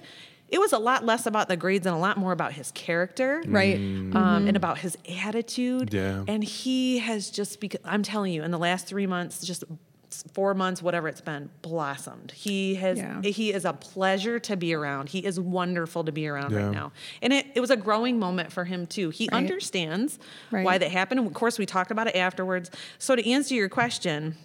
it 0.48 0.58
was 0.58 0.72
a 0.72 0.78
lot 0.78 1.04
less 1.04 1.26
about 1.26 1.48
the 1.48 1.56
grades 1.56 1.86
and 1.86 1.94
a 1.94 1.98
lot 1.98 2.16
more 2.16 2.32
about 2.32 2.52
his 2.52 2.70
character. 2.72 3.42
Mm-hmm. 3.42 3.54
Right. 3.54 3.76
Um, 3.76 4.14
and 4.14 4.16
mm-hmm. 4.16 4.56
about 4.56 4.78
his 4.78 4.96
attitude. 5.22 5.92
Yeah. 5.92 6.24
And 6.26 6.42
he 6.42 6.98
has 6.98 7.30
just 7.30 7.60
become, 7.60 7.82
I'm 7.84 8.02
telling 8.02 8.32
you, 8.32 8.42
in 8.42 8.50
the 8.50 8.58
last 8.58 8.86
three 8.86 9.06
months, 9.06 9.46
just 9.46 9.64
four 10.32 10.54
months, 10.54 10.82
whatever 10.82 11.08
it's 11.08 11.20
been, 11.20 11.50
blossomed. 11.62 12.32
He 12.32 12.74
has, 12.76 12.98
Yeah. 12.98 13.22
he 13.22 13.52
is 13.52 13.64
a 13.64 13.72
pleasure 13.72 14.38
to 14.40 14.56
be 14.56 14.74
around. 14.74 15.08
He 15.10 15.24
is 15.24 15.38
wonderful 15.38 16.04
to 16.04 16.12
be 16.12 16.26
around 16.28 16.52
Yeah. 16.52 16.64
right 16.64 16.72
now. 16.72 16.92
And 17.22 17.32
it, 17.32 17.46
it 17.54 17.60
was 17.60 17.70
a 17.70 17.76
growing 17.76 18.18
moment 18.18 18.52
for 18.52 18.64
him 18.64 18.86
too. 18.86 19.10
He 19.10 19.28
Right. 19.30 19.38
understands 19.38 20.18
Right. 20.50 20.64
why 20.64 20.78
that 20.78 20.90
happened. 20.90 21.20
Of 21.26 21.32
course, 21.34 21.58
we 21.58 21.66
talked 21.66 21.90
about 21.90 22.06
it 22.06 22.16
afterwards. 22.16 22.70
So 22.98 23.16
to 23.16 23.30
answer 23.30 23.54
your 23.54 23.68
question, 23.68 24.36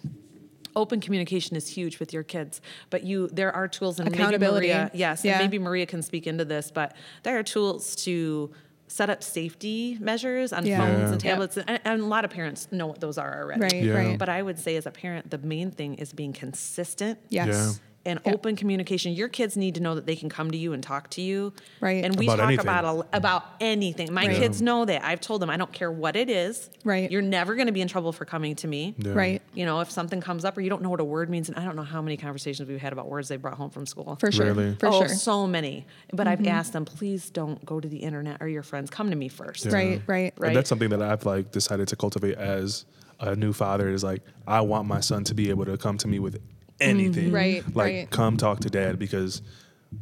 open 0.76 1.00
communication 1.00 1.56
is 1.56 1.68
huge 1.68 2.00
with 2.00 2.12
your 2.12 2.24
kids 2.24 2.60
but 2.90 3.04
you 3.04 3.28
there 3.28 3.52
are 3.52 3.68
tools 3.68 4.00
and 4.00 4.10
maybe 4.10 4.36
maria 4.38 4.90
yes 4.92 5.24
Yeah. 5.24 5.34
and 5.34 5.44
maybe 5.44 5.62
maria 5.62 5.86
can 5.86 6.02
speak 6.02 6.26
into 6.26 6.44
this 6.44 6.72
but 6.72 6.96
there 7.22 7.38
are 7.38 7.44
tools 7.44 7.94
to 8.06 8.50
set 8.98 9.10
up 9.10 9.22
safety 9.24 9.98
measures 10.00 10.52
on 10.52 10.64
Yeah. 10.64 10.78
phones 10.78 11.00
Yeah. 11.00 11.12
and 11.12 11.20
tablets 11.20 11.56
and, 11.56 11.80
and 11.84 12.00
a 12.00 12.06
lot 12.06 12.24
of 12.24 12.30
parents 12.30 12.68
know 12.70 12.86
what 12.86 13.00
those 13.00 13.18
are 13.18 13.32
already 13.42 13.60
Right. 13.60 13.82
Yeah. 13.82 13.92
Right. 13.94 14.18
but 14.22 14.28
i 14.28 14.40
would 14.40 14.58
say 14.64 14.76
as 14.76 14.86
a 14.86 14.92
parent 14.92 15.30
the 15.34 15.38
main 15.38 15.72
thing 15.72 15.94
is 15.94 16.12
being 16.12 16.32
consistent 16.32 17.18
yes. 17.28 17.80
And 18.06 18.20
Yeah. 18.24 18.32
open 18.32 18.56
communication. 18.56 19.12
Your 19.12 19.28
kids 19.28 19.56
need 19.56 19.74
to 19.76 19.80
know 19.80 19.94
that 19.94 20.06
they 20.06 20.16
can 20.16 20.28
come 20.28 20.50
to 20.50 20.56
you 20.56 20.72
and 20.72 20.82
talk 20.82 21.10
to 21.10 21.22
you. 21.22 21.52
Right. 21.80 22.04
And 22.04 22.16
we 22.16 22.26
About 22.26 22.36
talk 22.36 22.46
anything. 22.46 22.66
about 22.66 23.06
a, 23.12 23.16
about 23.16 23.44
anything. 23.60 24.12
My 24.12 24.26
Right. 24.26 24.36
kids 24.36 24.60
know 24.60 24.84
that. 24.84 25.04
I've 25.04 25.20
told 25.20 25.42
them 25.42 25.50
I 25.50 25.56
don't 25.56 25.72
care 25.72 25.90
what 25.90 26.16
it 26.16 26.28
is. 26.28 26.70
Right. 26.84 27.10
You're 27.10 27.22
never 27.22 27.54
going 27.54 27.66
to 27.66 27.72
be 27.72 27.80
in 27.80 27.88
trouble 27.88 28.12
for 28.12 28.24
coming 28.24 28.54
to 28.56 28.68
me. 28.68 28.94
Yeah. 28.98 29.12
Right. 29.12 29.42
You 29.54 29.64
know, 29.64 29.80
if 29.80 29.90
something 29.90 30.20
comes 30.20 30.44
up 30.44 30.56
or 30.56 30.60
you 30.60 30.70
don't 30.70 30.82
know 30.82 30.90
what 30.90 31.00
a 31.00 31.04
word 31.04 31.30
means, 31.30 31.48
and 31.48 31.58
I 31.58 31.64
don't 31.64 31.76
know 31.76 31.82
how 31.82 32.02
many 32.02 32.16
conversations 32.16 32.68
we've 32.68 32.80
had 32.80 32.92
about 32.92 33.08
words 33.08 33.28
they 33.28 33.36
brought 33.36 33.54
home 33.54 33.70
from 33.70 33.86
school. 33.86 34.16
For 34.20 34.30
sure. 34.30 34.46
Really? 34.46 34.74
For 34.76 34.88
oh, 34.88 35.00
sure. 35.00 35.08
so 35.08 35.46
many. 35.46 35.86
But 36.12 36.28
I've 36.28 36.40
mm-hmm. 36.40 36.48
asked 36.48 36.72
them, 36.72 36.84
please 36.84 37.30
don't 37.30 37.64
go 37.64 37.80
to 37.80 37.88
the 37.88 37.98
internet 37.98 38.40
or 38.40 38.48
your 38.48 38.62
friends. 38.62 38.90
Come 38.90 39.10
to 39.10 39.16
me 39.16 39.28
first. 39.28 39.64
Yeah. 39.64 39.72
Right. 39.74 40.02
Right. 40.06 40.34
Right. 40.36 40.48
And 40.48 40.56
that's 40.56 40.68
something 40.68 40.90
that 40.90 41.02
I've 41.02 41.24
like 41.24 41.50
decided 41.52 41.88
to 41.88 41.96
cultivate 41.96 42.36
as 42.36 42.84
a 43.20 43.34
new 43.36 43.52
father 43.52 43.88
is 43.88 44.04
like 44.04 44.22
I 44.46 44.60
want 44.60 44.86
my 44.86 45.00
son 45.00 45.24
to 45.24 45.34
be 45.34 45.50
able 45.50 45.64
to 45.66 45.76
come 45.76 45.98
to 45.98 46.08
me 46.08 46.18
with 46.18 46.40
anything. 46.80 47.26
Mm-hmm. 47.26 47.34
Right, 47.34 47.64
Like 47.76 47.92
right. 47.94 48.10
come 48.10 48.36
talk 48.36 48.60
to 48.60 48.70
dad 48.70 48.98
because 48.98 49.42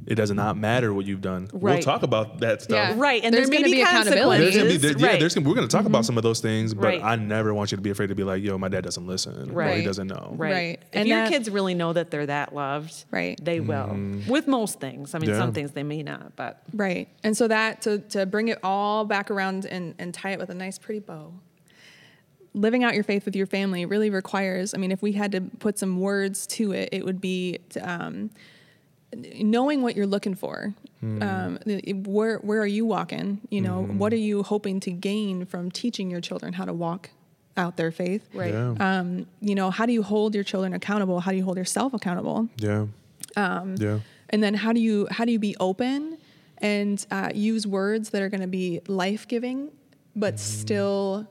it 0.06 0.14
does 0.14 0.30
not 0.30 0.56
matter 0.56 0.94
what 0.94 1.04
you've 1.04 1.20
done. 1.20 1.48
We'll 1.52 1.78
talk 1.82 2.02
about 2.02 2.40
that 2.40 2.62
stuff. 2.62 2.74
Yeah. 2.74 2.94
Right. 2.96 3.22
And 3.22 3.34
There's 3.34 3.50
there's, 3.50 3.60
gonna 3.62 3.70
going 3.70 3.70
to 3.72 3.76
be 3.76 3.82
accountability. 3.82 4.42
There's 4.44 4.56
gonna 4.56 4.64
be, 4.68 4.72
consequences. 4.76 4.80
there, 4.96 5.06
yeah, 5.06 5.12
right. 5.12 5.20
there's 5.20 5.34
gonna, 5.34 5.46
we're 5.48 5.54
gonna 5.54 5.68
talk 5.68 5.84
about 5.84 6.06
some 6.06 6.16
of 6.16 6.22
those 6.22 6.40
things, 6.40 6.72
but 6.72 6.84
Right. 6.84 7.02
I 7.04 7.16
never 7.16 7.52
want 7.52 7.72
you 7.72 7.76
to 7.76 7.82
be 7.82 7.90
afraid 7.90 8.06
to 8.06 8.14
be 8.14 8.24
like, 8.24 8.42
yo, 8.42 8.56
my 8.56 8.68
dad 8.68 8.84
doesn't 8.84 9.06
listen. 9.06 9.50
Or 9.54 9.68
he 9.68 9.84
doesn't 9.84 10.06
know. 10.06 10.32
Right. 10.38 10.52
Right. 10.52 10.78
If 10.80 10.88
And 10.94 11.08
your 11.08 11.18
that- 11.18 11.28
kids 11.28 11.50
really 11.50 11.74
know 11.74 11.92
that 11.92 12.10
they're 12.10 12.24
that 12.24 12.54
loved, 12.54 13.04
Right. 13.10 13.38
they 13.44 13.60
will. 13.60 13.94
With 14.26 14.48
most 14.48 14.80
things. 14.80 15.14
I 15.14 15.18
mean, 15.18 15.28
Yeah. 15.28 15.36
some 15.38 15.52
things 15.52 15.72
they 15.72 15.82
may 15.82 16.02
not, 16.02 16.36
but 16.36 16.62
Right. 16.72 17.08
And 17.22 17.36
so 17.36 17.46
that 17.48 17.82
to 17.82 17.98
to 17.98 18.24
bring 18.24 18.48
it 18.48 18.58
all 18.62 19.04
back 19.04 19.30
around 19.30 19.66
and, 19.66 19.94
and 19.98 20.14
tie 20.14 20.30
it 20.30 20.38
with 20.38 20.48
a 20.48 20.54
nice 20.54 20.78
pretty 20.78 21.00
bow. 21.00 21.34
Living 22.54 22.84
out 22.84 22.94
your 22.94 23.04
faith 23.04 23.24
with 23.24 23.34
your 23.34 23.46
family 23.46 23.86
really 23.86 24.10
requires, 24.10 24.74
I 24.74 24.78
mean, 24.78 24.92
if 24.92 25.00
we 25.02 25.12
had 25.12 25.32
to 25.32 25.40
put 25.40 25.78
some 25.78 26.00
words 26.00 26.46
to 26.48 26.72
it, 26.72 26.90
it 26.92 27.04
would 27.04 27.20
be 27.20 27.58
to, 27.70 27.80
um, 27.80 28.30
knowing 29.14 29.82
what 29.82 29.96
you're 29.96 30.06
looking 30.06 30.34
for. 30.34 30.74
Um, 31.02 31.58
where 32.04 32.38
where 32.38 32.60
are 32.60 32.66
you 32.66 32.86
walking? 32.86 33.40
You 33.50 33.60
know, 33.60 33.82
what 33.82 34.12
are 34.12 34.16
you 34.16 34.44
hoping 34.44 34.78
to 34.80 34.92
gain 34.92 35.46
from 35.46 35.70
teaching 35.70 36.10
your 36.10 36.20
children 36.20 36.52
how 36.52 36.64
to 36.64 36.72
walk 36.72 37.10
out 37.56 37.76
their 37.76 37.90
faith? 37.90 38.28
right. 38.32 38.54
Yeah. 38.54 38.74
Um, 38.78 39.26
you 39.40 39.56
know, 39.56 39.70
how 39.70 39.84
do 39.84 39.92
you 39.92 40.04
hold 40.04 40.34
your 40.34 40.44
children 40.44 40.74
accountable? 40.74 41.18
How 41.18 41.32
do 41.32 41.36
you 41.36 41.44
hold 41.44 41.56
yourself 41.56 41.92
accountable? 41.92 42.48
yeah. 42.56 42.86
Um, 43.34 43.76
yeah. 43.78 43.98
and 44.30 44.42
then 44.42 44.54
how 44.54 44.72
do 44.72 44.80
you 44.80 45.08
how 45.10 45.24
do 45.24 45.32
you 45.32 45.38
be 45.38 45.56
open 45.58 46.18
and 46.58 47.04
uh, 47.10 47.30
use 47.34 47.66
words 47.66 48.10
that 48.10 48.22
are 48.22 48.28
going 48.28 48.40
to 48.40 48.46
be 48.46 48.80
life 48.86 49.26
giving, 49.26 49.70
but 50.14 50.38
still, 50.38 51.26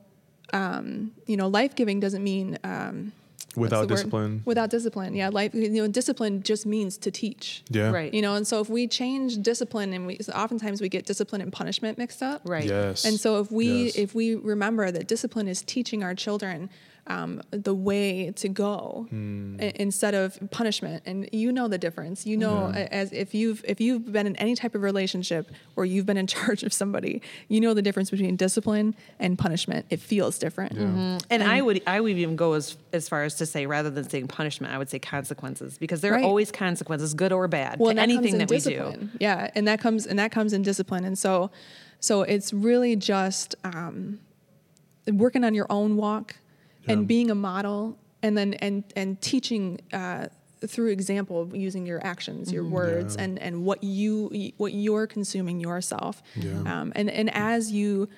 um, 0.53 1.11
you 1.27 1.37
know, 1.37 1.47
life 1.47 1.75
giving 1.75 1.99
doesn't 1.99 2.23
mean 2.23 2.57
um, 2.63 3.13
Without 3.55 3.81
the 3.81 3.87
word? 3.87 3.89
discipline. 3.97 4.41
Without 4.45 4.69
discipline, 4.69 5.13
yeah. 5.13 5.27
Life, 5.29 5.53
you 5.53 5.69
know, 5.69 5.87
discipline 5.87 6.41
just 6.41 6.65
means 6.65 6.97
to 6.99 7.11
teach. 7.11 7.63
Yeah. 7.69 7.91
Right. 7.91 8.13
You 8.13 8.21
know, 8.21 8.35
and 8.35 8.47
so 8.47 8.61
if 8.61 8.69
we 8.69 8.87
change 8.87 9.41
discipline, 9.41 9.91
and 9.93 10.07
we 10.07 10.17
so 10.21 10.31
oftentimes 10.33 10.79
we 10.81 10.87
get 10.89 11.05
discipline 11.05 11.41
and 11.41 11.51
punishment 11.51 11.97
mixed 11.97 12.23
up. 12.23 12.41
Right. 12.45 12.63
Yes. 12.65 13.03
And 13.03 13.19
so 13.19 13.39
if 13.41 13.51
we 13.51 13.85
Yes. 13.85 13.95
if 13.97 14.15
we 14.15 14.35
remember 14.35 14.89
that 14.91 15.07
discipline 15.07 15.47
is 15.49 15.61
teaching 15.63 16.01
our 16.03 16.15
children 16.15 16.69
um, 17.07 17.41
the 17.51 17.73
way 17.73 18.31
to 18.35 18.47
go 18.47 19.07
i- 19.11 19.73
instead 19.75 20.13
of 20.13 20.37
punishment, 20.51 21.01
and 21.05 21.27
you 21.31 21.51
know 21.51 21.67
the 21.67 21.77
difference. 21.77 22.25
You 22.25 22.37
know, 22.37 22.67
a- 22.73 22.93
as 22.93 23.11
if 23.11 23.33
you've 23.33 23.63
if 23.67 23.81
you've 23.81 24.11
been 24.11 24.27
in 24.27 24.35
any 24.37 24.55
type 24.55 24.75
of 24.75 24.81
relationship 24.83 25.49
where 25.73 25.85
you've 25.85 26.05
been 26.05 26.17
in 26.17 26.27
charge 26.35 26.63
of 26.63 26.71
somebody, 26.71 27.21
you 27.47 27.59
know 27.59 27.73
the 27.73 27.81
difference 27.81 28.09
between 28.11 28.35
discipline 28.35 28.95
and 29.19 29.37
punishment. 29.37 29.85
It 29.89 29.99
feels 29.99 30.37
different. 30.37 30.73
And 31.29 31.43
I 31.43 31.61
would 31.61 31.81
I 31.87 31.99
would 31.99 32.11
even 32.17 32.35
go 32.35 32.53
as 32.53 32.77
as 32.93 33.09
far 33.09 33.23
as 33.23 33.35
to 33.35 33.45
say 33.45 33.65
rather 33.65 33.89
than 33.89 34.07
saying 34.09 34.27
punishment, 34.27 34.71
I 34.73 34.77
would 34.77 34.89
say 34.89 34.99
consequences 34.99 35.77
because 35.77 36.01
there 36.01 36.11
Right. 36.13 36.23
are 36.23 36.27
always 36.27 36.51
consequences, 36.51 37.13
good 37.13 37.31
or 37.33 37.47
bad, 37.47 37.79
well, 37.79 37.89
to 37.91 37.95
that 37.95 38.01
anything 38.03 38.39
comes 38.39 38.67
in 38.67 38.75
that 38.77 38.95
we 38.95 38.99
do. 38.99 39.09
Yeah, 39.19 39.49
and 39.55 39.67
that 39.67 39.79
comes 39.79 40.05
and 40.05 40.19
that 40.19 40.31
comes 40.31 40.53
in 40.53 40.61
discipline, 40.61 41.03
and 41.03 41.17
so 41.17 41.49
so 41.99 42.21
it's 42.21 42.53
really 42.53 42.95
just 42.95 43.55
um, 43.63 44.19
working 45.07 45.43
on 45.43 45.53
your 45.53 45.65
own 45.69 45.95
walk 45.97 46.35
Yeah. 46.85 46.93
and 46.93 47.07
being 47.07 47.29
a 47.31 47.35
model, 47.35 47.97
and 48.23 48.37
then 48.37 48.53
and 48.55 48.83
and 48.95 49.19
teaching. 49.21 49.81
Uh, 49.93 50.27
through 50.67 50.89
example 50.91 51.49
using 51.55 51.87
your 51.87 51.99
actions 52.05 52.51
your 52.53 52.63
words 52.63 53.15
Mm-hmm. 53.15 53.19
Yeah. 53.19 53.23
and 53.25 53.39
and 53.55 53.65
what 53.65 53.83
you 53.83 54.51
what 54.57 54.73
you're 54.75 55.07
consuming 55.07 55.59
yourself 55.59 56.21
Yeah. 56.35 56.51
um, 56.81 56.93
and 56.95 57.09
and 57.09 57.31
as 57.33 57.71
you 57.71 58.09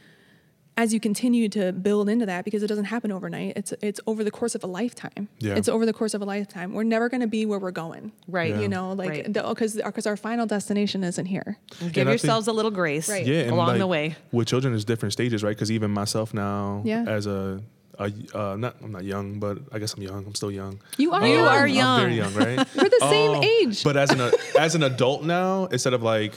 as 0.75 0.91
you 0.93 0.99
continue 0.99 1.47
to 1.47 1.71
build 1.71 2.09
into 2.09 2.25
that 2.25 2.43
because 2.43 2.61
it 2.61 2.67
doesn't 2.67 2.83
happen 2.95 3.13
overnight 3.13 3.53
it's 3.55 3.71
it's 3.81 4.01
over 4.07 4.25
the 4.25 4.31
course 4.31 4.55
of 4.55 4.63
a 4.65 4.67
lifetime 4.67 5.29
Yeah. 5.39 5.55
it's 5.55 5.69
over 5.69 5.85
the 5.85 5.93
course 5.93 6.13
of 6.13 6.21
a 6.21 6.25
lifetime 6.25 6.73
we're 6.73 6.83
never 6.83 7.07
going 7.07 7.21
to 7.21 7.27
be 7.27 7.45
where 7.45 7.59
we're 7.59 7.71
going 7.71 8.11
Right. 8.27 8.49
Yeah. 8.53 8.59
you 8.59 8.67
know 8.67 8.91
like 8.91 9.09
Right. 9.09 9.31
because 9.31 9.75
because 9.75 10.05
our 10.05 10.17
final 10.17 10.45
destination 10.45 11.01
isn't 11.05 11.27
here 11.27 11.57
Give 11.79 11.81
And 11.81 11.87
I 11.87 11.93
think- 11.93 12.07
yourselves 12.07 12.47
a 12.47 12.51
little 12.51 12.71
grace 12.71 13.07
Right. 13.07 13.25
yeah, 13.25 13.51
along 13.51 13.67
like, 13.67 13.77
the 13.79 13.87
way. 13.87 14.17
with 14.33 14.49
children, 14.49 14.73
there's 14.73 14.83
different 14.83 15.13
stages, 15.13 15.43
right? 15.45 15.55
Because 15.55 15.71
even 15.71 15.91
myself 15.91 16.33
now, 16.33 16.81
Yeah. 16.83 17.05
as 17.07 17.25
a, 17.25 17.61
a 17.99 18.11
uh, 18.33 18.55
not 18.55 18.75
I'm 18.83 18.91
not 18.91 19.03
young, 19.03 19.39
but 19.39 19.59
I 19.71 19.79
guess 19.79 19.93
I'm 19.93 20.01
young. 20.03 20.25
I'm 20.25 20.35
still 20.35 20.51
young. 20.51 20.79
you 20.97 21.11
are 21.13 21.25
You 21.27 21.39
are 21.45 21.67
young. 21.67 21.87
are 21.87 21.93
I'm 21.95 21.99
very 22.01 22.15
young. 22.15 22.33
young, 22.33 22.57
right? 22.57 22.67
we're 22.75 22.89
the 22.89 23.07
same 23.09 23.31
Um, 23.37 23.43
age 23.43 23.83
But 23.83 23.97
as 23.97 24.09
an 24.11 24.31
as 24.59 24.75
an 24.75 24.83
adult 24.83 25.23
now, 25.23 25.65
instead 25.67 25.93
of 25.93 26.01
like 26.03 26.33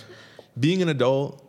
being 0.58 0.82
an 0.82 0.88
adult 0.88 1.42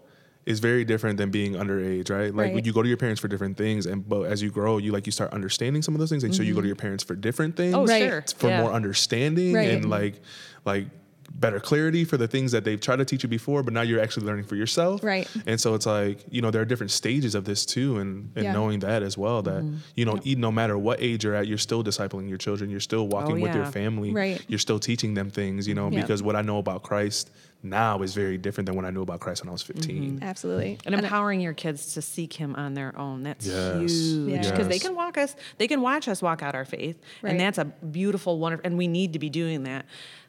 is 0.45 0.59
very 0.61 0.85
different 0.85 1.17
than 1.17 1.29
being 1.29 1.53
underage, 1.53 2.09
right? 2.09 2.33
Like 2.33 2.53
Right. 2.53 2.65
you 2.65 2.71
go 2.71 2.81
to 2.81 2.87
your 2.87 2.95
parents 2.97 3.19
for 3.19 3.27
different 3.27 3.57
things, 3.57 3.85
and 3.85 4.07
but 4.07 4.21
as 4.31 4.41
you 4.41 4.49
grow, 4.49 4.77
you 4.77 4.93
like 4.93 5.05
you 5.05 5.11
start 5.11 5.33
understanding 5.33 5.81
some 5.81 5.93
of 5.93 5.99
those 5.99 6.09
things, 6.09 6.23
and 6.23 6.33
so 6.33 6.41
you 6.41 6.53
go 6.55 6.61
to 6.61 6.67
your 6.67 6.77
parents 6.77 7.03
for 7.03 7.15
different 7.15 7.57
things. 7.57 7.73
Oh, 7.75 7.85
Right. 7.85 8.03
sure. 8.07 8.23
for 8.37 8.47
Yeah. 8.47 8.61
more 8.61 8.71
understanding 8.71 9.53
Right. 9.53 9.69
and 9.71 9.89
like 9.89 10.21
like 10.65 10.87
better 11.30 11.59
clarity 11.59 12.03
for 12.03 12.17
the 12.17 12.28
things 12.28 12.51
that 12.51 12.63
they've 12.63 12.80
tried 12.80 12.95
to 12.95 13.05
teach 13.05 13.21
you 13.21 13.30
before, 13.30 13.61
but 13.61 13.71
now 13.73 13.82
you're 13.82 13.99
actually 13.99 14.25
learning 14.25 14.45
for 14.45 14.55
yourself. 14.55 15.03
Right. 15.03 15.28
And 15.45 15.59
so 15.61 15.75
it's 15.75 15.86
like, 15.86 16.25
you 16.32 16.41
know, 16.41 16.49
there 16.51 16.61
are 16.61 16.65
different 16.65 16.89
stages 16.91 17.36
of 17.36 17.45
this 17.45 17.65
too, 17.65 17.99
and, 17.99 18.32
and 18.36 18.45
Yeah. 18.45 18.53
knowing 18.53 18.80
that 18.80 19.03
as 19.03 19.17
well, 19.17 19.41
that, 19.43 19.61
Mm-hmm. 19.61 19.75
you 19.95 20.05
know, 20.05 20.19
e- 20.25 20.36
no 20.36 20.51
matter 20.51 20.78
what 20.78 20.99
age 21.01 21.23
you're 21.23 21.36
at, 21.36 21.45
you're 21.47 21.57
still 21.59 21.84
discipling 21.84 22.28
your 22.30 22.38
children, 22.39 22.69
you're 22.69 22.80
still 22.80 23.07
walking 23.07 23.38
Oh, 23.38 23.41
with 23.41 23.53
your 23.53 23.65
family, 23.65 24.11
Right. 24.13 24.43
you're 24.47 24.57
still 24.57 24.80
teaching 24.80 25.13
them 25.13 25.30
things, 25.30 25.67
you 25.67 25.75
know, 25.75 25.91
Yeah. 25.91 26.01
because 26.01 26.23
what 26.23 26.36
I 26.36 26.41
know 26.41 26.57
about 26.57 26.82
Christ 26.84 27.30
now 27.61 28.01
is 28.01 28.13
very 28.15 28.38
different 28.38 28.65
than 28.67 28.75
what 28.75 28.86
I 28.86 28.89
knew 28.91 29.01
about 29.01 29.19
Christ 29.19 29.43
when 29.43 29.49
I 29.49 29.51
was 29.51 29.63
15. 29.63 30.19
absolutely 30.21 30.78
And 30.86 30.95
empowering 30.95 31.41
your 31.41 31.53
kids 31.53 31.93
to 31.95 32.01
seek 32.01 32.34
him 32.34 32.55
on 32.55 32.73
their 32.73 32.97
own. 32.97 33.23
That's 33.23 33.45
Yes. 33.45 33.91
huge. 33.91 34.43
Because 34.49 34.67
they 34.67 34.75
Yes. 34.75 34.84
can 34.84 34.95
walk 34.95 35.17
us, 35.17 35.36
they 35.57 35.67
can 35.67 35.82
watch 35.82 36.07
us 36.07 36.21
walk 36.21 36.41
out 36.41 36.55
our 36.55 36.65
faith. 36.65 36.97
Right. 37.21 37.32
And 37.32 37.39
that's 37.39 37.57
a 37.57 37.65
beautiful, 37.65 38.39
wonderful, 38.39 38.65
and 38.65 38.78
we 38.78 38.88
need 38.88 39.13
to 39.13 39.19
be 39.19 39.30
doing 39.30 39.63
that. 39.63 39.86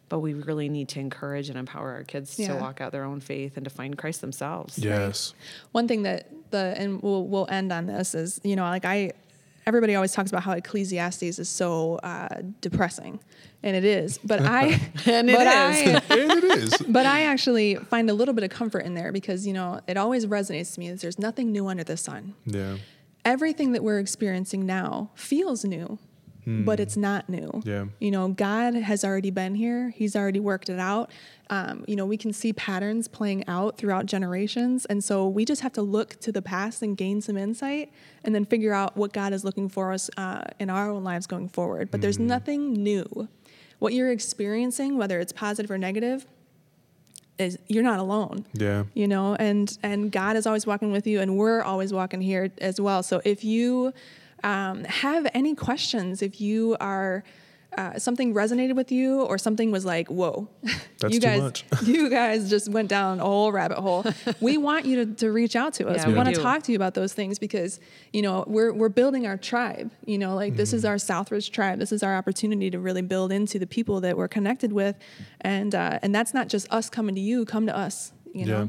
But 0.08 0.20
we 0.20 0.32
really 0.34 0.68
need 0.68 0.88
to 0.90 1.00
encourage 1.00 1.48
and 1.50 1.58
empower 1.58 1.92
our 1.92 2.04
kids 2.04 2.38
Yeah. 2.38 2.54
to 2.54 2.60
walk 2.60 2.80
out 2.80 2.92
their 2.92 3.04
own 3.04 3.20
faith 3.20 3.56
and 3.56 3.64
to 3.64 3.70
find 3.70 3.96
Christ 3.98 4.20
themselves. 4.20 4.78
Yes. 4.78 5.34
one 5.72 5.86
thing 5.88 6.02
that 6.04 6.30
the 6.50 6.74
and 6.78 7.02
we'll 7.02 7.26
we'll 7.26 7.46
end 7.50 7.72
on 7.72 7.86
this 7.86 8.14
is 8.14 8.40
you 8.42 8.56
know 8.56 8.62
like 8.62 8.84
I 8.86 9.12
everybody 9.66 9.94
always 9.94 10.12
talks 10.12 10.30
about 10.30 10.42
how 10.44 10.52
Ecclesiastes 10.52 11.38
is 11.38 11.46
so 11.46 11.96
uh, 11.96 12.40
depressing, 12.62 13.20
and 13.62 13.76
it 13.76 13.84
is. 13.84 14.16
But 14.24 14.40
I 14.40 14.80
And 15.06 15.28
it 15.28 15.36
but 15.36 15.46
is. 15.46 16.00
I, 16.10 16.14
and 16.16 16.32
it 16.32 16.44
is. 16.44 16.74
but 16.88 17.04
I 17.04 17.24
actually 17.24 17.74
find 17.74 18.08
a 18.08 18.14
little 18.14 18.32
bit 18.32 18.44
of 18.44 18.50
comfort 18.50 18.80
in 18.86 18.94
there 18.94 19.12
because 19.12 19.46
you 19.46 19.52
know 19.52 19.80
it 19.86 19.98
always 19.98 20.24
resonates 20.24 20.72
to 20.74 20.80
me 20.80 20.90
that 20.90 21.00
there's 21.00 21.18
nothing 21.18 21.52
new 21.52 21.66
under 21.68 21.84
the 21.84 21.98
sun. 21.98 22.34
Yeah. 22.46 22.78
Everything 23.26 23.72
that 23.72 23.84
we're 23.84 23.98
experiencing 23.98 24.64
now 24.64 25.10
feels 25.14 25.66
new, 25.66 25.98
but 26.64 26.80
it's 26.80 26.96
not 26.96 27.28
new. 27.28 27.48
Hmm. 27.48 27.68
Yeah. 27.68 27.84
You 28.00 28.10
know, 28.10 28.28
God 28.28 28.74
has 28.74 29.04
already 29.04 29.30
been 29.30 29.54
here. 29.54 29.90
He's 29.90 30.16
already 30.16 30.40
worked 30.40 30.68
it 30.70 30.78
out. 30.78 31.10
Um, 31.50 31.84
you 31.86 31.94
know, 31.96 32.06
we 32.06 32.16
can 32.16 32.32
see 32.32 32.52
patterns 32.52 33.06
playing 33.08 33.46
out 33.48 33.76
throughout 33.76 34.06
generations, 34.06 34.84
and 34.86 35.02
so 35.04 35.28
we 35.28 35.44
just 35.44 35.60
have 35.62 35.72
to 35.74 35.82
look 35.82 36.18
to 36.20 36.32
the 36.32 36.42
past 36.42 36.80
and 36.82 36.96
gain 36.96 37.20
some 37.20 37.36
insight, 37.36 37.90
and 38.24 38.34
then 38.34 38.44
figure 38.44 38.72
out 38.72 38.96
what 38.96 39.12
God 39.12 39.32
is 39.32 39.44
looking 39.44 39.68
for 39.68 39.92
us 39.92 40.08
uh, 40.16 40.44
in 40.58 40.70
our 40.70 40.90
own 40.90 41.04
lives 41.04 41.26
going 41.26 41.48
forward. 41.48 41.90
But 41.90 41.98
Hmm. 41.98 42.02
there's 42.02 42.18
nothing 42.18 42.72
new. 42.72 43.28
What 43.78 43.92
you're 43.92 44.10
experiencing, 44.10 44.96
whether 44.98 45.20
it's 45.20 45.32
positive 45.32 45.70
or 45.70 45.78
negative, 45.78 46.26
is 47.38 47.56
you're 47.68 47.84
not 47.84 48.00
alone 48.00 48.44
Yeah. 48.52 48.84
you 48.94 49.06
know 49.06 49.36
and 49.36 49.78
and 49.84 50.10
god 50.10 50.34
is 50.36 50.44
always 50.44 50.66
walking 50.66 50.90
with 50.90 51.06
you 51.06 51.20
and 51.20 51.36
we're 51.36 51.62
always 51.62 51.92
walking 51.92 52.20
here 52.20 52.50
as 52.60 52.80
well 52.80 53.04
so 53.04 53.20
if 53.24 53.44
you 53.44 53.92
um, 54.44 54.84
have 54.84 55.26
any 55.34 55.54
questions 55.54 56.22
if 56.22 56.40
you 56.40 56.76
are 56.80 57.24
uh, 57.76 57.98
something 57.98 58.34
resonated 58.34 58.74
with 58.74 58.90
you 58.90 59.22
or 59.22 59.36
something 59.38 59.70
was 59.70 59.84
like 59.84 60.08
whoa. 60.08 60.48
That's 60.98 61.14
you 61.14 61.20
too 61.20 61.26
guys 61.26 61.40
much. 61.40 61.64
you 61.84 62.08
guys 62.08 62.48
just 62.50 62.70
went 62.70 62.88
down 62.88 63.20
a 63.20 63.24
whole 63.24 63.52
rabbit 63.52 63.78
hole. 63.78 64.04
We 64.40 64.56
want 64.56 64.84
you 64.86 65.04
to, 65.04 65.14
to 65.16 65.30
reach 65.30 65.54
out 65.54 65.74
to 65.74 65.86
us. 65.88 65.98
Yeah, 65.98 66.06
we 66.06 66.12
we 66.12 66.16
want 66.16 66.34
to 66.34 66.40
talk 66.40 66.62
to 66.64 66.72
you 66.72 66.76
about 66.76 66.94
those 66.94 67.12
things 67.12 67.38
because 67.38 67.78
you 68.12 68.22
know 68.22 68.42
we're, 68.46 68.72
we're 68.72 68.88
building 68.88 69.26
our 69.26 69.36
tribe 69.36 69.90
you 70.06 70.18
know 70.18 70.34
like 70.34 70.56
this 70.56 70.70
Mm-hmm. 70.70 70.76
is 70.76 70.84
our 70.84 70.96
southridge 70.96 71.50
tribe. 71.52 71.78
This 71.78 71.92
is 71.92 72.02
our 72.02 72.16
opportunity 72.16 72.70
to 72.70 72.78
really 72.78 73.02
build 73.02 73.32
into 73.32 73.58
the 73.58 73.66
people 73.66 74.00
that 74.00 74.16
we're 74.16 74.28
connected 74.28 74.72
with. 74.72 74.96
And 75.42 75.74
uh, 75.74 75.98
and 76.02 76.14
that's 76.14 76.34
not 76.34 76.48
just 76.48 76.70
us 76.72 76.90
coming 76.90 77.14
to 77.14 77.20
you 77.20 77.44
come 77.44 77.66
to 77.66 77.76
us 77.76 78.12
you 78.34 78.44
know 78.44 78.68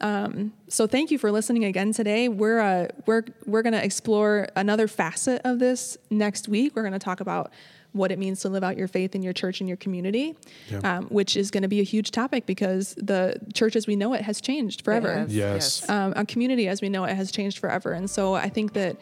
um, 0.00 0.52
so 0.68 0.86
thank 0.86 1.10
you 1.10 1.18
for 1.18 1.30
listening 1.32 1.64
again 1.64 1.92
today. 1.92 2.28
We're 2.28 2.60
uh, 2.60 2.88
we're 3.06 3.24
we're 3.46 3.62
going 3.62 3.72
to 3.74 3.84
explore 3.84 4.48
another 4.56 4.88
facet 4.88 5.40
of 5.44 5.58
this 5.58 5.96
next 6.10 6.48
week. 6.48 6.74
We're 6.76 6.82
going 6.82 6.92
to 6.92 6.98
talk 6.98 7.20
about 7.20 7.52
what 7.92 8.12
it 8.12 8.18
means 8.18 8.40
to 8.40 8.48
live 8.50 8.62
out 8.62 8.76
your 8.76 8.88
faith 8.88 9.14
in 9.14 9.22
your 9.22 9.32
church 9.32 9.60
and 9.60 9.68
your 9.68 9.78
community, 9.78 10.36
Yeah. 10.70 10.80
um, 10.98 11.04
which 11.06 11.34
is 11.34 11.50
going 11.50 11.62
to 11.62 11.68
be 11.68 11.80
a 11.80 11.84
huge 11.84 12.10
topic 12.10 12.44
because 12.44 12.94
the 12.98 13.40
church 13.54 13.74
as 13.74 13.86
we 13.86 13.96
know 13.96 14.12
it 14.12 14.20
has 14.20 14.40
changed 14.40 14.82
forever. 14.84 15.14
has. 15.20 15.34
Yes. 15.34 15.88
Um, 15.88 16.12
our 16.14 16.26
community 16.26 16.68
as 16.68 16.82
we 16.82 16.90
know 16.90 17.04
it 17.04 17.14
has 17.16 17.30
changed 17.32 17.58
forever, 17.58 17.92
and 17.92 18.10
so 18.10 18.34
I 18.34 18.50
think 18.50 18.74
that 18.74 18.96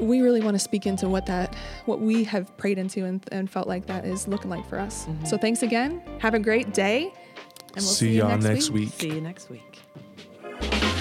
we 0.00 0.20
really 0.20 0.40
want 0.40 0.54
to 0.54 0.58
speak 0.60 0.86
into 0.86 1.08
what 1.08 1.26
that 1.26 1.54
what 1.86 1.98
we 2.00 2.22
have 2.24 2.54
prayed 2.58 2.78
into 2.78 3.04
and, 3.04 3.24
and 3.32 3.50
felt 3.50 3.66
like 3.66 3.86
that 3.86 4.04
is 4.04 4.28
looking 4.28 4.50
like 4.50 4.68
for 4.68 4.78
us. 4.78 5.06
So 5.24 5.36
thanks 5.38 5.62
again. 5.62 6.02
Have 6.20 6.34
a 6.34 6.38
great 6.38 6.72
day, 6.74 7.04
and 7.04 7.76
we'll 7.76 7.82
see, 7.84 8.06
See 8.06 8.12
you 8.12 8.18
y'all 8.18 8.28
next 8.36 8.44
next 8.44 8.70
week. 8.70 8.84
week. 8.90 9.00
See 9.00 9.08
you 9.14 9.20
next 9.22 9.48
week. 9.50 9.62
Thank 10.60 10.82
you. 10.82 10.97